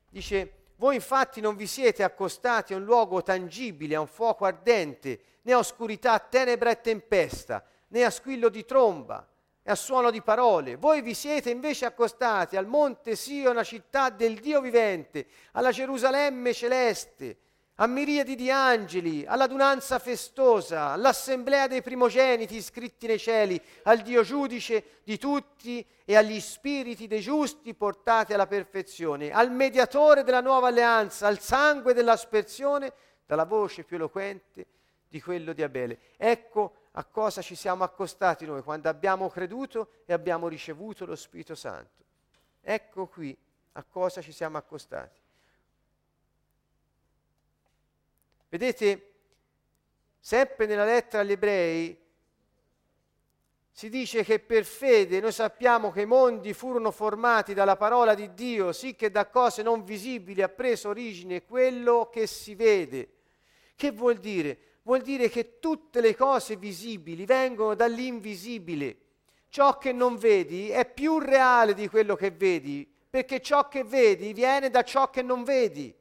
Dice, 0.10 0.61
voi 0.82 0.96
infatti 0.96 1.42
non 1.42 1.56
vi 1.56 1.68
siete 1.68 2.02
accostati 2.02 2.74
a 2.74 2.78
un 2.78 2.86
luogo 2.86 3.22
tangibile, 3.22 3.94
a 3.94 4.00
un 4.00 4.08
fuoco 4.08 4.46
ardente, 4.46 5.20
né 5.44 5.54
a 5.54 5.60
oscurità, 5.60 6.18
tenebra 6.18 6.72
e 6.72 6.82
tempesta, 6.82 7.64
né 7.90 8.04
a 8.04 8.10
squillo 8.10 8.50
di 8.50 8.66
tromba 8.66 9.30
e 9.62 9.70
a 9.70 9.76
suono 9.76 10.10
di 10.10 10.24
parole. 10.24 10.78
Voi 10.78 11.04
vi 11.04 11.14
siete 11.14 11.52
invece 11.52 11.86
accostati 11.86 12.58
al 12.58 12.66
monte 12.66 13.16
Sion, 13.16 13.64
città 13.64 14.10
del 14.10 14.40
Dio 14.40 14.60
vivente, 14.60 15.28
alla 15.52 15.70
Gerusalemme 15.70 16.52
celeste, 16.52 17.38
a 17.76 17.88
miriadi 17.88 18.36
di 18.36 18.51
angeli, 18.51 19.26
all'adunanza 19.26 19.97
festosa, 19.97 20.89
all'assemblea 20.89 21.67
dei 21.67 21.82
primogeniti 21.82 22.55
iscritti 22.55 23.07
nei 23.07 23.17
cieli, 23.17 23.59
al 23.84 24.01
Dio 24.01 24.22
giudice 24.24 24.99
di 25.03 25.17
tutti 25.17 25.86
e 26.05 26.15
agli 26.15 26.39
spiriti 26.39 27.07
dei 27.07 27.22
giusti 27.22 27.74
portati 27.74 28.34
alla 28.34 28.45
perfezione, 28.45 29.32
al 29.32 29.51
mediatore 29.51 30.24
della 30.24 30.41
nuova 30.41 30.67
alleanza, 30.67 31.28
al 31.28 31.39
sangue 31.39 31.93
dell'aspersione, 31.93 32.93
dalla 33.26 33.45
voce 33.45 33.84
più 33.84 33.95
eloquente 33.95 34.65
di 35.07 35.22
quello 35.22 35.53
di 35.53 35.63
Abele. 35.63 35.99
Ecco 36.17 36.76
a 36.91 37.05
cosa 37.05 37.41
ci 37.41 37.55
siamo 37.55 37.84
accostati 37.84 38.45
noi 38.45 38.61
quando 38.61 38.89
abbiamo 38.89 39.30
creduto 39.30 39.89
e 40.05 40.13
abbiamo 40.13 40.47
ricevuto 40.47 41.05
lo 41.05 41.15
Spirito 41.15 41.55
Santo. 41.55 42.03
Ecco 42.61 43.07
qui 43.07 43.36
a 43.74 43.84
cosa 43.84 44.22
ci 44.22 44.34
siamo 44.34 44.57
accostati. 44.57 45.20
Vedete, 48.52 49.14
sempre 50.20 50.66
nella 50.66 50.84
lettera 50.84 51.22
agli 51.22 51.32
ebrei 51.32 51.97
si 53.72 53.88
dice 53.88 54.26
che 54.26 54.39
per 54.39 54.66
fede 54.66 55.22
noi 55.22 55.32
sappiamo 55.32 55.89
che 55.89 56.02
i 56.02 56.06
mondi 56.06 56.52
furono 56.52 56.91
formati 56.91 57.54
dalla 57.54 57.78
parola 57.78 58.14
di 58.14 58.34
Dio, 58.34 58.74
sì 58.74 58.93
che 58.93 59.10
da 59.10 59.30
cose 59.30 59.64
non 59.64 59.86
visibili 59.86 60.41
ha 60.41 60.49
preso 60.49 60.89
origine 60.89 61.45
quello 61.45 62.10
che 62.12 62.28
si 62.28 62.54
vede. 62.54 63.12
Che 63.74 63.91
vuol 63.91 64.18
dire? 64.18 64.80
Vuol 64.82 64.99
dire 64.99 65.30
che 65.30 65.60
tutte 65.60 66.02
le 66.02 66.14
cose 66.14 66.58
visibili 66.58 67.24
vengono 67.24 67.74
dall'invisibile. 67.74 68.97
Ciò 69.47 69.78
che 69.78 69.93
non 69.93 70.18
vedi 70.18 70.72
è 70.72 70.86
più 70.86 71.20
reale 71.20 71.74
di 71.74 71.88
quello 71.88 72.18
che 72.18 72.32
vedi, 72.32 72.86
perché 73.10 73.39
ciò 73.39 73.70
che 73.70 73.86
vedi 73.86 74.34
viene 74.34 74.70
da 74.70 74.84
ciò 74.84 75.10
che 75.10 75.22
non 75.22 75.45
vedi. 75.45 75.95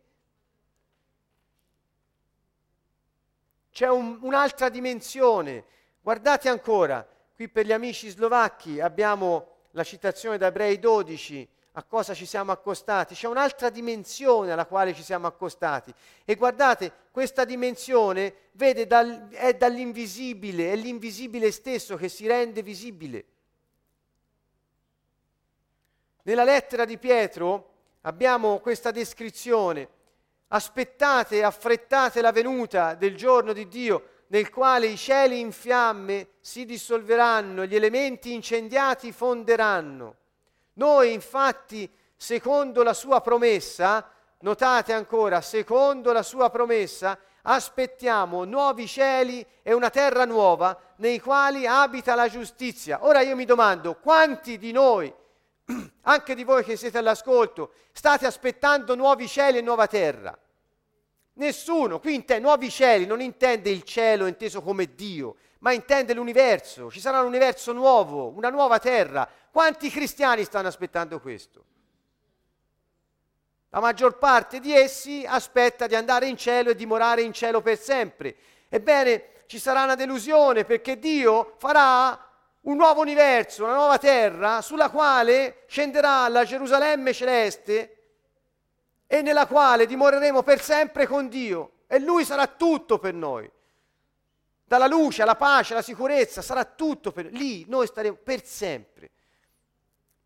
C'è 3.73 3.89
un, 3.89 4.19
un'altra 4.23 4.69
dimensione. 4.69 5.65
Guardate 6.01 6.49
ancora, 6.49 7.07
qui 7.35 7.49
per 7.49 7.67
gli 7.67 7.73
amici 7.73 8.09
slovacchi 8.09 8.81
abbiamo 8.81 9.47
la 9.73 9.85
citazione 9.85 10.39
da 10.39 10.49
Ebrei 10.49 10.79
12, 10.79 11.49
a 11.75 11.85
cosa 11.85 12.15
ci 12.15 12.27
siamo 12.27 12.51
accostati, 12.51 13.15
c'è 13.15 13.29
un'altra 13.29 13.71
dimensione 13.71 14.51
alla 14.51 14.67
quale 14.67 14.93
ci 14.93 15.03
siamo 15.03 15.27
accostati. 15.27 15.95
E 16.25 16.35
guardate, 16.35 16.93
questa 17.13 17.45
dimensione 17.45 18.35
vede 18.53 18.87
dal, 18.87 19.29
è 19.31 19.55
dall'invisibile, 19.55 20.73
è 20.73 20.77
l'invisibile 20.77 21.53
stesso 21.53 21.97
che 21.97 22.09
si 22.09 22.27
rende 22.27 22.63
visibile. 22.63 23.25
Nella 26.23 26.45
lettera 26.45 26.85
di 26.85 26.99
Pietro 26.99 27.69
abbiamo 28.03 28.59
questa 28.59 28.91
descrizione 28.91 29.89
aspettate 30.53 31.37
e 31.37 31.43
affrettate 31.43 32.21
la 32.21 32.33
venuta 32.33 32.95
del 32.95 33.17
giorno 33.17 33.53
di 33.53 33.69
Dio 33.69 34.05
nel 34.29 34.51
quale 34.51 34.87
i 34.87 34.97
cieli 34.97 35.41
in 35.41 35.51
fiamme 35.51 36.29
si 36.41 36.65
dissolveranno, 36.65 37.65
gli 37.65 37.75
elementi 37.75 38.33
incendiati 38.33 39.11
fonderanno. 39.11 40.17
Noi 40.75 41.13
infatti, 41.13 41.91
secondo 42.17 42.83
la 42.85 42.95
sua 42.95 43.21
promessa, 43.21 44.09
notate 44.41 44.93
ancora, 44.93 45.41
secondo 45.41 46.13
la 46.13 46.23
sua 46.23 46.49
promessa, 46.49 47.19
aspettiamo 47.43 48.45
nuovi 48.45 48.87
cieli 48.87 49.45
e 49.63 49.73
una 49.73 49.91
terra 49.91 50.25
nuova 50.25 50.79
nei 50.97 51.19
quali 51.19 51.67
abita 51.67 52.15
la 52.15 52.29
giustizia. 52.29 53.05
Ora 53.05 53.21
io 53.23 53.35
mi 53.35 53.45
domando, 53.45 53.97
quanti 53.97 54.59
di 54.59 54.71
noi, 54.71 55.13
anche 56.03 56.35
di 56.35 56.45
voi 56.45 56.65
che 56.65 56.77
siete 56.77 56.99
all'ascolto, 56.99 57.73
state 57.93 58.27
aspettando 58.27 58.95
nuovi 58.95 59.29
cieli 59.29 59.59
e 59.59 59.63
nuova 59.63 59.87
terra? 59.87 60.37
Nessuno, 61.35 62.01
qui 62.01 62.15
intende, 62.15 62.43
nuovi 62.43 62.71
cieli 62.71 63.07
non 63.07 63.21
intende 63.21 63.71
il 63.71 63.83
cielo 63.83 64.27
inteso 64.27 64.61
come 64.61 64.95
Dio, 64.95 65.37
ma 65.61 65.73
intende 65.73 66.13
l'universo. 66.13 66.91
Ci 66.91 67.01
sarà 67.01 67.21
un 67.21 67.27
universo 67.27 67.73
nuovo, 67.73 68.29
una 68.29 68.51
nuova 68.51 68.79
terra. 68.79 69.29
Quanti 69.51 69.91
cristiani 69.91 70.45
stanno 70.45 70.69
aspettando 70.69 71.21
questo? 71.21 71.65
La 73.71 73.81
maggior 73.81 74.19
parte 74.19 74.59
di 74.59 74.75
essi 74.75 75.25
aspetta 75.27 75.87
di 75.87 75.95
andare 75.95 76.27
in 76.27 76.37
cielo 76.37 76.71
e 76.71 76.75
dimorare 76.75 77.23
in 77.23 77.33
cielo 77.33 77.61
per 77.61 77.79
sempre. 77.79 78.37
Ebbene, 78.69 79.45
ci 79.47 79.59
sarà 79.59 79.85
una 79.85 79.95
delusione 79.95 80.65
perché 80.65 80.99
Dio 80.99 81.55
farà 81.59 82.30
un 82.63 82.77
nuovo 82.77 83.01
universo, 83.01 83.65
una 83.65 83.75
nuova 83.75 83.99
terra 83.99 84.61
sulla 84.61 84.91
quale 84.91 85.65
scenderà 85.67 86.29
la 86.29 86.45
Gerusalemme 86.45 87.13
celeste 87.13 87.97
e 89.07 89.23
nella 89.23 89.47
quale 89.47 89.87
dimoreremo 89.87 90.43
per 90.43 90.61
sempre 90.63 91.07
con 91.07 91.29
Dio 91.29 91.73
e 91.87 91.99
Lui 91.99 92.25
sarà 92.25 92.47
tutto 92.47 92.99
per 92.99 93.15
noi. 93.15 93.51
Dalla 94.63 94.87
luce 94.87 95.23
alla 95.23 95.35
pace, 95.35 95.73
alla 95.73 95.83
sicurezza, 95.83 96.43
sarà 96.43 96.65
tutto 96.65 97.11
per 97.11 97.27
lì, 97.27 97.65
noi 97.67 97.87
staremo 97.87 98.19
per 98.23 98.45
sempre. 98.45 99.11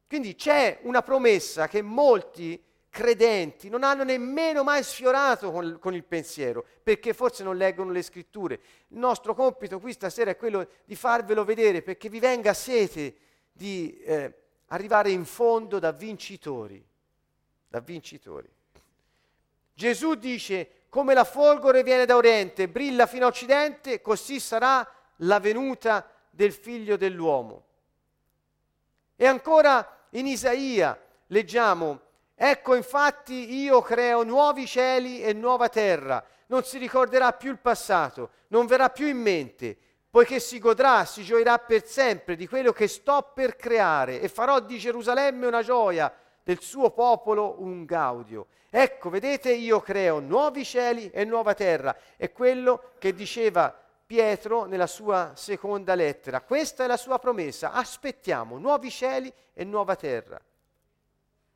Quindi 0.07 0.35
c'è 0.35 0.81
una 0.83 1.03
promessa 1.03 1.67
che 1.67 1.81
molti 1.81 2.63
credenti 2.95 3.69
non 3.69 3.83
hanno 3.83 4.05
nemmeno 4.05 4.63
mai 4.63 4.85
sfiorato 4.85 5.51
con, 5.51 5.79
con, 5.81 5.95
il 5.95 6.05
pensiero, 6.05 6.65
perché 6.81 7.13
forse 7.13 7.43
non 7.43 7.57
leggono 7.57 7.91
le 7.91 8.03
scritture. 8.03 8.61
Il 8.89 8.99
nostro 8.99 9.35
compito 9.35 9.81
qui 9.81 9.93
stasera 9.93 10.31
è 10.31 10.37
quello 10.37 10.69
di 10.85 10.95
farvelo 10.95 11.45
vedere, 11.45 11.83
perché 11.83 12.09
vi 12.09 12.21
venga 12.21 12.55
sete 12.55 13.17
di 13.53 13.99
eh, 13.99 14.33
arrivare 14.67 15.11
in 15.11 15.25
fondo 15.25 15.81
da 15.81 15.91
vincitori, 15.91 16.87
da 17.67 17.81
vincitori. 17.81 18.49
Gesù 19.75 20.15
dice, 20.15 20.85
come 20.89 21.15
la 21.15 21.25
folgore 21.25 21.83
viene 21.83 22.07
da 22.07 22.15
oriente, 22.15 22.69
brilla 22.69 23.07
fino 23.07 23.25
a 23.25 23.29
occidente, 23.29 24.01
così 24.01 24.39
sarà 24.39 24.89
la 25.17 25.41
venuta 25.41 26.09
del 26.31 26.53
figlio 26.53 26.97
dell'uomo. 26.97 27.65
E 29.17 29.27
ancora 29.27 30.07
in 30.11 30.29
Isaia 30.29 30.97
leggiamo, 31.27 32.01
ecco 32.35 32.75
infatti 32.75 33.55
io 33.55 33.81
creo 33.83 34.23
nuovi 34.23 34.67
cieli 34.67 35.23
e 35.23 35.33
nuova 35.33 35.69
terra, 35.69 36.25
non 36.47 36.65
si 36.65 36.79
ricorderà 36.79 37.33
più 37.33 37.51
il 37.51 37.59
passato, 37.59 38.31
non 38.49 38.67
verrà 38.67 38.91
più 38.91 39.07
in 39.07 39.19
mente, 39.19 39.77
poiché 40.11 40.41
si 40.41 40.59
godrà, 40.59 41.05
si 41.05 41.25
gioirà 41.25 41.59
per 41.59 41.87
sempre 41.87 42.37
di 42.37 42.47
quello 42.47 42.73
che 42.73 42.89
sto 42.89 43.33
per 43.35 43.57
creare 43.57 44.21
e 44.21 44.29
farò 44.29 44.61
di 44.61 44.79
Gerusalemme 44.79 45.47
una 45.47 45.63
gioia, 45.63 46.13
del 46.45 46.61
suo 46.61 46.91
popolo 46.91 47.57
un 47.61 47.85
gaudio. 47.85 48.47
Ecco, 48.71 49.09
vedete, 49.09 49.53
io 49.53 49.81
creo 49.81 50.21
nuovi 50.21 50.65
cieli 50.65 51.11
e 51.11 51.25
nuova 51.25 51.55
terra. 51.55 51.97
È 52.17 52.31
quello 52.31 52.91
che 52.99 53.15
diceva 53.15 53.75
Pietro 54.07 54.67
nella 54.67 54.87
sua 54.87 55.33
seconda 55.35 55.95
lettera. 55.95 56.43
Questa 56.43 56.85
è 56.85 56.87
la 56.87 56.99
sua 56.99 57.19
promessa. 57.19 57.73
Aspettiamo 57.73 58.59
nuovi 58.59 58.91
cieli 58.91 59.33
e 59.55 59.65
nuova 59.65 59.97
terra, 59.97 60.39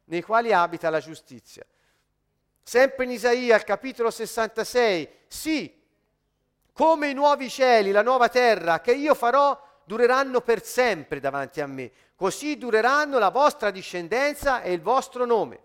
nei 0.08 0.22
quali 0.22 0.52
abita 0.52 0.90
la 0.90 1.00
giustizia. 1.00 1.64
Sempre 2.62 3.04
in 3.04 3.12
Isaia, 3.12 3.58
capitolo 3.60 4.10
66, 4.10 5.08
sì, 5.26 5.74
come 6.72 7.08
i 7.08 7.14
nuovi 7.14 7.48
cieli, 7.48 7.90
la 7.90 8.02
nuova 8.02 8.28
terra 8.28 8.80
che 8.80 8.92
io 8.92 9.14
farò, 9.14 9.66
dureranno 9.84 10.42
per 10.42 10.62
sempre 10.62 11.18
davanti 11.18 11.60
a 11.62 11.66
me. 11.66 11.90
Così 12.14 12.58
dureranno 12.58 13.18
la 13.18 13.30
vostra 13.30 13.70
discendenza 13.70 14.60
e 14.60 14.72
il 14.72 14.82
vostro 14.82 15.24
nome. 15.24 15.60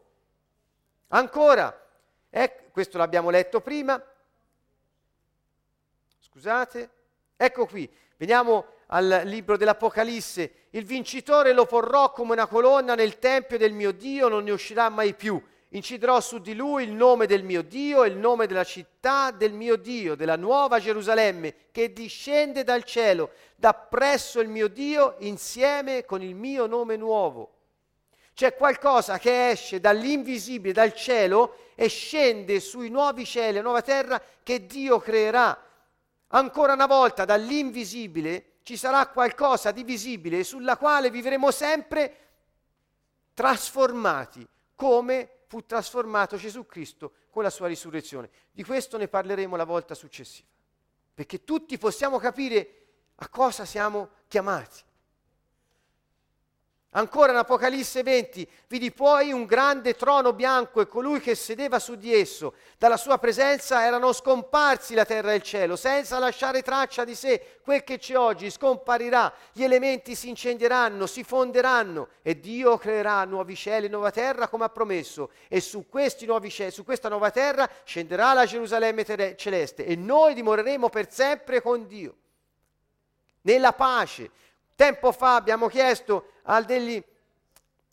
Ancora, 1.09 1.87
ecco, 2.29 2.63
questo 2.71 2.97
l'abbiamo 2.97 3.29
letto 3.29 3.59
prima, 3.59 4.01
scusate, 6.19 6.89
ecco 7.35 7.65
qui, 7.65 7.91
veniamo 8.17 8.65
al 8.93 9.23
libro 9.25 9.57
dell'Apocalisse, 9.57 10.67
il 10.71 10.85
vincitore 10.85 11.51
lo 11.51 11.65
porrò 11.65 12.11
come 12.11 12.33
una 12.33 12.45
colonna 12.45 12.93
nel 12.93 13.17
tempio 13.17 13.57
del 13.57 13.73
mio 13.73 13.91
Dio, 13.91 14.27
non 14.27 14.43
ne 14.43 14.51
uscirà 14.51 14.89
mai 14.89 15.15
più. 15.15 15.41
Inciderò 15.69 16.21
su 16.21 16.37
di 16.37 16.53
lui 16.53 16.83
il 16.83 16.91
nome 16.91 17.25
del 17.25 17.43
mio 17.43 17.63
Dio 17.63 18.03
e 18.03 18.09
il 18.09 18.17
nome 18.17 18.45
della 18.45 18.63
città 18.63 19.31
del 19.31 19.51
mio 19.51 19.77
Dio, 19.77 20.13
della 20.13 20.35
nuova 20.35 20.79
Gerusalemme, 20.79 21.55
che 21.71 21.91
discende 21.91 22.63
dal 22.63 22.83
cielo, 22.83 23.31
da 23.55 23.73
presso 23.73 24.39
il 24.39 24.47
mio 24.47 24.67
Dio, 24.67 25.15
insieme 25.19 26.05
con 26.05 26.21
il 26.21 26.35
mio 26.35 26.67
nome 26.67 26.95
nuovo. 26.95 27.51
C'è 28.35 28.53
qualcosa 28.53 29.17
che 29.17 29.49
esce 29.49 29.79
dall'invisibile, 29.79 30.71
dal 30.71 30.93
cielo 30.93 31.71
e 31.73 31.87
scende 31.87 32.59
sui 32.59 32.89
nuovi 32.89 33.25
cieli, 33.25 33.55
la 33.55 33.63
nuova 33.63 33.81
terra 33.81 34.21
che 34.43 34.67
Dio 34.67 34.99
creerà. 34.99 35.59
Ancora 36.27 36.73
una 36.73 36.87
volta 36.87 37.25
dall'invisibile 37.25 38.52
ci 38.63 38.77
sarà 38.77 39.07
qualcosa 39.07 39.71
di 39.71 39.83
visibile 39.83 40.43
sulla 40.43 40.77
quale 40.77 41.11
vivremo 41.11 41.51
sempre 41.51 42.17
trasformati, 43.33 44.47
come 44.75 45.41
fu 45.47 45.65
trasformato 45.65 46.37
Gesù 46.37 46.65
Cristo 46.65 47.13
con 47.29 47.43
la 47.43 47.49
sua 47.49 47.67
risurrezione. 47.67 48.29
Di 48.51 48.63
questo 48.63 48.97
ne 48.97 49.07
parleremo 49.07 49.55
la 49.55 49.65
volta 49.65 49.93
successiva, 49.93 50.47
perché 51.13 51.43
tutti 51.43 51.77
possiamo 51.77 52.17
capire 52.17 52.85
a 53.15 53.27
cosa 53.27 53.65
siamo 53.65 54.09
chiamati. 54.27 54.81
Ancora 56.95 57.31
in 57.31 57.39
Apocalisse 57.39 58.03
20, 58.03 58.47
vidi 58.67 58.91
poi 58.91 59.31
un 59.31 59.45
grande 59.45 59.95
trono 59.95 60.31
bianco 60.31 60.79
e 60.79 60.87
colui 60.87 61.19
che 61.19 61.33
sedeva 61.33 61.79
su 61.79 61.95
di 61.95 62.13
esso. 62.13 62.53
Dalla 62.77 62.97
sua 62.97 63.17
presenza 63.17 63.83
erano 63.83 64.13
scomparsi 64.13 64.93
la 64.93 65.03
terra 65.03 65.31
e 65.31 65.37
il 65.37 65.41
cielo, 65.41 65.75
senza 65.75 66.19
lasciare 66.19 66.61
traccia 66.61 67.03
di 67.03 67.15
sé. 67.15 67.59
Quel 67.63 67.83
che 67.83 67.97
c'è 67.97 68.15
oggi 68.15 68.51
scomparirà, 68.51 69.33
gli 69.53 69.63
elementi 69.63 70.13
si 70.13 70.29
incendieranno, 70.29 71.07
si 71.07 71.23
fonderanno 71.23 72.09
e 72.21 72.39
Dio 72.39 72.77
creerà 72.77 73.23
nuovi 73.23 73.55
cieli 73.55 73.87
e 73.87 73.89
nuova 73.89 74.11
terra 74.11 74.47
come 74.47 74.65
ha 74.65 74.69
promesso. 74.69 75.31
E 75.47 75.61
su 75.61 75.87
cieli, 76.51 76.69
su 76.69 76.83
questa 76.83 77.09
nuova 77.09 77.31
terra 77.31 77.67
scenderà 77.83 78.33
la 78.33 78.45
Gerusalemme 78.45 79.03
tere- 79.03 79.35
celeste 79.35 79.83
e 79.83 79.95
noi 79.95 80.35
dimoreremo 80.35 80.89
per 80.89 81.11
sempre 81.11 81.59
con 81.59 81.87
Dio. 81.87 82.15
Nella 83.41 83.73
pace. 83.73 84.29
Tempo 84.75 85.11
fa 85.11 85.35
abbiamo 85.35 85.67
chiesto 85.67 86.32
a 86.43 86.61
degli 86.61 87.03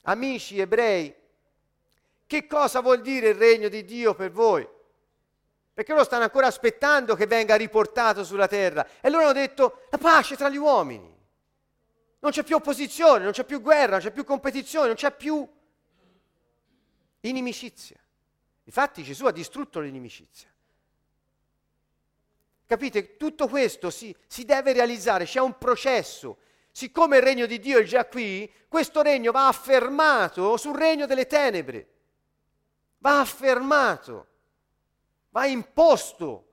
amici 0.02 0.58
ebrei 0.58 1.14
che 2.26 2.46
cosa 2.46 2.80
vuol 2.80 3.00
dire 3.00 3.30
il 3.30 3.34
regno 3.34 3.68
di 3.68 3.84
Dio 3.84 4.14
per 4.14 4.30
voi. 4.30 4.66
Perché 5.72 5.92
loro 5.92 6.04
stanno 6.04 6.24
ancora 6.24 6.46
aspettando 6.46 7.16
che 7.16 7.26
venga 7.26 7.56
riportato 7.56 8.22
sulla 8.22 8.46
terra. 8.46 8.86
E 9.00 9.08
loro 9.10 9.24
hanno 9.24 9.32
detto 9.32 9.86
la 9.90 9.98
pace 9.98 10.36
tra 10.36 10.48
gli 10.48 10.56
uomini. 10.56 11.18
Non 12.20 12.30
c'è 12.30 12.44
più 12.44 12.54
opposizione, 12.56 13.24
non 13.24 13.32
c'è 13.32 13.44
più 13.44 13.60
guerra, 13.60 13.92
non 13.92 14.00
c'è 14.00 14.10
più 14.10 14.24
competizione, 14.24 14.86
non 14.86 14.94
c'è 14.94 15.10
più 15.10 15.48
inimicizia. 17.20 17.96
Infatti 18.64 19.02
Gesù 19.02 19.24
ha 19.24 19.32
distrutto 19.32 19.80
l'inimicizia. 19.80 20.48
Capite? 22.66 23.16
Tutto 23.16 23.48
questo 23.48 23.90
si, 23.90 24.14
si 24.28 24.44
deve 24.44 24.72
realizzare, 24.72 25.24
c'è 25.24 25.40
un 25.40 25.58
processo 25.58 26.38
siccome 26.80 27.18
il 27.18 27.22
regno 27.22 27.44
di 27.44 27.58
Dio 27.58 27.78
è 27.78 27.82
già 27.82 28.06
qui, 28.06 28.50
questo 28.66 29.02
regno 29.02 29.32
va 29.32 29.48
affermato 29.48 30.56
sul 30.56 30.74
regno 30.74 31.04
delle 31.04 31.26
tenebre, 31.26 31.88
va 33.00 33.20
affermato, 33.20 34.26
va 35.28 35.44
imposto, 35.44 36.46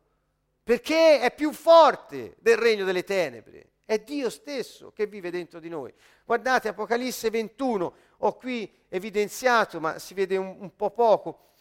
perché 0.65 1.21
è 1.21 1.33
più 1.33 1.53
forte 1.53 2.35
del 2.39 2.57
regno 2.57 2.83
delle 2.83 3.05
tenebre. 3.05 3.69
È 3.85 3.99
Dio 3.99 4.29
stesso 4.29 4.91
che 4.91 5.07
vive 5.07 5.31
dentro 5.31 5.61
di 5.61 5.69
noi. 5.69 5.93
Guardate 6.25 6.67
Apocalisse 6.67 7.29
21, 7.29 7.93
ho 8.17 8.35
qui 8.35 8.69
evidenziato, 8.89 9.79
ma 9.79 9.97
si 9.97 10.13
vede 10.13 10.35
un, 10.35 10.57
un 10.59 10.75
po' 10.75 10.91
poco. 10.91 11.51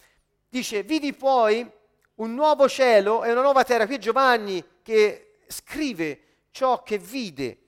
Dice, 0.49 0.83
vidi 0.83 1.13
poi 1.13 1.71
un 2.17 2.35
nuovo 2.35 2.69
cielo 2.69 3.23
e 3.23 3.31
una 3.31 3.43
nuova 3.43 3.63
terra. 3.63 3.87
Qui 3.87 4.01
Giovanni 4.01 4.65
che 4.83 5.37
scrive 5.47 6.21
ciò 6.51 6.83
che 6.83 6.99
vide 6.99 7.61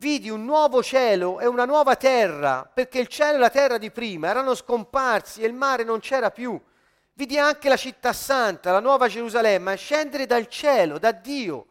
vidi 0.00 0.30
un 0.30 0.46
nuovo 0.46 0.82
cielo 0.82 1.40
e 1.40 1.46
una 1.46 1.66
nuova 1.66 1.94
terra, 1.94 2.68
perché 2.72 2.98
il 2.98 3.06
cielo 3.06 3.36
e 3.36 3.38
la 3.38 3.50
terra 3.50 3.76
di 3.76 3.90
prima 3.90 4.28
erano 4.28 4.54
scomparsi 4.54 5.42
e 5.42 5.46
il 5.46 5.52
mare 5.52 5.84
non 5.84 6.00
c'era 6.00 6.30
più. 6.30 6.58
Vidi 7.12 7.38
anche 7.38 7.68
la 7.68 7.76
città 7.76 8.14
santa, 8.14 8.72
la 8.72 8.80
nuova 8.80 9.08
Gerusalemme, 9.08 9.76
scendere 9.76 10.24
dal 10.24 10.48
cielo, 10.48 10.98
da 10.98 11.12
Dio, 11.12 11.66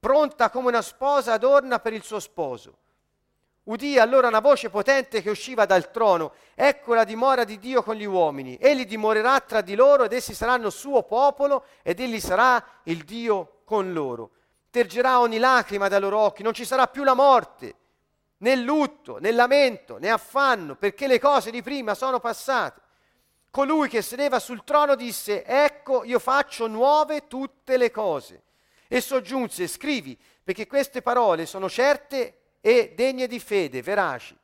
pronta 0.00 0.48
come 0.48 0.68
una 0.68 0.80
sposa 0.80 1.34
adorna 1.34 1.80
per 1.80 1.92
il 1.92 2.02
suo 2.02 2.18
sposo. 2.18 2.78
Udì 3.64 3.98
allora 3.98 4.28
una 4.28 4.40
voce 4.40 4.70
potente 4.70 5.20
che 5.20 5.28
usciva 5.28 5.66
dal 5.66 5.90
trono, 5.90 6.32
ecco 6.54 6.94
la 6.94 7.04
dimora 7.04 7.44
di 7.44 7.58
Dio 7.58 7.82
con 7.82 7.94
gli 7.94 8.04
uomini, 8.04 8.56
egli 8.58 8.86
dimorerà 8.86 9.38
tra 9.40 9.60
di 9.60 9.74
loro 9.74 10.04
ed 10.04 10.14
essi 10.14 10.32
saranno 10.32 10.70
suo 10.70 11.02
popolo 11.02 11.66
ed 11.82 12.00
egli 12.00 12.20
sarà 12.20 12.62
il 12.84 13.04
Dio 13.04 13.60
con 13.64 13.92
loro 13.92 14.30
tergerà 14.74 15.20
ogni 15.20 15.38
lacrima 15.38 15.86
dai 15.86 16.00
loro 16.00 16.18
occhi, 16.18 16.42
non 16.42 16.52
ci 16.52 16.64
sarà 16.64 16.88
più 16.88 17.04
la 17.04 17.14
morte, 17.14 17.76
né 18.38 18.56
lutto, 18.56 19.18
né 19.20 19.30
lamento, 19.30 19.98
né 19.98 20.10
affanno, 20.10 20.74
perché 20.74 21.06
le 21.06 21.20
cose 21.20 21.52
di 21.52 21.62
prima 21.62 21.94
sono 21.94 22.18
passate. 22.18 22.80
Colui 23.52 23.88
che 23.88 24.02
sedeva 24.02 24.40
sul 24.40 24.64
trono 24.64 24.96
disse, 24.96 25.44
ecco 25.44 26.02
io 26.02 26.18
faccio 26.18 26.66
nuove 26.66 27.28
tutte 27.28 27.76
le 27.76 27.92
cose. 27.92 28.42
E 28.88 29.00
soggiunse, 29.00 29.68
scrivi, 29.68 30.18
perché 30.42 30.66
queste 30.66 31.02
parole 31.02 31.46
sono 31.46 31.68
certe 31.68 32.38
e 32.60 32.94
degne 32.96 33.28
di 33.28 33.38
fede, 33.38 33.80
veraci. 33.80 34.36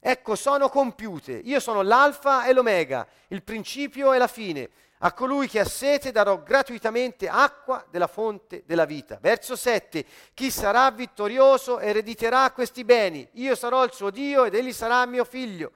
Ecco, 0.00 0.34
sono 0.34 0.68
compiute. 0.68 1.40
Io 1.44 1.60
sono 1.60 1.82
l'alfa 1.82 2.46
e 2.46 2.52
l'omega, 2.52 3.06
il 3.28 3.44
principio 3.44 4.12
e 4.12 4.18
la 4.18 4.26
fine. 4.26 4.68
A 5.04 5.12
colui 5.12 5.48
che 5.48 5.58
ha 5.58 5.64
sete 5.64 6.12
darò 6.12 6.42
gratuitamente 6.44 7.28
acqua 7.28 7.84
della 7.90 8.06
fonte 8.06 8.62
della 8.66 8.84
vita. 8.84 9.18
Verso 9.20 9.56
7. 9.56 10.06
Chi 10.32 10.48
sarà 10.48 10.88
vittorioso 10.92 11.80
erediterà 11.80 12.52
questi 12.52 12.84
beni. 12.84 13.28
Io 13.32 13.56
sarò 13.56 13.82
il 13.82 13.92
suo 13.92 14.10
Dio 14.10 14.44
ed 14.44 14.54
egli 14.54 14.72
sarà 14.72 15.04
mio 15.06 15.24
figlio. 15.24 15.72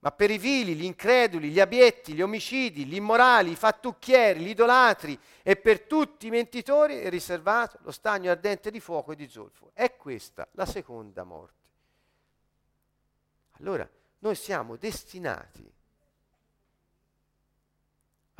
Ma 0.00 0.10
per 0.10 0.32
i 0.32 0.38
vili, 0.38 0.74
gli 0.74 0.84
increduli, 0.84 1.50
gli 1.50 1.60
abietti, 1.60 2.14
gli 2.14 2.22
omicidi, 2.22 2.84
gli 2.84 2.96
immorali, 2.96 3.52
i 3.52 3.56
fattucchieri, 3.56 4.40
gli 4.40 4.48
idolatri 4.48 5.16
e 5.42 5.54
per 5.54 5.82
tutti 5.82 6.26
i 6.26 6.30
mentitori 6.30 6.98
è 6.98 7.10
riservato 7.10 7.78
lo 7.82 7.92
stagno 7.92 8.32
ardente 8.32 8.72
di 8.72 8.80
fuoco 8.80 9.12
e 9.12 9.16
di 9.16 9.28
zolfo. 9.28 9.70
È 9.72 9.94
questa 9.94 10.48
la 10.52 10.66
seconda 10.66 11.22
morte. 11.22 11.68
Allora, 13.58 13.88
noi 14.18 14.34
siamo 14.34 14.74
destinati 14.74 15.78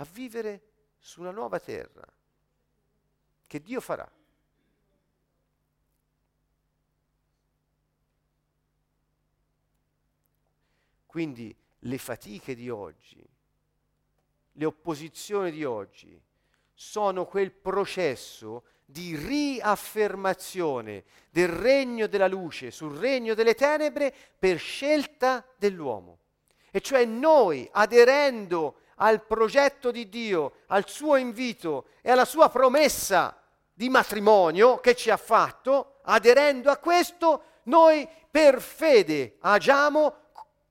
a 0.01 0.07
vivere 0.11 0.63
su 0.99 1.21
una 1.21 1.31
nuova 1.31 1.61
terra 1.61 2.07
che 3.47 3.61
Dio 3.61 3.81
farà. 3.81 4.11
Quindi 11.05 11.55
le 11.81 11.99
fatiche 11.99 12.55
di 12.55 12.71
oggi, 12.71 13.23
le 14.53 14.65
opposizioni 14.65 15.51
di 15.51 15.65
oggi, 15.65 16.19
sono 16.73 17.27
quel 17.27 17.53
processo 17.53 18.65
di 18.87 19.17
riaffermazione 19.17 21.05
del 21.31 21.49
regno 21.49 22.07
della 22.07 22.29
luce 22.29 22.71
sul 22.71 22.97
regno 22.97 23.35
delle 23.35 23.55
tenebre 23.55 24.15
per 24.39 24.57
scelta 24.57 25.45
dell'uomo. 25.59 26.19
E 26.71 26.81
cioè 26.81 27.05
noi, 27.05 27.69
aderendo 27.73 28.83
al 29.03 29.25
progetto 29.25 29.91
di 29.91 30.09
Dio, 30.09 30.53
al 30.69 30.89
suo 30.89 31.17
invito 31.17 31.87
e 32.03 32.11
alla 32.11 32.25
sua 32.25 32.49
promessa 32.49 33.37
di 33.73 33.89
matrimonio 33.89 34.79
che 34.79 34.95
ci 34.95 35.11
ha 35.11 35.17
fatto, 35.17 36.01
aderendo 36.03 36.71
a 36.71 36.77
questo, 36.77 37.45
noi 37.65 38.07
per 38.31 38.61
fede 38.61 39.37
agiamo 39.41 40.15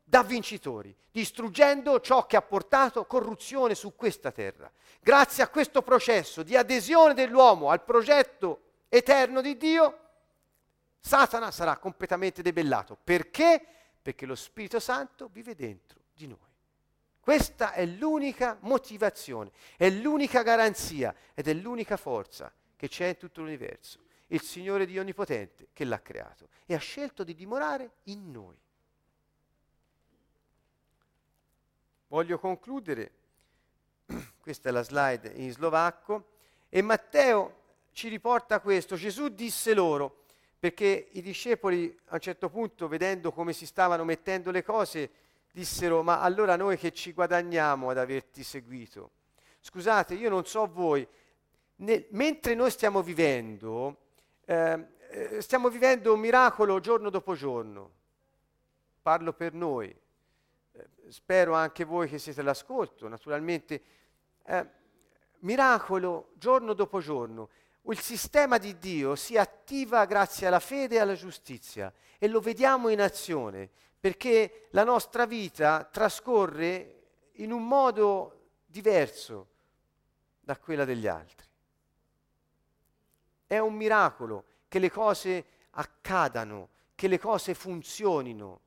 da 0.03 0.21
vincitori, 0.23 0.95
distruggendo 1.11 1.99
ciò 2.01 2.25
che 2.27 2.38
ha 2.38 2.41
portato 2.41 3.05
corruzione 3.05 3.73
su 3.73 3.95
questa 3.95 4.32
terra. 4.32 4.71
Grazie 5.01 5.43
a 5.43 5.47
questo 5.47 5.82
processo 5.82 6.43
di 6.43 6.55
adesione 6.55 7.15
dell'uomo 7.15 7.71
al 7.71 7.84
progetto 7.84 8.61
eterno 8.89 9.41
di 9.41 9.57
Dio, 9.57 9.99
Satana 10.99 11.49
sarà 11.49 11.77
completamente 11.77 12.43
debellato. 12.43 12.97
Perché? 13.01 13.65
Perché 14.01 14.25
lo 14.27 14.36
Spirito 14.36 14.80
Santo 14.80 15.30
vive 15.32 15.55
dentro 15.55 15.99
di 16.13 16.27
noi. 16.27 16.48
Questa 17.30 17.73
è 17.73 17.86
l'unica 17.86 18.57
motivazione, 18.61 19.51
è 19.77 19.88
l'unica 19.88 20.41
garanzia 20.41 21.13
ed 21.36 21.47
è 21.47 21.53
l'unica 21.53 21.95
forza 21.95 22.51
che 22.75 22.88
c'è 22.88 23.09
in 23.09 23.17
tutto 23.17 23.41
l'universo. 23.41 23.99
Il 24.30 24.41
Signore 24.41 24.88
Dio 24.88 25.01
Onnipotente 25.01 25.67
che 25.71 25.86
l'ha 25.86 26.01
creato 26.01 26.47
e 26.65 26.73
ha 26.73 26.80
scelto 26.80 27.23
di 27.23 27.36
dimorare 27.36 27.91
in 28.05 28.32
noi. 28.32 28.57
Voglio 32.07 32.39
concludere, 32.39 33.11
questa 34.41 34.69
è 34.69 34.71
la 34.71 34.82
slide 34.82 35.32
in 35.36 35.51
slovacco, 35.51 36.32
e 36.67 36.82
Matteo 36.82 37.57
ci 37.91 38.07
riporta 38.07 38.59
questo. 38.59 38.95
Gesù 38.95 39.27
disse 39.30 39.75
loro, 39.75 40.23
perché 40.57 41.09
i 41.11 41.21
discepoli 41.21 41.95
a 42.05 42.15
un 42.15 42.21
certo 42.21 42.49
punto, 42.49 42.88
vedendo 42.88 43.32
come 43.32 43.53
si 43.53 43.67
stavano 43.67 44.03
mettendo 44.03 44.49
le 44.49 44.63
cose, 44.63 45.27
dissero, 45.60 46.03
ma 46.03 46.22
allora 46.22 46.55
noi 46.55 46.78
che 46.78 46.93
ci 46.93 47.12
guadagniamo 47.12 47.89
ad 47.89 47.97
averti 47.97 48.43
seguito? 48.43 49.12
Scusate, 49.60 50.14
io 50.14 50.30
non 50.30 50.45
so 50.45 50.66
voi, 50.72 51.05
ne, 51.78 52.05
mentre 52.12 52.55
noi 52.55 52.72
stiamo 52.72 53.01
vivendo, 53.01 53.97
eh, 54.45 54.88
eh, 55.10 55.41
stiamo 55.41 55.70
vivendo 55.70 56.14
un 56.14 56.20
miracolo 56.22 56.80
giorno 56.80 57.10
dopo 57.10 57.36
giorno. 57.36 57.97
parlo 59.01 59.34
per 59.34 59.53
noi, 59.53 59.89
eh, 59.89 60.88
spero 61.10 61.53
anche 61.53 61.84
voi 61.84 62.07
che 62.07 62.20
siete 62.20 62.39
all'ascolto, 62.39 63.07
naturalmente, 63.07 63.82
eh, 64.45 64.68
miracolo 65.39 66.32
giorno 66.36 66.74
dopo 66.74 66.99
giorno. 66.99 67.49
Il 67.82 67.99
sistema 67.99 68.57
di 68.57 68.78
Dio 68.78 69.16
si 69.16 69.36
attiva 69.36 70.05
grazie 70.05 70.47
alla 70.47 70.60
fede 70.60 70.95
e 70.95 70.99
alla 70.99 71.16
giustizia 71.16 71.91
e 72.18 72.28
lo 72.28 72.39
vediamo 72.39 72.89
in 72.89 73.01
azione 73.01 73.72
perché 73.99 74.67
la 74.71 74.83
nostra 74.83 75.25
vita 75.25 75.83
trascorre 75.83 76.95
in 77.33 77.51
un 77.51 77.67
modo 77.67 78.51
diverso 78.65 79.47
da 80.39 80.57
quella 80.57 80.85
degli 80.85 81.07
altri. 81.07 81.47
È 83.45 83.57
un 83.57 83.73
miracolo 83.73 84.45
che 84.67 84.79
le 84.79 84.89
cose 84.89 85.45
accadano, 85.71 86.69
che 86.95 87.07
le 87.07 87.19
cose 87.19 87.53
funzionino, 87.53 88.61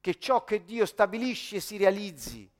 che 0.00 0.18
ciò 0.18 0.44
che 0.44 0.64
Dio 0.64 0.86
stabilisce 0.86 1.60
si 1.60 1.76
realizzi. 1.76 2.50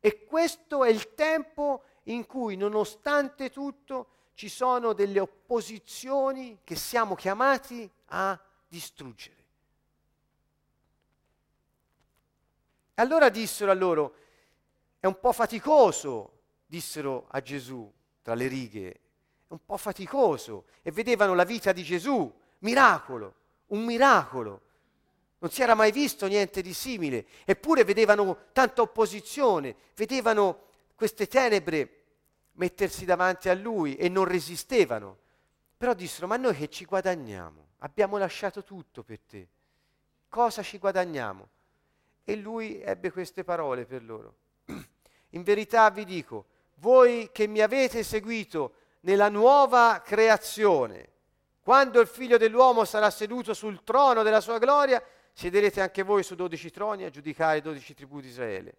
E 0.00 0.24
questo 0.24 0.84
è 0.84 0.88
il 0.88 1.14
tempo 1.14 1.84
in 2.04 2.26
cui, 2.26 2.56
nonostante 2.56 3.50
tutto, 3.50 4.08
ci 4.38 4.48
sono 4.48 4.92
delle 4.92 5.18
opposizioni 5.18 6.60
che 6.62 6.76
siamo 6.76 7.16
chiamati 7.16 7.90
a 8.10 8.40
distruggere. 8.68 9.44
Allora 12.94 13.30
dissero 13.30 13.72
a 13.72 13.74
loro, 13.74 14.14
è 15.00 15.06
un 15.06 15.18
po' 15.18 15.32
faticoso, 15.32 16.42
dissero 16.64 17.26
a 17.30 17.40
Gesù 17.40 17.92
tra 18.22 18.34
le 18.34 18.46
righe, 18.46 18.90
è 18.92 18.98
un 19.48 19.64
po' 19.64 19.76
faticoso 19.76 20.66
e 20.82 20.92
vedevano 20.92 21.34
la 21.34 21.42
vita 21.42 21.72
di 21.72 21.82
Gesù, 21.82 22.32
miracolo, 22.58 23.34
un 23.66 23.82
miracolo. 23.84 24.60
Non 25.38 25.50
si 25.50 25.62
era 25.62 25.74
mai 25.74 25.90
visto 25.90 26.28
niente 26.28 26.62
di 26.62 26.74
simile, 26.74 27.26
eppure 27.44 27.82
vedevano 27.82 28.44
tanta 28.52 28.82
opposizione, 28.82 29.74
vedevano 29.96 30.66
queste 30.94 31.26
tenebre 31.26 31.97
mettersi 32.58 33.04
davanti 33.04 33.48
a 33.48 33.54
lui 33.54 33.96
e 33.96 34.08
non 34.08 34.24
resistevano. 34.24 35.18
Però 35.76 35.94
dissero, 35.94 36.26
ma 36.26 36.36
noi 36.36 36.54
che 36.54 36.68
ci 36.68 36.84
guadagniamo? 36.84 37.66
Abbiamo 37.78 38.18
lasciato 38.18 38.64
tutto 38.64 39.02
per 39.02 39.20
te. 39.20 39.48
Cosa 40.28 40.62
ci 40.62 40.78
guadagniamo? 40.78 41.48
E 42.24 42.36
lui 42.36 42.80
ebbe 42.82 43.10
queste 43.10 43.44
parole 43.44 43.86
per 43.86 44.02
loro. 44.02 44.34
In 45.30 45.42
verità 45.42 45.88
vi 45.90 46.04
dico, 46.04 46.46
voi 46.76 47.30
che 47.32 47.46
mi 47.46 47.60
avete 47.60 48.02
seguito 48.02 48.74
nella 49.00 49.28
nuova 49.28 50.02
creazione, 50.04 51.10
quando 51.62 52.00
il 52.00 52.06
figlio 52.08 52.38
dell'uomo 52.38 52.84
sarà 52.84 53.10
seduto 53.10 53.54
sul 53.54 53.84
trono 53.84 54.22
della 54.22 54.40
sua 54.40 54.58
gloria, 54.58 55.02
siederete 55.32 55.80
anche 55.80 56.02
voi 56.02 56.24
su 56.24 56.34
dodici 56.34 56.70
troni 56.70 57.04
a 57.04 57.10
giudicare 57.10 57.58
i 57.58 57.62
dodici 57.62 57.94
tribù 57.94 58.20
di 58.20 58.28
Israele. 58.28 58.76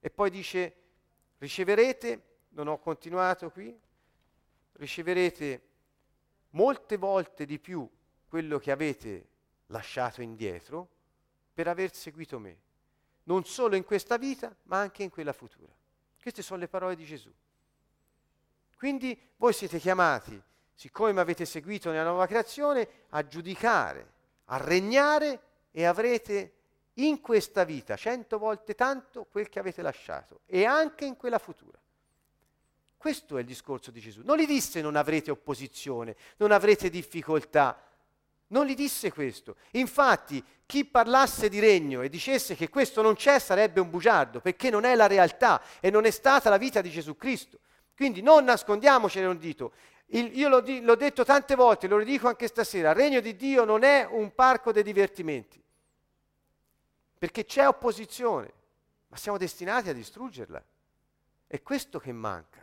E 0.00 0.10
poi 0.10 0.28
dice, 0.28 0.74
riceverete, 1.38 2.29
non 2.50 2.68
ho 2.68 2.78
continuato 2.78 3.50
qui, 3.50 3.78
riceverete 4.72 5.68
molte 6.50 6.96
volte 6.96 7.44
di 7.44 7.58
più 7.58 7.88
quello 8.28 8.58
che 8.58 8.70
avete 8.70 9.28
lasciato 9.66 10.22
indietro 10.22 10.88
per 11.52 11.68
aver 11.68 11.94
seguito 11.94 12.38
me, 12.38 12.56
non 13.24 13.44
solo 13.44 13.76
in 13.76 13.84
questa 13.84 14.16
vita, 14.16 14.54
ma 14.64 14.78
anche 14.78 15.02
in 15.02 15.10
quella 15.10 15.32
futura. 15.32 15.72
Queste 16.20 16.42
sono 16.42 16.60
le 16.60 16.68
parole 16.68 16.96
di 16.96 17.04
Gesù. 17.04 17.32
Quindi 18.76 19.18
voi 19.36 19.52
siete 19.52 19.78
chiamati, 19.78 20.40
siccome 20.74 21.12
mi 21.12 21.20
avete 21.20 21.44
seguito 21.44 21.90
nella 21.90 22.08
nuova 22.08 22.26
creazione, 22.26 22.88
a 23.10 23.26
giudicare, 23.26 24.12
a 24.46 24.56
regnare 24.56 25.42
e 25.70 25.84
avrete 25.84 26.54
in 26.94 27.20
questa 27.20 27.64
vita 27.64 27.96
cento 27.96 28.38
volte 28.38 28.74
tanto 28.74 29.24
quel 29.24 29.48
che 29.48 29.58
avete 29.58 29.82
lasciato 29.82 30.40
e 30.46 30.64
anche 30.64 31.04
in 31.04 31.16
quella 31.16 31.38
futura. 31.38 31.78
Questo 33.00 33.38
è 33.38 33.40
il 33.40 33.46
discorso 33.46 33.90
di 33.90 33.98
Gesù. 33.98 34.20
Non 34.24 34.36
gli 34.36 34.46
disse 34.46 34.82
non 34.82 34.94
avrete 34.94 35.30
opposizione, 35.30 36.16
non 36.36 36.52
avrete 36.52 36.90
difficoltà, 36.90 37.82
non 38.48 38.66
gli 38.66 38.74
disse 38.74 39.10
questo. 39.10 39.56
Infatti, 39.70 40.44
chi 40.66 40.84
parlasse 40.84 41.48
di 41.48 41.60
regno 41.60 42.02
e 42.02 42.10
dicesse 42.10 42.54
che 42.54 42.68
questo 42.68 43.00
non 43.00 43.14
c'è 43.14 43.38
sarebbe 43.38 43.80
un 43.80 43.88
bugiardo, 43.88 44.40
perché 44.40 44.68
non 44.68 44.84
è 44.84 44.94
la 44.94 45.06
realtà 45.06 45.62
e 45.80 45.88
non 45.88 46.04
è 46.04 46.10
stata 46.10 46.50
la 46.50 46.58
vita 46.58 46.82
di 46.82 46.90
Gesù 46.90 47.16
Cristo. 47.16 47.60
Quindi 47.96 48.20
non 48.20 48.44
nascondiamocene 48.44 49.24
un 49.24 49.38
dito. 49.38 49.72
Il, 50.08 50.36
io 50.36 50.50
l'ho, 50.50 50.60
di, 50.60 50.82
l'ho 50.82 50.94
detto 50.94 51.24
tante 51.24 51.54
volte, 51.54 51.88
lo 51.88 51.96
ridico 51.96 52.28
anche 52.28 52.48
stasera, 52.48 52.90
il 52.90 52.96
regno 52.96 53.20
di 53.20 53.34
Dio 53.34 53.64
non 53.64 53.82
è 53.82 54.06
un 54.10 54.34
parco 54.34 54.72
dei 54.72 54.82
divertimenti, 54.82 55.58
perché 57.16 57.46
c'è 57.46 57.66
opposizione, 57.66 58.52
ma 59.08 59.16
siamo 59.16 59.38
destinati 59.38 59.88
a 59.88 59.94
distruggerla. 59.94 60.62
È 61.46 61.62
questo 61.62 61.98
che 61.98 62.12
manca, 62.12 62.59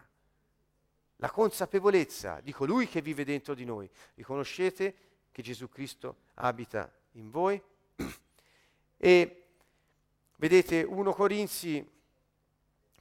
la 1.18 1.30
consapevolezza 1.30 2.40
di 2.42 2.52
colui 2.52 2.88
che 2.88 3.02
vive 3.02 3.24
dentro 3.24 3.54
di 3.54 3.66
noi. 3.66 3.90
Riconoscete 4.16 4.96
che 5.32 5.42
Gesù 5.42 5.70
Cristo 5.70 6.18
abita 6.36 6.92
in 7.14 7.30
voi. 7.30 7.62
E 8.98 9.44
vedete 10.38 10.84
1 10.84 11.14
Corinzi, 11.14 11.88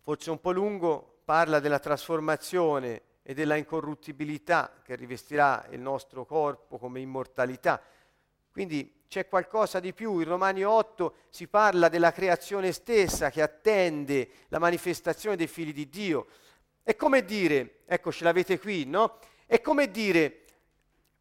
forse 0.03 0.31
un 0.31 0.41
po' 0.41 0.53
lungo, 0.53 1.21
parla 1.25 1.61
della 1.61 1.79
trasformazione 1.79 3.03
e 3.23 3.35
della 3.35 3.57
incorruttibilità 3.57 4.81
che 4.85 4.95
rivestirà 4.95 5.67
il 5.71 5.81
nostro 5.81 6.25
corpo 6.25 6.79
come 6.79 7.01
immortalità. 7.01 7.83
Quindi 8.53 9.03
c'è 9.09 9.29
qualcosa 9.29 9.81
di 9.81 9.93
più. 9.93 10.19
In 10.19 10.29
Romani 10.29 10.63
8 10.63 11.15
si 11.29 11.47
parla 11.47 11.89
della 11.89 12.13
creazione 12.13 12.73
stessa 12.73 13.31
che 13.31 13.43
attende 13.43 14.29
la 14.49 14.59
manifestazione 14.59 15.37
dei 15.37 15.47
figli 15.47 15.73
di 15.73 15.89
Dio. 15.89 16.27
È 16.87 16.95
come 16.95 17.25
dire, 17.25 17.81
ecco 17.85 18.13
ce 18.13 18.23
l'avete 18.23 18.61
qui, 18.61 18.85
no? 18.85 19.19
È 19.45 19.61
come 19.61 19.91
dire, 19.91 20.45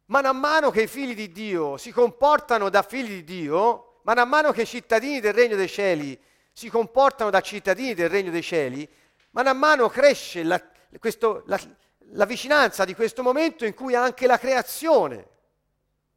man 0.04 0.38
mano 0.38 0.70
che 0.70 0.82
i 0.82 0.86
figli 0.86 1.12
di 1.12 1.32
Dio 1.32 1.76
si 1.76 1.90
comportano 1.90 2.68
da 2.68 2.82
figli 2.82 3.08
di 3.08 3.24
Dio, 3.24 3.98
man 4.04 4.28
mano 4.28 4.52
che 4.52 4.62
i 4.62 4.66
cittadini 4.66 5.18
del 5.18 5.32
regno 5.32 5.56
dei 5.56 5.66
cieli 5.66 6.16
si 6.52 6.68
comportano 6.68 7.30
da 7.30 7.40
cittadini 7.40 7.94
del 7.94 8.08
regno 8.08 8.30
dei 8.30 8.44
cieli, 8.44 8.88
man 9.30 9.58
mano 9.58 9.88
cresce 9.88 10.44
la, 10.44 10.62
questo, 11.00 11.42
la, 11.46 11.58
la 12.12 12.26
vicinanza 12.26 12.84
di 12.84 12.94
questo 12.94 13.24
momento 13.24 13.64
in 13.64 13.74
cui 13.74 13.96
anche 13.96 14.28
la 14.28 14.38
creazione 14.38 15.26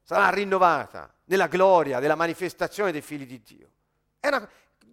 sarà 0.03 0.29
rinnovata 0.29 1.11
nella 1.25 1.47
gloria 1.47 1.99
della 1.99 2.13
manifestazione 2.13 2.91
dei 2.91 3.01
figli 3.01 3.25
di 3.25 3.41
Dio. 3.41 3.71
Una, 4.21 4.47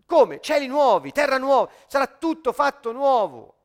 come? 0.07 0.41
Cieli 0.41 0.67
nuovi, 0.67 1.13
terra 1.13 1.37
nuova, 1.37 1.71
sarà 1.89 2.07
tutto 2.07 2.55
fatto 2.55 2.93
nuovo. 2.93 3.56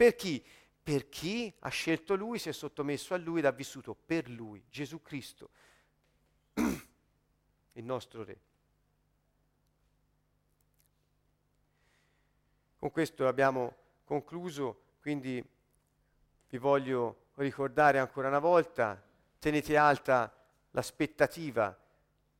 Per 0.00 0.14
chi? 0.14 0.42
per 0.82 1.08
chi 1.08 1.54
ha 1.60 1.68
scelto 1.68 2.16
Lui, 2.16 2.38
si 2.38 2.48
è 2.48 2.52
sottomesso 2.52 3.14
a 3.14 3.18
Lui 3.18 3.40
ed 3.40 3.44
ha 3.44 3.52
vissuto 3.52 3.94
per 3.94 4.28
Lui, 4.28 4.64
Gesù 4.68 5.02
Cristo, 5.02 5.50
il 6.54 7.84
nostro 7.84 8.24
Re. 8.24 8.40
Con 12.78 12.90
questo 12.90 13.28
abbiamo 13.28 13.76
concluso, 14.04 14.94
quindi 15.00 15.44
vi 16.48 16.58
voglio 16.58 17.26
ricordare 17.34 17.98
ancora 17.98 18.28
una 18.28 18.38
volta, 18.38 19.00
tenete 19.38 19.76
alta 19.76 20.34
l'aspettativa 20.70 21.78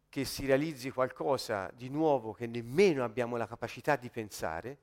che 0.08 0.24
si 0.24 0.44
realizzi 0.46 0.90
qualcosa 0.90 1.70
di 1.74 1.88
nuovo 1.88 2.32
che 2.32 2.46
nemmeno 2.46 3.04
abbiamo 3.04 3.36
la 3.36 3.46
capacità 3.46 3.96
di 3.96 4.08
pensare, 4.08 4.78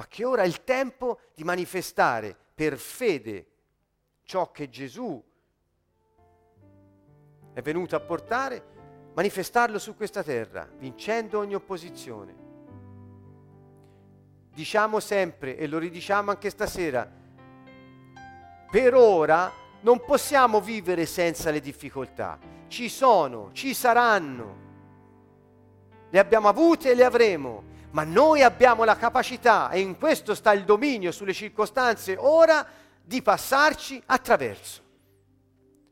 ma 0.00 0.06
che 0.08 0.24
ora 0.24 0.44
è 0.44 0.46
il 0.46 0.64
tempo 0.64 1.20
di 1.34 1.44
manifestare 1.44 2.34
per 2.54 2.78
fede 2.78 3.46
ciò 4.22 4.50
che 4.50 4.70
Gesù 4.70 5.22
è 7.52 7.60
venuto 7.60 7.96
a 7.96 8.00
portare, 8.00 8.64
manifestarlo 9.12 9.78
su 9.78 9.94
questa 9.94 10.22
terra, 10.22 10.66
vincendo 10.78 11.38
ogni 11.38 11.54
opposizione. 11.54 12.34
Diciamo 14.54 15.00
sempre, 15.00 15.58
e 15.58 15.66
lo 15.66 15.76
ridiciamo 15.76 16.30
anche 16.30 16.48
stasera, 16.48 17.06
per 18.70 18.94
ora 18.94 19.52
non 19.82 20.02
possiamo 20.02 20.62
vivere 20.62 21.04
senza 21.04 21.50
le 21.50 21.60
difficoltà. 21.60 22.38
Ci 22.68 22.88
sono, 22.88 23.50
ci 23.52 23.74
saranno. 23.74 24.68
Le 26.08 26.18
abbiamo 26.18 26.48
avute 26.48 26.92
e 26.92 26.94
le 26.94 27.04
avremo 27.04 27.68
ma 27.90 28.04
noi 28.04 28.42
abbiamo 28.42 28.84
la 28.84 28.96
capacità, 28.96 29.70
e 29.70 29.80
in 29.80 29.98
questo 29.98 30.34
sta 30.34 30.52
il 30.52 30.64
dominio 30.64 31.12
sulle 31.12 31.32
circostanze 31.32 32.16
ora, 32.18 32.66
di 33.02 33.22
passarci 33.22 34.00
attraverso. 34.06 34.82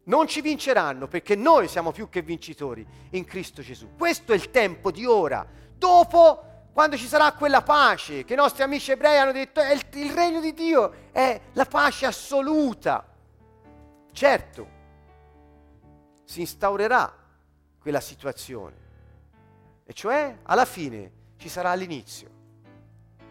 Non 0.04 0.26
ci 0.26 0.40
vinceranno 0.40 1.08
perché 1.08 1.34
noi 1.34 1.68
siamo 1.68 1.90
più 1.90 2.08
che 2.08 2.22
vincitori 2.22 2.86
in 3.10 3.24
Cristo 3.24 3.60
Gesù. 3.60 3.90
Questo 3.96 4.32
è 4.32 4.36
il 4.36 4.50
tempo 4.50 4.90
di 4.90 5.04
ora. 5.04 5.46
Dopo, 5.76 6.68
quando 6.72 6.96
ci 6.96 7.06
sarà 7.06 7.32
quella 7.32 7.62
pace 7.62 8.24
che 8.24 8.32
i 8.34 8.36
nostri 8.36 8.62
amici 8.62 8.92
ebrei 8.92 9.18
hanno 9.18 9.32
detto, 9.32 9.60
il, 9.60 9.84
il 9.94 10.12
regno 10.12 10.40
di 10.40 10.54
Dio 10.54 11.10
è 11.10 11.40
la 11.52 11.64
pace 11.66 12.06
assoluta. 12.06 13.04
Certo, 14.12 14.68
si 16.24 16.40
instaurerà 16.40 17.12
quella 17.80 18.00
situazione. 18.00 18.76
E 19.84 19.92
cioè 19.92 20.38
alla 20.44 20.64
fine 20.64 21.12
ci 21.38 21.48
sarà 21.48 21.72
l'inizio. 21.74 22.36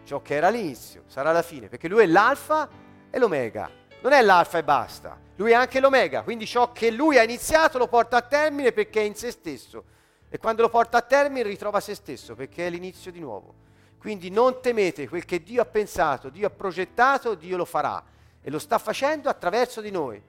Ciò 0.04 0.20
che 0.22 0.34
era 0.34 0.48
l'inizio 0.48 1.04
sarà 1.06 1.30
la 1.30 1.42
fine, 1.42 1.68
perché 1.68 1.86
lui 1.86 2.02
è 2.02 2.06
l'alfa 2.06 2.68
e 3.10 3.18
l'omega. 3.18 3.70
Non 4.00 4.12
è 4.12 4.22
l'alfa 4.22 4.58
e 4.58 4.64
basta, 4.64 5.18
lui 5.36 5.50
è 5.50 5.54
anche 5.54 5.80
l'omega, 5.80 6.22
quindi 6.22 6.46
ciò 6.46 6.72
che 6.72 6.90
lui 6.90 7.18
ha 7.18 7.22
iniziato 7.22 7.78
lo 7.78 7.88
porta 7.88 8.16
a 8.16 8.22
termine 8.22 8.72
perché 8.72 9.00
è 9.00 9.04
in 9.04 9.14
se 9.14 9.30
stesso. 9.30 9.84
E 10.28 10.38
quando 10.38 10.62
lo 10.62 10.68
porta 10.68 10.98
a 10.98 11.02
termine 11.02 11.42
ritrova 11.42 11.80
se 11.80 11.94
stesso 11.94 12.34
perché 12.34 12.66
è 12.66 12.70
l'inizio 12.70 13.10
di 13.10 13.20
nuovo. 13.20 13.66
Quindi 13.98 14.30
non 14.30 14.60
temete 14.60 15.08
quel 15.08 15.24
che 15.24 15.42
Dio 15.42 15.60
ha 15.60 15.64
pensato, 15.64 16.28
Dio 16.28 16.46
ha 16.46 16.50
progettato, 16.50 17.34
Dio 17.34 17.56
lo 17.56 17.64
farà 17.64 18.02
e 18.40 18.50
lo 18.50 18.58
sta 18.58 18.78
facendo 18.78 19.28
attraverso 19.28 19.80
di 19.80 19.90
noi. 19.90 20.22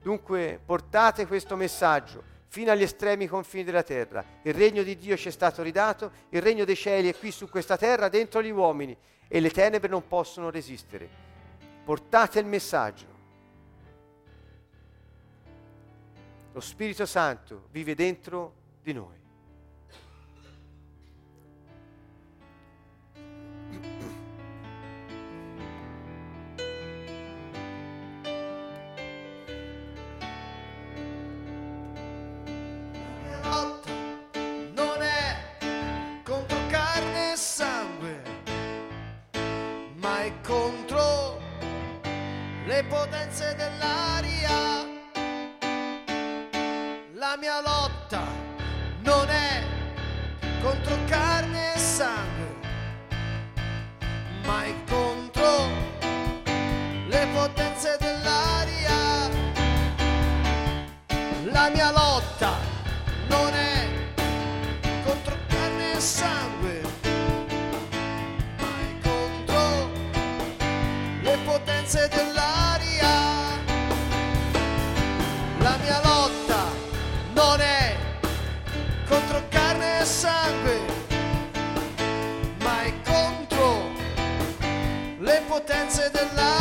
Dunque 0.00 0.60
portate 0.64 1.26
questo 1.26 1.56
messaggio 1.56 2.36
fino 2.48 2.70
agli 2.70 2.82
estremi 2.82 3.26
confini 3.26 3.64
della 3.64 3.82
terra. 3.82 4.24
Il 4.42 4.54
regno 4.54 4.82
di 4.82 4.96
Dio 4.96 5.16
ci 5.16 5.28
è 5.28 5.30
stato 5.30 5.62
ridato, 5.62 6.10
il 6.30 6.42
regno 6.42 6.64
dei 6.64 6.76
cieli 6.76 7.08
è 7.08 7.16
qui 7.16 7.30
su 7.30 7.48
questa 7.48 7.76
terra, 7.76 8.08
dentro 8.08 8.42
gli 8.42 8.50
uomini, 8.50 8.96
e 9.28 9.40
le 9.40 9.50
tenebre 9.50 9.88
non 9.88 10.06
possono 10.08 10.50
resistere. 10.50 11.08
Portate 11.84 12.38
il 12.38 12.46
messaggio. 12.46 13.16
Lo 16.52 16.60
Spirito 16.60 17.06
Santo 17.06 17.68
vive 17.70 17.94
dentro 17.94 18.54
di 18.82 18.92
noi. 18.92 19.27
potenze 42.88 43.54
del 43.56 43.67
said 85.98 86.12
that 86.12 86.36
life. 86.36 86.57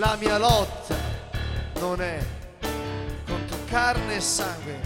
La 0.00 0.16
mia 0.18 0.38
lotta 0.38 0.96
non 1.78 2.00
è 2.00 2.18
contro 3.26 3.58
carne 3.66 4.14
e 4.14 4.20
sangue, 4.22 4.80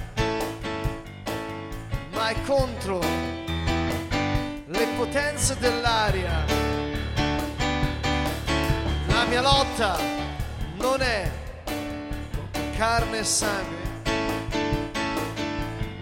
ma 2.11 2.31
è 2.31 2.43
contro 2.45 2.99
le 2.99 4.87
potenze 4.97 5.57
dell'aria. 5.61 6.45
La 9.07 9.25
mia 9.27 9.41
lotta 9.41 9.97
non 10.79 11.01
è 11.01 11.31
contro 11.65 12.63
carne 12.77 13.19
e 13.19 13.25
sangue, 13.25 13.83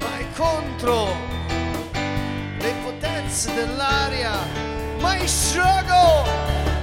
ma 0.01 0.19
è 0.21 0.27
contro 0.35 1.15
le 1.93 2.75
potenze 2.83 3.53
dell'aria. 3.53 4.33
My 5.01 5.29
struggle, 5.29 6.25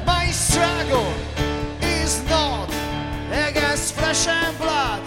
my 0.06 0.32
struggle. 0.32 1.30
is 2.10 2.24
not 2.28 2.70
against 3.50 3.94
flesh 3.94 4.28
and 4.28 4.58
blood, 4.58 5.04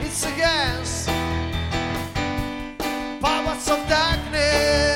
it's 0.00 0.24
against 0.24 1.06
powers 3.20 3.68
of 3.68 3.80
darkness. 3.90 4.87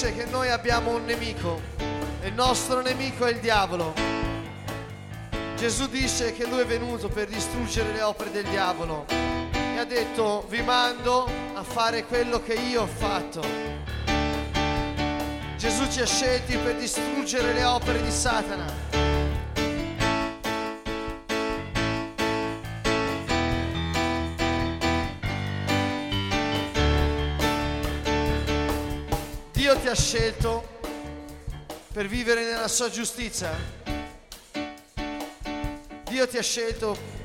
Dice 0.00 0.14
che 0.14 0.24
noi 0.26 0.48
abbiamo 0.50 0.94
un 0.94 1.04
nemico. 1.04 1.60
E 2.20 2.28
il 2.28 2.34
nostro 2.34 2.80
nemico 2.80 3.26
è 3.26 3.30
il 3.30 3.38
diavolo. 3.40 3.92
Gesù 5.56 5.88
dice 5.88 6.32
che 6.32 6.46
lui 6.46 6.60
è 6.60 6.66
venuto 6.66 7.08
per 7.08 7.26
distruggere 7.26 7.92
le 7.92 8.02
opere 8.02 8.30
del 8.30 8.44
diavolo 8.44 9.39
ha 9.80 9.84
detto 9.84 10.44
vi 10.48 10.60
mando 10.60 11.26
a 11.54 11.62
fare 11.62 12.04
quello 12.04 12.42
che 12.42 12.52
io 12.52 12.82
ho 12.82 12.86
fatto. 12.86 13.40
Gesù 15.56 15.90
ci 15.90 16.02
ha 16.02 16.06
scelti 16.06 16.54
per 16.58 16.76
distruggere 16.76 17.54
le 17.54 17.64
opere 17.64 18.02
di 18.02 18.10
Satana. 18.10 18.70
Dio 29.52 29.78
ti 29.78 29.88
ha 29.88 29.94
scelto 29.94 30.78
per 31.90 32.06
vivere 32.06 32.44
nella 32.44 32.68
sua 32.68 32.90
giustizia. 32.90 33.50
Dio 36.04 36.28
ti 36.28 36.36
ha 36.36 36.42
scelto 36.42 37.19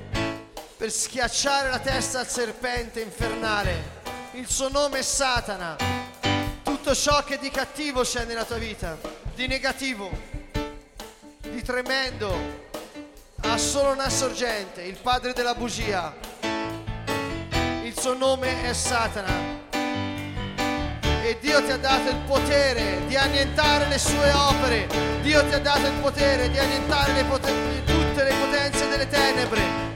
per 0.77 0.91
schiacciare 0.91 1.69
la 1.69 1.79
testa 1.79 2.19
al 2.19 2.27
serpente 2.27 2.99
infernale. 2.99 4.03
Il 4.33 4.47
suo 4.49 4.69
nome 4.69 4.99
è 4.99 5.01
Satana. 5.01 5.75
Tutto 6.63 6.93
ciò 6.93 7.23
che 7.23 7.37
di 7.37 7.49
cattivo 7.49 8.01
c'è 8.01 8.25
nella 8.25 8.43
tua 8.43 8.57
vita, 8.57 8.97
di 9.33 9.47
negativo, 9.47 10.09
di 11.41 11.61
tremendo, 11.61 12.63
ha 13.41 13.57
solo 13.57 13.91
una 13.91 14.09
sorgente, 14.09 14.81
il 14.81 14.97
padre 15.01 15.33
della 15.33 15.55
bugia. 15.55 16.13
Il 17.83 17.93
suo 17.97 18.13
nome 18.13 18.63
è 18.63 18.73
Satana. 18.73 19.53
E 21.23 21.37
Dio 21.39 21.63
ti 21.63 21.71
ha 21.71 21.77
dato 21.77 22.09
il 22.09 22.21
potere 22.27 23.01
di 23.07 23.15
annientare 23.15 23.87
le 23.87 23.97
sue 23.97 24.31
opere. 24.31 24.87
Dio 25.21 25.43
ti 25.47 25.53
ha 25.53 25.59
dato 25.59 25.87
il 25.87 25.93
potere 26.01 26.49
di 26.49 26.59
annientare 26.59 27.13
le 27.13 27.23
poten- 27.23 27.83
tutte 27.85 28.23
le 28.23 28.33
potenze 28.33 28.87
delle 28.89 29.07
tenebre. 29.07 29.94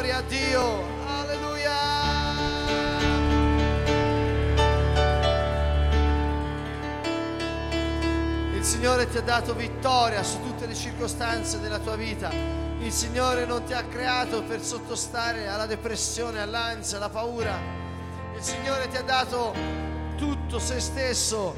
Gloria 0.00 0.16
a 0.16 0.22
Dio. 0.22 0.82
Alleluia. 1.04 1.72
Il 8.54 8.64
Signore 8.64 9.10
ti 9.10 9.18
ha 9.18 9.20
dato 9.20 9.54
vittoria 9.54 10.22
su 10.22 10.40
tutte 10.40 10.64
le 10.64 10.74
circostanze 10.74 11.60
della 11.60 11.78
tua 11.80 11.96
vita. 11.96 12.30
Il 12.78 12.90
Signore 12.90 13.44
non 13.44 13.62
ti 13.64 13.74
ha 13.74 13.84
creato 13.84 14.42
per 14.42 14.62
sottostare 14.62 15.48
alla 15.48 15.66
depressione, 15.66 16.40
all'ansia, 16.40 16.96
alla 16.96 17.10
paura. 17.10 17.58
Il 18.34 18.42
Signore 18.42 18.88
ti 18.88 18.96
ha 18.96 19.02
dato 19.02 19.52
tutto 20.16 20.58
se 20.58 20.80
stesso 20.80 21.54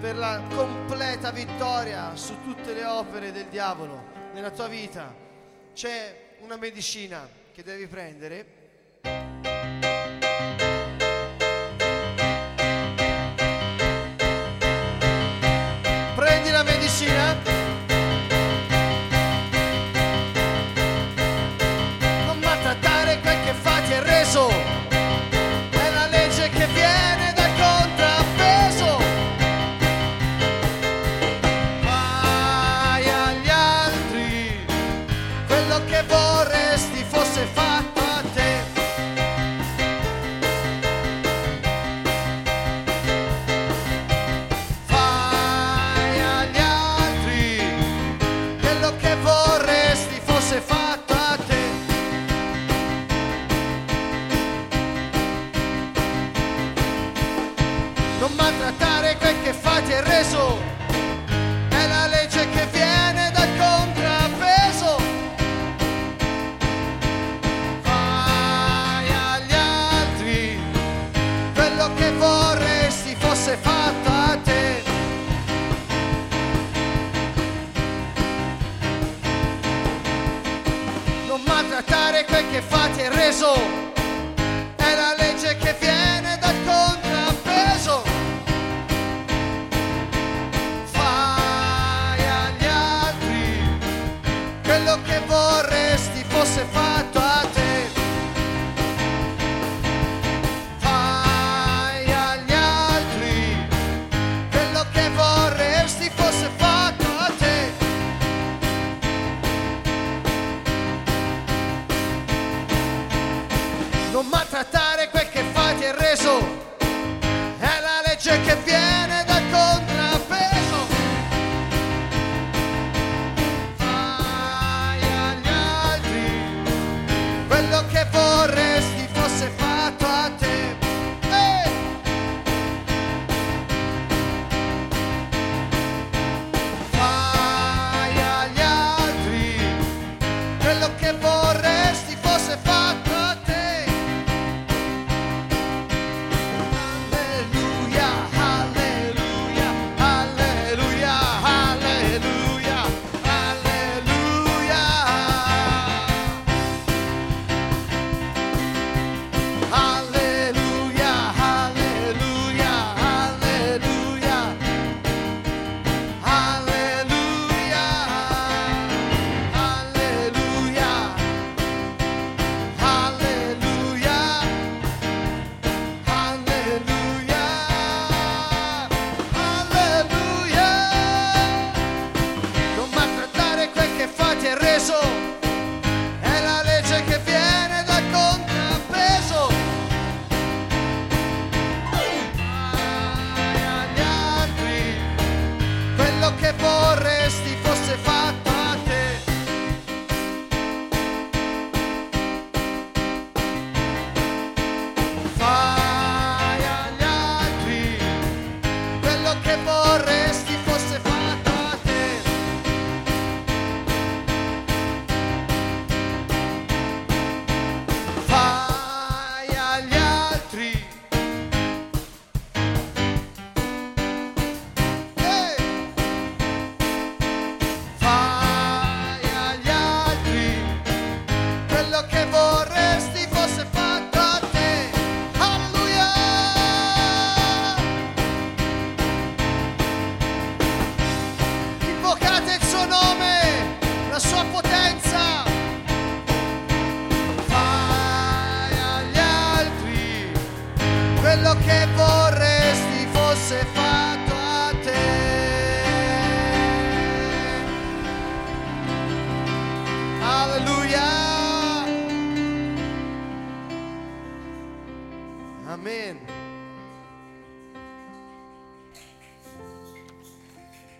per 0.00 0.16
la 0.16 0.40
completa 0.54 1.30
vittoria 1.32 2.16
su 2.16 2.34
tutte 2.44 2.72
le 2.72 2.86
opere 2.86 3.30
del 3.30 3.48
diavolo 3.48 4.04
nella 4.32 4.50
tua 4.52 4.68
vita. 4.68 5.14
C'è 5.74 6.36
una 6.40 6.56
medicina 6.56 7.42
che 7.54 7.62
devi 7.62 7.86
prendere 7.86 8.53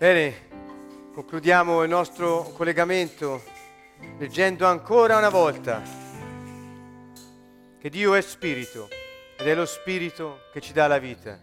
Bene, 0.04 0.34
concludiamo 1.14 1.82
il 1.82 1.88
nostro 1.88 2.52
collegamento 2.54 3.42
leggendo 4.18 4.66
ancora 4.66 5.16
una 5.16 5.30
volta 5.30 5.82
che 7.80 7.88
Dio 7.88 8.12
è 8.12 8.20
spirito 8.20 8.90
ed 9.38 9.46
è 9.46 9.54
lo 9.54 9.64
spirito 9.64 10.40
che 10.52 10.60
ci 10.60 10.74
dà 10.74 10.88
la 10.88 10.98
vita. 10.98 11.40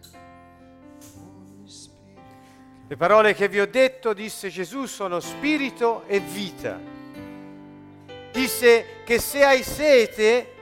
Le 2.86 2.96
parole 2.96 3.34
che 3.34 3.48
vi 3.48 3.58
ho 3.58 3.66
detto, 3.66 4.12
disse 4.12 4.48
Gesù, 4.48 4.86
sono 4.86 5.18
spirito 5.18 6.04
e 6.06 6.20
vita. 6.20 6.78
Disse 8.30 9.02
che 9.04 9.18
se 9.18 9.42
hai 9.42 9.64
sete, 9.64 10.54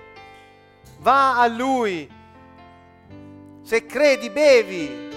va 1.01 1.39
a 1.39 1.47
Lui. 1.49 2.11
Se 3.61 3.85
credi, 3.85 4.31
bevi. 4.31 5.09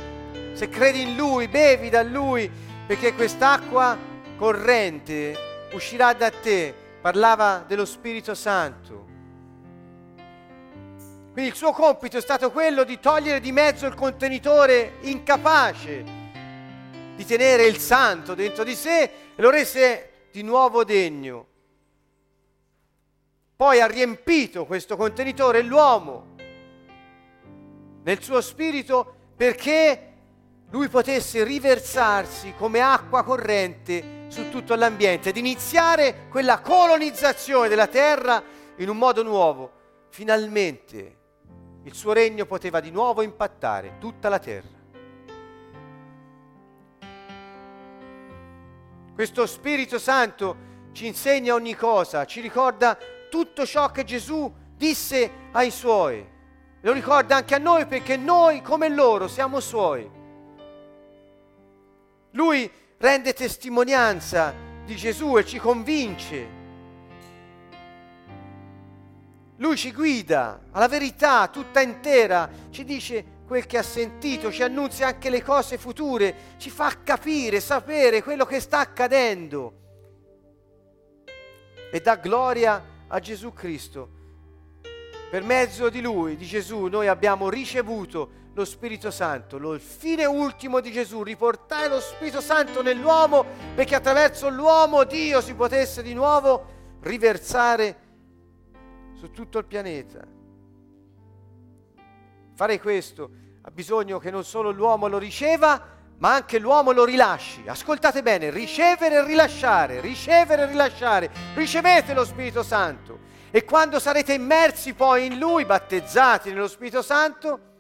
Se 0.51 0.68
credi 0.68 1.03
in 1.03 1.15
Lui, 1.15 1.47
bevi 1.47 1.89
da 1.89 2.03
Lui 2.03 2.62
perché 2.85 3.14
quest'acqua 3.14 3.97
corrente 4.38 5.68
uscirà 5.73 6.14
da 6.14 6.30
te. 6.30 6.73
Parlava 7.01 7.65
dello 7.68 7.84
Spirito 7.84 8.34
Santo. 8.34 9.05
Quindi 11.34 11.49
il 11.51 11.55
suo 11.55 11.72
compito 11.72 12.18
è 12.18 12.22
stato 12.22 12.51
quello 12.51 12.84
di 12.84 12.99
togliere 12.99 13.39
di 13.39 13.51
mezzo 13.51 13.85
il 13.85 13.95
contenitore 13.95 14.93
incapace 15.01 16.22
di 17.15 17.26
tenere 17.26 17.65
il 17.65 17.77
santo 17.77 18.35
dentro 18.35 18.64
di 18.64 18.76
sé 18.76 19.01
e 19.35 19.41
lo 19.41 19.49
rese 19.49 20.27
di 20.31 20.43
nuovo 20.43 20.84
degno. 20.84 21.47
Poi 23.55 23.81
ha 23.81 23.88
riempito 23.88 24.65
questo 24.65 24.95
contenitore 24.95 25.61
l'uomo 25.61 26.35
nel 28.03 28.22
suo 28.22 28.41
spirito 28.41 29.15
perché 29.35 30.12
lui 30.73 30.89
potesse 30.89 31.43
riversarsi 31.43 32.55
come 32.57 32.79
acqua 32.79 33.23
corrente 33.23 34.25
su 34.29 34.49
tutto 34.49 34.73
l'ambiente 34.73 35.29
ed 35.29 35.37
iniziare 35.37 36.25
quella 36.29 36.61
colonizzazione 36.61 37.67
della 37.67 37.85
terra 37.85 38.41
in 38.77 38.89
un 38.89 38.97
modo 38.97 39.21
nuovo. 39.21 39.71
Finalmente 40.09 41.17
il 41.83 41.93
suo 41.93 42.11
regno 42.11 42.47
poteva 42.47 42.79
di 42.79 42.89
nuovo 42.89 43.21
impattare 43.21 43.97
tutta 43.99 44.29
la 44.29 44.39
terra. 44.39 44.81
Questo 49.13 49.45
Spirito 49.45 49.99
Santo 49.99 50.55
ci 50.91 51.05
insegna 51.05 51.53
ogni 51.53 51.75
cosa, 51.75 52.25
ci 52.25 52.41
ricorda 52.41 52.97
tutto 53.29 53.63
ciò 53.67 53.91
che 53.91 54.03
Gesù 54.05 54.51
disse 54.75 55.31
ai 55.51 55.69
suoi. 55.69 56.27
Lo 56.81 56.91
ricorda 56.93 57.35
anche 57.35 57.53
a 57.53 57.59
noi 57.59 57.85
perché 57.85 58.17
noi 58.17 58.63
come 58.63 58.89
loro 58.89 59.27
siamo 59.27 59.59
suoi. 59.59 60.21
Lui 62.34 62.69
rende 62.97 63.34
testimonianza 63.34 64.53
di 64.85 64.95
Gesù 64.95 65.38
e 65.38 65.45
ci 65.45 65.60
convince. 65.60 66.61
Lui 69.57 69.77
ci 69.77 69.91
guida 69.91 70.61
alla 70.72 70.88
verità 70.88 71.47
tutta 71.47 71.81
intera, 71.81 72.49
ci 72.69 72.84
dice 72.84 73.41
quel 73.45 73.65
che 73.65 73.77
ha 73.77 73.84
sentito, 73.84 74.51
ci 74.51 74.64
annunzia 74.64 75.07
anche 75.07 75.30
le 75.30 75.43
cose 75.43 75.77
future, 75.77 76.35
ci 76.57 76.69
fa 76.69 76.91
capire, 77.03 77.60
sapere 77.60 78.23
quello 78.23 78.45
che 78.45 78.60
sta 78.60 78.80
accadendo 78.80 79.81
e 81.91 82.01
dà 82.01 82.15
gloria 82.15 82.84
a 83.07 83.19
Gesù 83.19 83.53
Cristo. 83.53 84.10
Per 85.30 85.43
mezzo 85.43 85.89
di 85.89 86.01
Lui, 86.01 86.35
di 86.35 86.45
Gesù, 86.45 86.88
noi 86.88 87.07
abbiamo 87.07 87.49
ricevuto 87.49 88.41
lo 88.53 88.65
Spirito 88.65 89.09
Santo, 89.09 89.57
lo, 89.57 89.73
il 89.73 89.81
fine 89.81 90.25
ultimo 90.25 90.80
di 90.80 90.91
Gesù, 90.91 91.23
riportare 91.23 91.88
lo 91.88 91.99
Spirito 91.99 92.39
Santo 92.39 92.81
nell'uomo 92.81 93.45
perché 93.73 93.95
attraverso 93.95 94.49
l'uomo 94.49 95.03
Dio 95.05 95.41
si 95.41 95.55
potesse 95.55 96.03
di 96.03 96.13
nuovo 96.13 96.97
riversare 97.01 97.97
su 99.15 99.31
tutto 99.31 99.57
il 99.57 99.65
pianeta. 99.65 100.21
Fare 102.55 102.80
questo 102.80 103.30
ha 103.63 103.71
bisogno 103.71 104.19
che 104.19 104.30
non 104.30 104.43
solo 104.43 104.69
l'uomo 104.69 105.07
lo 105.07 105.17
riceva, 105.17 105.81
ma 106.19 106.35
anche 106.35 106.59
l'uomo 106.59 106.91
lo 106.91 107.05
rilasci. 107.05 107.63
Ascoltate 107.65 108.21
bene, 108.21 108.51
ricevere 108.51 109.15
e 109.15 109.25
rilasciare, 109.25 109.99
ricevere 109.99 110.63
e 110.63 110.65
rilasciare. 110.67 111.31
Ricevete 111.55 112.13
lo 112.13 112.23
Spirito 112.23 112.61
Santo 112.61 113.31
e 113.49 113.65
quando 113.65 113.99
sarete 113.99 114.34
immersi 114.34 114.93
poi 114.93 115.25
in 115.25 115.39
Lui, 115.39 115.65
battezzati 115.65 116.49
nello 116.49 116.67
Spirito 116.67 117.01
Santo, 117.01 117.71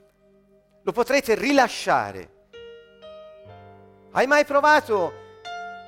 lo 0.83 0.91
potrete 0.91 1.35
rilasciare. 1.35 2.31
Hai 4.11 4.27
mai 4.27 4.45
provato, 4.45 5.13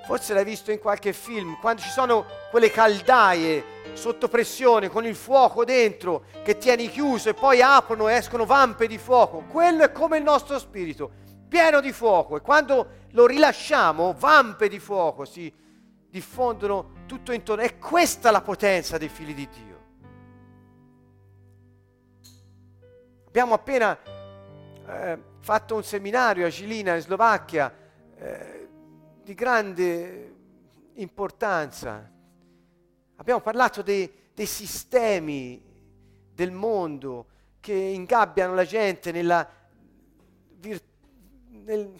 forse 0.06 0.34
l'hai 0.34 0.46
visto 0.46 0.72
in 0.72 0.80
qualche 0.80 1.14
film, 1.14 1.58
quando 1.60 1.82
ci 1.82 1.90
sono 1.90 2.26
quelle 2.50 2.72
caldaie 2.72 3.74
sotto 3.94 4.28
pressione 4.28 4.90
con 4.90 5.06
il 5.06 5.16
fuoco 5.16 5.64
dentro 5.64 6.26
che 6.44 6.58
tieni 6.58 6.90
chiuso 6.90 7.30
e 7.30 7.34
poi 7.34 7.62
aprono 7.62 8.10
e 8.10 8.16
escono 8.16 8.46
vampe 8.46 8.88
di 8.88 8.98
fuoco? 8.98 9.44
Quello 9.50 9.84
è 9.84 9.92
come 9.92 10.18
il 10.18 10.24
nostro 10.24 10.58
spirito 10.58 11.12
pieno 11.48 11.82
di 11.82 11.92
fuoco 11.92 12.38
e 12.38 12.42
quando 12.42 13.04
lo 13.12 13.28
rilasciamo, 13.28 14.14
vampe 14.18 14.68
di 14.68 14.80
fuoco 14.80 15.26
si 15.26 15.54
diffondono 16.10 17.04
tutto 17.06 17.32
intorno. 17.32 17.64
È 17.64 17.78
questa 17.78 18.32
la 18.32 18.42
potenza 18.42 18.98
dei 18.98 19.10
figli 19.10 19.34
di 19.34 19.48
Dio. 19.50 19.74
Abbiamo 23.28 23.54
appena 23.54 23.98
eh, 24.88 25.20
fatto 25.40 25.76
un 25.76 25.84
seminario 25.84 26.46
a 26.46 26.50
Gilina 26.50 26.96
in 26.96 27.02
Slovacchia 27.02 27.74
eh, 28.18 28.70
di 29.24 29.34
grande 29.34 30.36
importanza. 30.96 32.12
Abbiamo 33.16 33.42
parlato 33.42 33.82
dei, 33.82 34.12
dei 34.34 34.46
sistemi 34.46 35.64
del 36.34 36.52
mondo 36.52 37.28
che 37.60 37.74
ingabbiano 37.74 38.54
la 38.54 38.66
gente 38.66 39.12
nella 39.12 39.50
virtù 40.58 40.94
nel, 41.66 41.92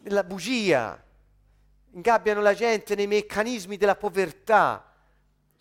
nella 0.00 0.24
bugia, 0.24 1.02
ingabbiano 1.92 2.40
la 2.40 2.54
gente 2.54 2.94
nei 2.94 3.06
meccanismi 3.06 3.76
della 3.76 3.96
povertà. 3.96 4.91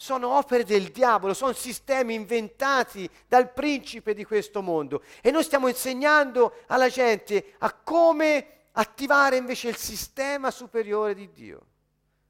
Sono 0.01 0.29
opere 0.29 0.63
del 0.63 0.87
diavolo, 0.87 1.35
sono 1.35 1.53
sistemi 1.53 2.15
inventati 2.15 3.07
dal 3.27 3.53
principe 3.53 4.15
di 4.15 4.25
questo 4.25 4.63
mondo. 4.63 5.03
E 5.21 5.29
noi 5.29 5.43
stiamo 5.43 5.67
insegnando 5.67 6.55
alla 6.65 6.89
gente 6.89 7.53
a 7.59 7.71
come 7.71 8.47
attivare 8.71 9.35
invece 9.35 9.69
il 9.69 9.75
sistema 9.75 10.49
superiore 10.49 11.13
di 11.13 11.29
Dio, 11.31 11.61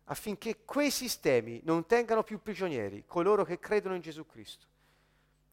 affinché 0.07 0.65
quei 0.65 0.91
sistemi 0.91 1.61
non 1.63 1.85
tengano 1.85 2.23
più 2.23 2.41
prigionieri 2.41 3.05
coloro 3.07 3.45
che 3.45 3.57
credono 3.57 3.95
in 3.95 4.01
Gesù 4.01 4.25
Cristo. 4.25 4.65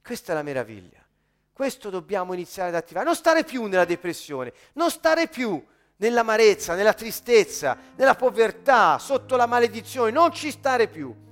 Questa 0.03 0.33
è 0.33 0.35
la 0.35 0.43
meraviglia. 0.43 1.07
Questo 1.53 1.89
dobbiamo 1.89 2.33
iniziare 2.33 2.71
ad 2.71 2.75
attivare, 2.75 3.07
non 3.07 3.15
stare 3.15 3.45
più 3.45 3.67
nella 3.67 3.85
depressione, 3.85 4.53
non 4.73 4.91
stare 4.91 5.29
più 5.29 5.65
nell'amarezza, 5.99 6.75
nella 6.75 6.95
tristezza, 6.95 7.79
nella 7.95 8.17
povertà, 8.17 8.99
sotto 8.99 9.37
la 9.37 9.47
maledizione, 9.47 10.11
non 10.11 10.33
ci 10.33 10.51
stare 10.51 10.89
più. 10.89 11.27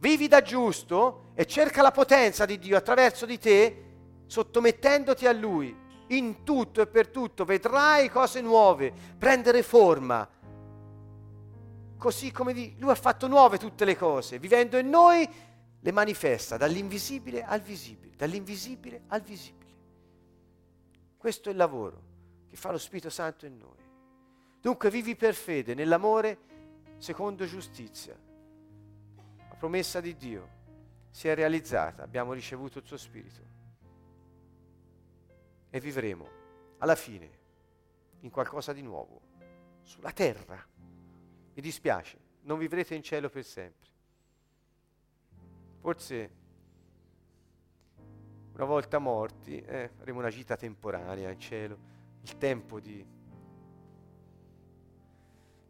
Vivi 0.00 0.28
da 0.28 0.40
giusto 0.40 1.32
e 1.34 1.46
cerca 1.46 1.82
la 1.82 1.90
potenza 1.90 2.46
di 2.46 2.58
Dio 2.58 2.76
attraverso 2.76 3.26
di 3.26 3.38
te, 3.38 3.84
sottomettendoti 4.26 5.26
a 5.26 5.32
Lui. 5.32 5.76
In 6.08 6.42
tutto 6.42 6.80
e 6.80 6.86
per 6.86 7.08
tutto 7.08 7.44
vedrai 7.44 8.08
cose 8.08 8.40
nuove, 8.40 8.92
prendere 9.18 9.62
forma. 9.62 10.26
Così 11.98 12.32
come 12.32 12.74
Lui 12.78 12.90
ha 12.90 12.94
fatto 12.94 13.28
nuove 13.28 13.58
tutte 13.58 13.84
le 13.84 13.94
cose, 13.94 14.38
vivendo 14.38 14.78
in 14.78 14.88
noi 14.88 15.28
le 15.78 15.92
manifesta 15.92 16.56
dall'invisibile 16.56 17.44
al 17.44 17.60
visibile, 17.60 18.16
dall'invisibile 18.16 19.02
al 19.08 19.20
visibile. 19.20 19.70
Questo 21.18 21.50
è 21.50 21.52
il 21.52 21.58
lavoro 21.58 22.02
che 22.48 22.56
fa 22.56 22.70
lo 22.70 22.78
Spirito 22.78 23.10
Santo 23.10 23.44
in 23.44 23.58
noi. 23.58 23.88
Dunque 24.62 24.88
vivi 24.88 25.14
per 25.14 25.34
fede, 25.34 25.74
nell'amore 25.74 26.38
secondo 26.96 27.44
giustizia. 27.44 28.28
Promessa 29.60 30.00
di 30.00 30.16
Dio 30.16 30.48
si 31.10 31.28
è 31.28 31.34
realizzata, 31.34 32.02
abbiamo 32.02 32.32
ricevuto 32.32 32.78
il 32.78 32.86
suo 32.86 32.96
Spirito 32.96 33.42
e 35.68 35.78
vivremo 35.80 36.26
alla 36.78 36.94
fine 36.94 37.30
in 38.20 38.30
qualcosa 38.30 38.72
di 38.72 38.80
nuovo, 38.80 39.20
sulla 39.82 40.12
terra. 40.12 40.66
Mi 41.52 41.60
dispiace, 41.60 42.18
non 42.44 42.58
vivrete 42.58 42.94
in 42.94 43.02
cielo 43.02 43.28
per 43.28 43.44
sempre. 43.44 43.90
Forse 45.80 46.30
una 48.54 48.64
volta 48.64 48.98
morti 48.98 49.60
eh, 49.60 49.90
avremo 49.98 50.20
una 50.20 50.30
gita 50.30 50.56
temporanea 50.56 51.28
in 51.28 51.38
cielo, 51.38 51.78
il 52.22 52.38
tempo 52.38 52.80
di 52.80 53.06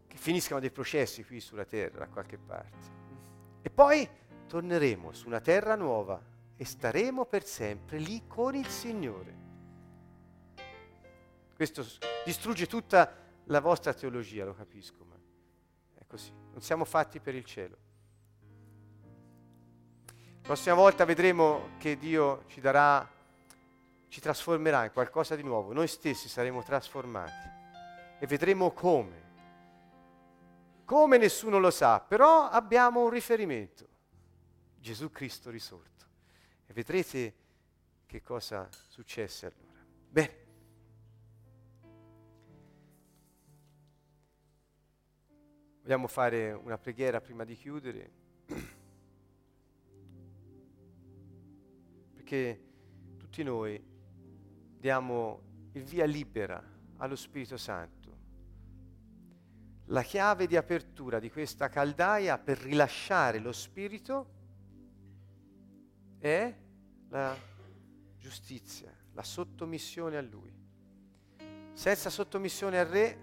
che 0.06 0.16
finiscano 0.16 0.60
dei 0.60 0.70
processi 0.70 1.24
qui 1.24 1.40
sulla 1.40 1.64
terra 1.64 1.98
da 1.98 2.08
qualche 2.08 2.38
parte. 2.38 2.99
E 3.62 3.70
poi 3.70 4.08
torneremo 4.46 5.12
su 5.12 5.26
una 5.26 5.40
terra 5.40 5.74
nuova 5.76 6.20
e 6.56 6.64
staremo 6.64 7.24
per 7.24 7.44
sempre 7.44 7.98
lì 7.98 8.26
con 8.26 8.54
il 8.54 8.66
Signore. 8.66 9.38
Questo 11.54 11.84
distrugge 12.24 12.66
tutta 12.66 13.14
la 13.44 13.60
vostra 13.60 13.92
teologia, 13.92 14.44
lo 14.44 14.54
capisco, 14.54 15.04
ma 15.04 15.14
è 15.94 16.04
così. 16.06 16.32
Non 16.52 16.60
siamo 16.62 16.84
fatti 16.84 17.20
per 17.20 17.34
il 17.34 17.44
cielo. 17.44 17.76
La 20.06 20.56
prossima 20.56 20.74
volta 20.74 21.04
vedremo 21.04 21.76
che 21.78 21.96
Dio 21.96 22.44
ci 22.46 22.60
darà, 22.60 23.08
ci 24.08 24.20
trasformerà 24.20 24.84
in 24.84 24.92
qualcosa 24.92 25.36
di 25.36 25.42
nuovo. 25.42 25.72
Noi 25.72 25.86
stessi 25.86 26.28
saremo 26.28 26.62
trasformati 26.62 27.48
e 28.18 28.26
vedremo 28.26 28.72
come. 28.72 29.19
Come 30.90 31.18
nessuno 31.18 31.60
lo 31.60 31.70
sa, 31.70 32.00
però 32.00 32.48
abbiamo 32.48 33.04
un 33.04 33.10
riferimento. 33.10 33.86
Gesù 34.76 35.12
Cristo 35.12 35.48
risorto. 35.48 36.04
E 36.66 36.72
vedrete 36.72 37.34
che 38.06 38.20
cosa 38.22 38.68
successe 38.88 39.46
allora. 39.46 39.86
Bene. 40.08 40.46
Vogliamo 45.82 46.08
fare 46.08 46.50
una 46.50 46.76
preghiera 46.76 47.20
prima 47.20 47.44
di 47.44 47.54
chiudere? 47.54 48.10
Perché 52.14 52.64
tutti 53.16 53.44
noi 53.44 53.80
diamo 54.76 55.68
il 55.70 55.84
via 55.84 56.04
libera 56.04 56.60
allo 56.96 57.14
Spirito 57.14 57.56
Santo 57.56 57.99
la 59.90 60.02
chiave 60.02 60.46
di 60.46 60.56
apertura 60.56 61.18
di 61.18 61.30
questa 61.30 61.68
caldaia 61.68 62.38
per 62.38 62.58
rilasciare 62.58 63.38
lo 63.38 63.52
spirito 63.52 64.38
è 66.18 66.54
la 67.08 67.36
giustizia, 68.16 68.92
la 69.12 69.22
sottomissione 69.22 70.16
a 70.16 70.20
lui. 70.20 70.52
Senza 71.72 72.08
sottomissione 72.08 72.78
al 72.78 72.86
re 72.86 73.18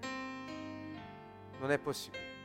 non 1.60 1.72
è 1.72 1.80
possibile. 1.80 2.36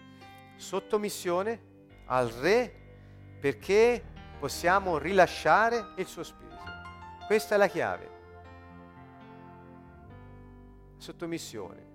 Sottomissione 0.57 1.71
al 2.07 2.29
re 2.29 2.81
perché 3.41 4.05
possiamo 4.39 4.99
rilasciare 4.99 5.95
il 5.97 6.07
suo 6.07 6.23
spirito. 6.23 6.63
Questa 7.27 7.57
è 7.57 7.59
la 7.59 7.69
chiave. 7.69 8.11
Sottomissione 10.99 11.92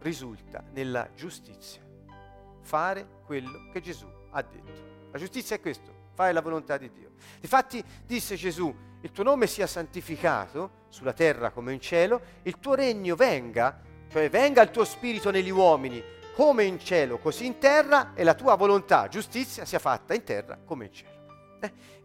risulta 0.00 0.62
nella 0.72 1.08
giustizia. 1.14 1.82
Fare 2.62 3.06
quello 3.24 3.70
che 3.72 3.80
Gesù 3.80 4.06
ha 4.30 4.42
detto. 4.42 5.08
La 5.12 5.18
giustizia 5.18 5.56
è 5.56 5.60
questo, 5.60 6.08
fare 6.14 6.32
la 6.32 6.40
volontà 6.40 6.76
di 6.76 6.90
Dio. 6.90 7.12
Difatti 7.40 7.82
disse 8.04 8.36
Gesù, 8.36 8.74
il 9.00 9.10
tuo 9.12 9.24
nome 9.24 9.46
sia 9.46 9.66
santificato 9.66 10.84
sulla 10.88 11.12
terra 11.12 11.50
come 11.50 11.72
in 11.72 11.80
cielo, 11.80 12.20
il 12.42 12.58
tuo 12.58 12.74
regno 12.74 13.16
venga, 13.16 13.80
cioè 14.08 14.28
venga 14.28 14.62
il 14.62 14.70
tuo 14.70 14.84
spirito 14.84 15.30
negli 15.30 15.50
uomini 15.50 16.02
come 16.34 16.64
in 16.64 16.78
cielo, 16.78 17.18
così 17.18 17.46
in 17.46 17.58
terra, 17.58 18.14
e 18.14 18.24
la 18.24 18.34
tua 18.34 18.54
volontà, 18.54 19.08
giustizia, 19.08 19.64
sia 19.64 19.78
fatta 19.78 20.14
in 20.14 20.24
terra 20.24 20.58
come 20.64 20.86
in 20.86 20.92
cielo. 20.92 21.18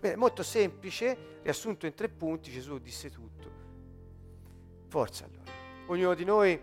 Eh, 0.01 0.15
molto 0.15 0.43
semplice, 0.43 1.39
riassunto 1.41 1.85
in 1.85 1.93
tre 1.93 2.09
punti, 2.09 2.51
Gesù 2.51 2.77
disse 2.79 3.09
tutto. 3.09 3.51
Forza 4.89 5.25
allora. 5.25 5.51
Ognuno 5.87 6.13
di 6.13 6.25
noi 6.25 6.59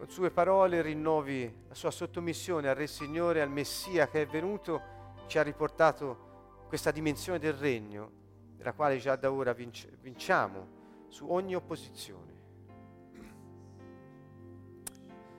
con 0.00 0.08
sue 0.08 0.30
parole 0.30 0.80
rinnovi 0.80 1.54
la 1.68 1.74
sua 1.74 1.90
sottomissione 1.90 2.70
al 2.70 2.74
Re 2.74 2.86
Signore, 2.86 3.42
al 3.42 3.50
Messia 3.50 4.08
che 4.08 4.22
è 4.22 4.26
venuto, 4.26 4.80
ci 5.26 5.36
ha 5.36 5.42
riportato 5.42 6.64
questa 6.68 6.90
dimensione 6.90 7.38
del 7.38 7.52
regno, 7.52 8.10
della 8.56 8.72
quale 8.72 8.96
già 8.96 9.14
da 9.16 9.30
ora 9.30 9.52
vinc- 9.52 9.90
vinciamo 10.00 10.68
su 11.08 11.30
ogni 11.30 11.54
opposizione. 11.54 12.32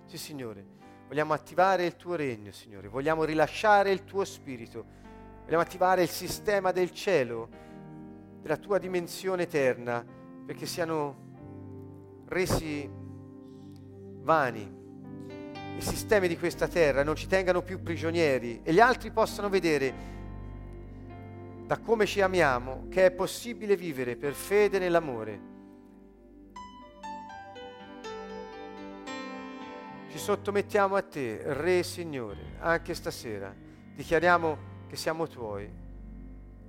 Sì, 0.05 0.19
Signore, 0.19 0.63
vogliamo 1.07 1.33
attivare 1.33 1.83
il 1.87 1.95
tuo 1.95 2.13
regno, 2.13 2.51
Signore, 2.51 2.87
vogliamo 2.87 3.23
rilasciare 3.23 3.89
il 3.89 4.03
tuo 4.03 4.23
spirito, 4.25 4.85
vogliamo 5.41 5.63
attivare 5.63 6.03
il 6.03 6.09
sistema 6.09 6.71
del 6.71 6.91
cielo, 6.91 7.49
della 8.43 8.57
tua 8.57 8.77
dimensione 8.77 9.41
eterna, 9.41 10.05
perché 10.45 10.67
siano 10.67 12.25
resi 12.27 13.00
vani 14.21 14.79
i 15.77 15.81
sistemi 15.81 16.27
di 16.27 16.37
questa 16.37 16.67
terra, 16.67 17.03
non 17.03 17.15
ci 17.15 17.27
tengano 17.27 17.61
più 17.61 17.81
prigionieri 17.81 18.61
e 18.63 18.73
gli 18.73 18.79
altri 18.79 19.11
possano 19.11 19.49
vedere 19.49 19.93
da 21.65 21.79
come 21.79 22.05
ci 22.05 22.21
amiamo 22.21 22.87
che 22.89 23.05
è 23.05 23.11
possibile 23.11 23.75
vivere 23.75 24.15
per 24.15 24.33
fede 24.33 24.77
nell'amore 24.77 25.49
Ci 30.11 30.17
sottomettiamo 30.17 30.95
a 30.95 31.01
te, 31.03 31.41
Re 31.41 31.83
Signore, 31.83 32.57
anche 32.59 32.93
stasera. 32.93 33.55
Dichiariamo 33.95 34.57
che 34.89 34.97
siamo 34.97 35.25
tuoi, 35.25 35.71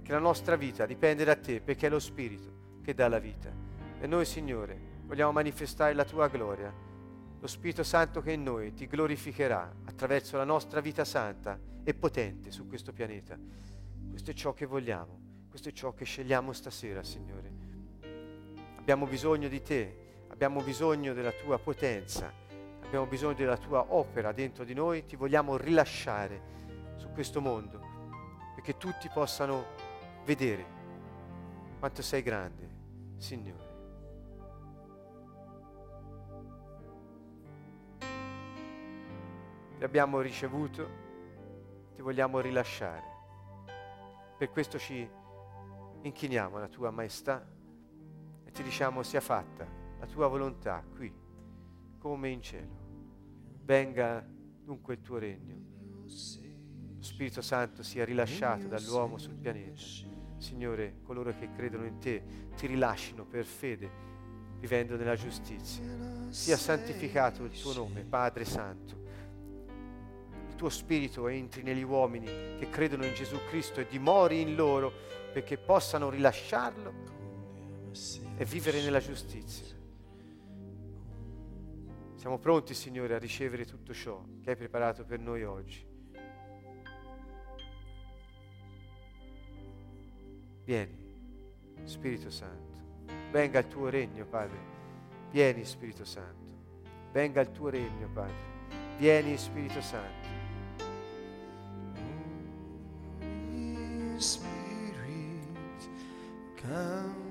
che 0.01 0.13
la 0.13 0.21
nostra 0.21 0.55
vita 0.55 0.87
dipende 0.87 1.25
da 1.25 1.35
te 1.35 1.61
perché 1.61 1.89
è 1.89 1.91
lo 1.91 1.99
Spirito 1.99 2.79
che 2.85 2.95
dà 2.95 3.09
la 3.09 3.19
vita. 3.19 3.51
E 3.99 4.07
noi, 4.07 4.27
Signore, 4.27 4.79
vogliamo 5.07 5.33
manifestare 5.33 5.93
la 5.93 6.05
tua 6.05 6.29
gloria. 6.29 6.73
Lo 7.43 7.49
Spirito 7.49 7.83
Santo 7.83 8.23
che 8.23 8.31
in 8.31 8.45
noi 8.45 8.73
ti 8.73 8.87
glorificherà 8.87 9.75
attraverso 9.85 10.37
la 10.37 10.45
nostra 10.45 10.81
vita 10.81 11.05
santa 11.05 11.59
e 11.83 11.93
potente 11.93 12.53
su 12.53 12.69
questo 12.69 12.93
pianeta. 12.93 13.37
Questo 14.09 14.31
è 14.31 14.35
ciò 14.35 14.55
che 14.55 14.65
vogliamo, 14.65 15.19
questo 15.51 15.69
è 15.69 15.73
ciò 15.73 15.93
che 15.93 16.05
scegliamo 16.05 16.53
stasera, 16.53 17.03
Signore. 17.03 17.51
Abbiamo 18.77 19.07
bisogno 19.07 19.49
di 19.49 19.61
te, 19.61 20.25
abbiamo 20.29 20.63
bisogno 20.63 21.13
della 21.15 21.33
tua 21.33 21.59
potenza 21.59 22.33
abbiamo 22.93 23.09
bisogno 23.09 23.33
della 23.33 23.57
tua 23.57 23.87
opera 23.95 24.33
dentro 24.33 24.65
di 24.65 24.75
noi, 24.75 25.07
ti 25.07 25.17
vogliamo 25.17 25.57
rilasciare 25.57 26.43
su 26.97 27.09
questo 27.13 27.41
mondo, 27.41 27.81
perché 28.55 28.77
tutti 28.77 29.09
possano 29.09 29.65
vedere 30.27 30.63
quanto 31.79 32.03
sei 32.03 32.21
grande, 32.21 32.69
Signore. 33.17 33.72
Ti 39.83 39.89
abbiamo 39.89 40.21
ricevuto, 40.21 40.89
ti 41.97 42.03
vogliamo 42.03 42.39
rilasciare. 42.39 43.03
Per 44.39 44.49
questo 44.49 44.79
ci 44.79 45.05
inchiniamo 46.03 46.57
alla 46.57 46.69
tua 46.69 46.93
maestà 46.93 47.45
e 48.45 48.51
ti 48.53 48.63
diciamo 48.63 49.03
sia 49.03 49.21
fatta 49.21 49.67
la 49.99 50.07
tua 50.07 50.29
volontà 50.29 50.85
qui 50.89 51.13
come 51.99 52.29
in 52.29 52.41
cielo. 52.41 52.77
Venga 53.65 54.25
dunque 54.25 54.95
il 54.95 55.01
tuo 55.01 55.19
regno. 55.19 55.57
Lo 56.05 57.03
Spirito 57.03 57.43
Santo 57.43 57.83
sia 57.83 58.05
rilasciato 58.05 58.69
dall'uomo 58.69 59.19
sul 59.19 59.35
pianeta. 59.35 59.83
Signore, 60.37 61.01
coloro 61.03 61.37
che 61.37 61.51
credono 61.51 61.87
in 61.87 61.99
te 61.99 62.23
ti 62.55 62.69
rilascino 62.69 63.25
per 63.25 63.45
fede, 63.45 63.91
vivendo 64.61 64.95
nella 64.95 65.17
giustizia. 65.17 65.83
Sia 66.29 66.57
santificato 66.57 67.43
il 67.43 67.61
tuo 67.61 67.75
nome, 67.75 68.05
Padre 68.05 68.45
Santo. 68.45 69.02
Tuo 70.63 70.71
Spirito 70.71 71.27
entri 71.27 71.65
negli 71.65 71.83
uomini 71.83 72.25
che 72.57 72.71
credono 72.71 73.05
in 73.05 73.13
Gesù 73.15 73.37
Cristo 73.49 73.81
e 73.81 73.87
dimori 73.89 74.43
in 74.43 74.55
loro 74.55 74.93
perché 75.33 75.59
possano 75.59 76.09
rilasciarlo 76.09 76.93
e 78.37 78.45
vivere 78.45 78.81
nella 78.81 79.01
giustizia. 79.01 79.75
Siamo 82.15 82.39
pronti, 82.39 82.75
Signore, 82.75 83.17
a 83.17 83.19
ricevere 83.19 83.65
tutto 83.65 83.93
ciò 83.93 84.25
che 84.41 84.51
hai 84.51 84.57
preparato 84.57 85.05
per 85.05 85.19
noi 85.19 85.43
oggi. 85.43 85.85
Vieni, 90.63 90.97
Spirito 91.83 92.31
Santo. 92.31 92.77
Venga 93.33 93.59
il 93.59 93.67
tuo 93.67 93.89
regno, 93.89 94.25
Padre. 94.27 94.59
Vieni, 95.33 95.65
Spirito 95.65 96.05
Santo. 96.05 96.55
Venga 97.11 97.41
il 97.41 97.51
tuo 97.51 97.69
regno, 97.69 98.09
Padre. 98.13 98.51
Vieni, 98.99 99.37
Spirito 99.37 99.81
Santo. 99.81 100.32
Spirit, 104.23 104.47
come. 106.57 107.22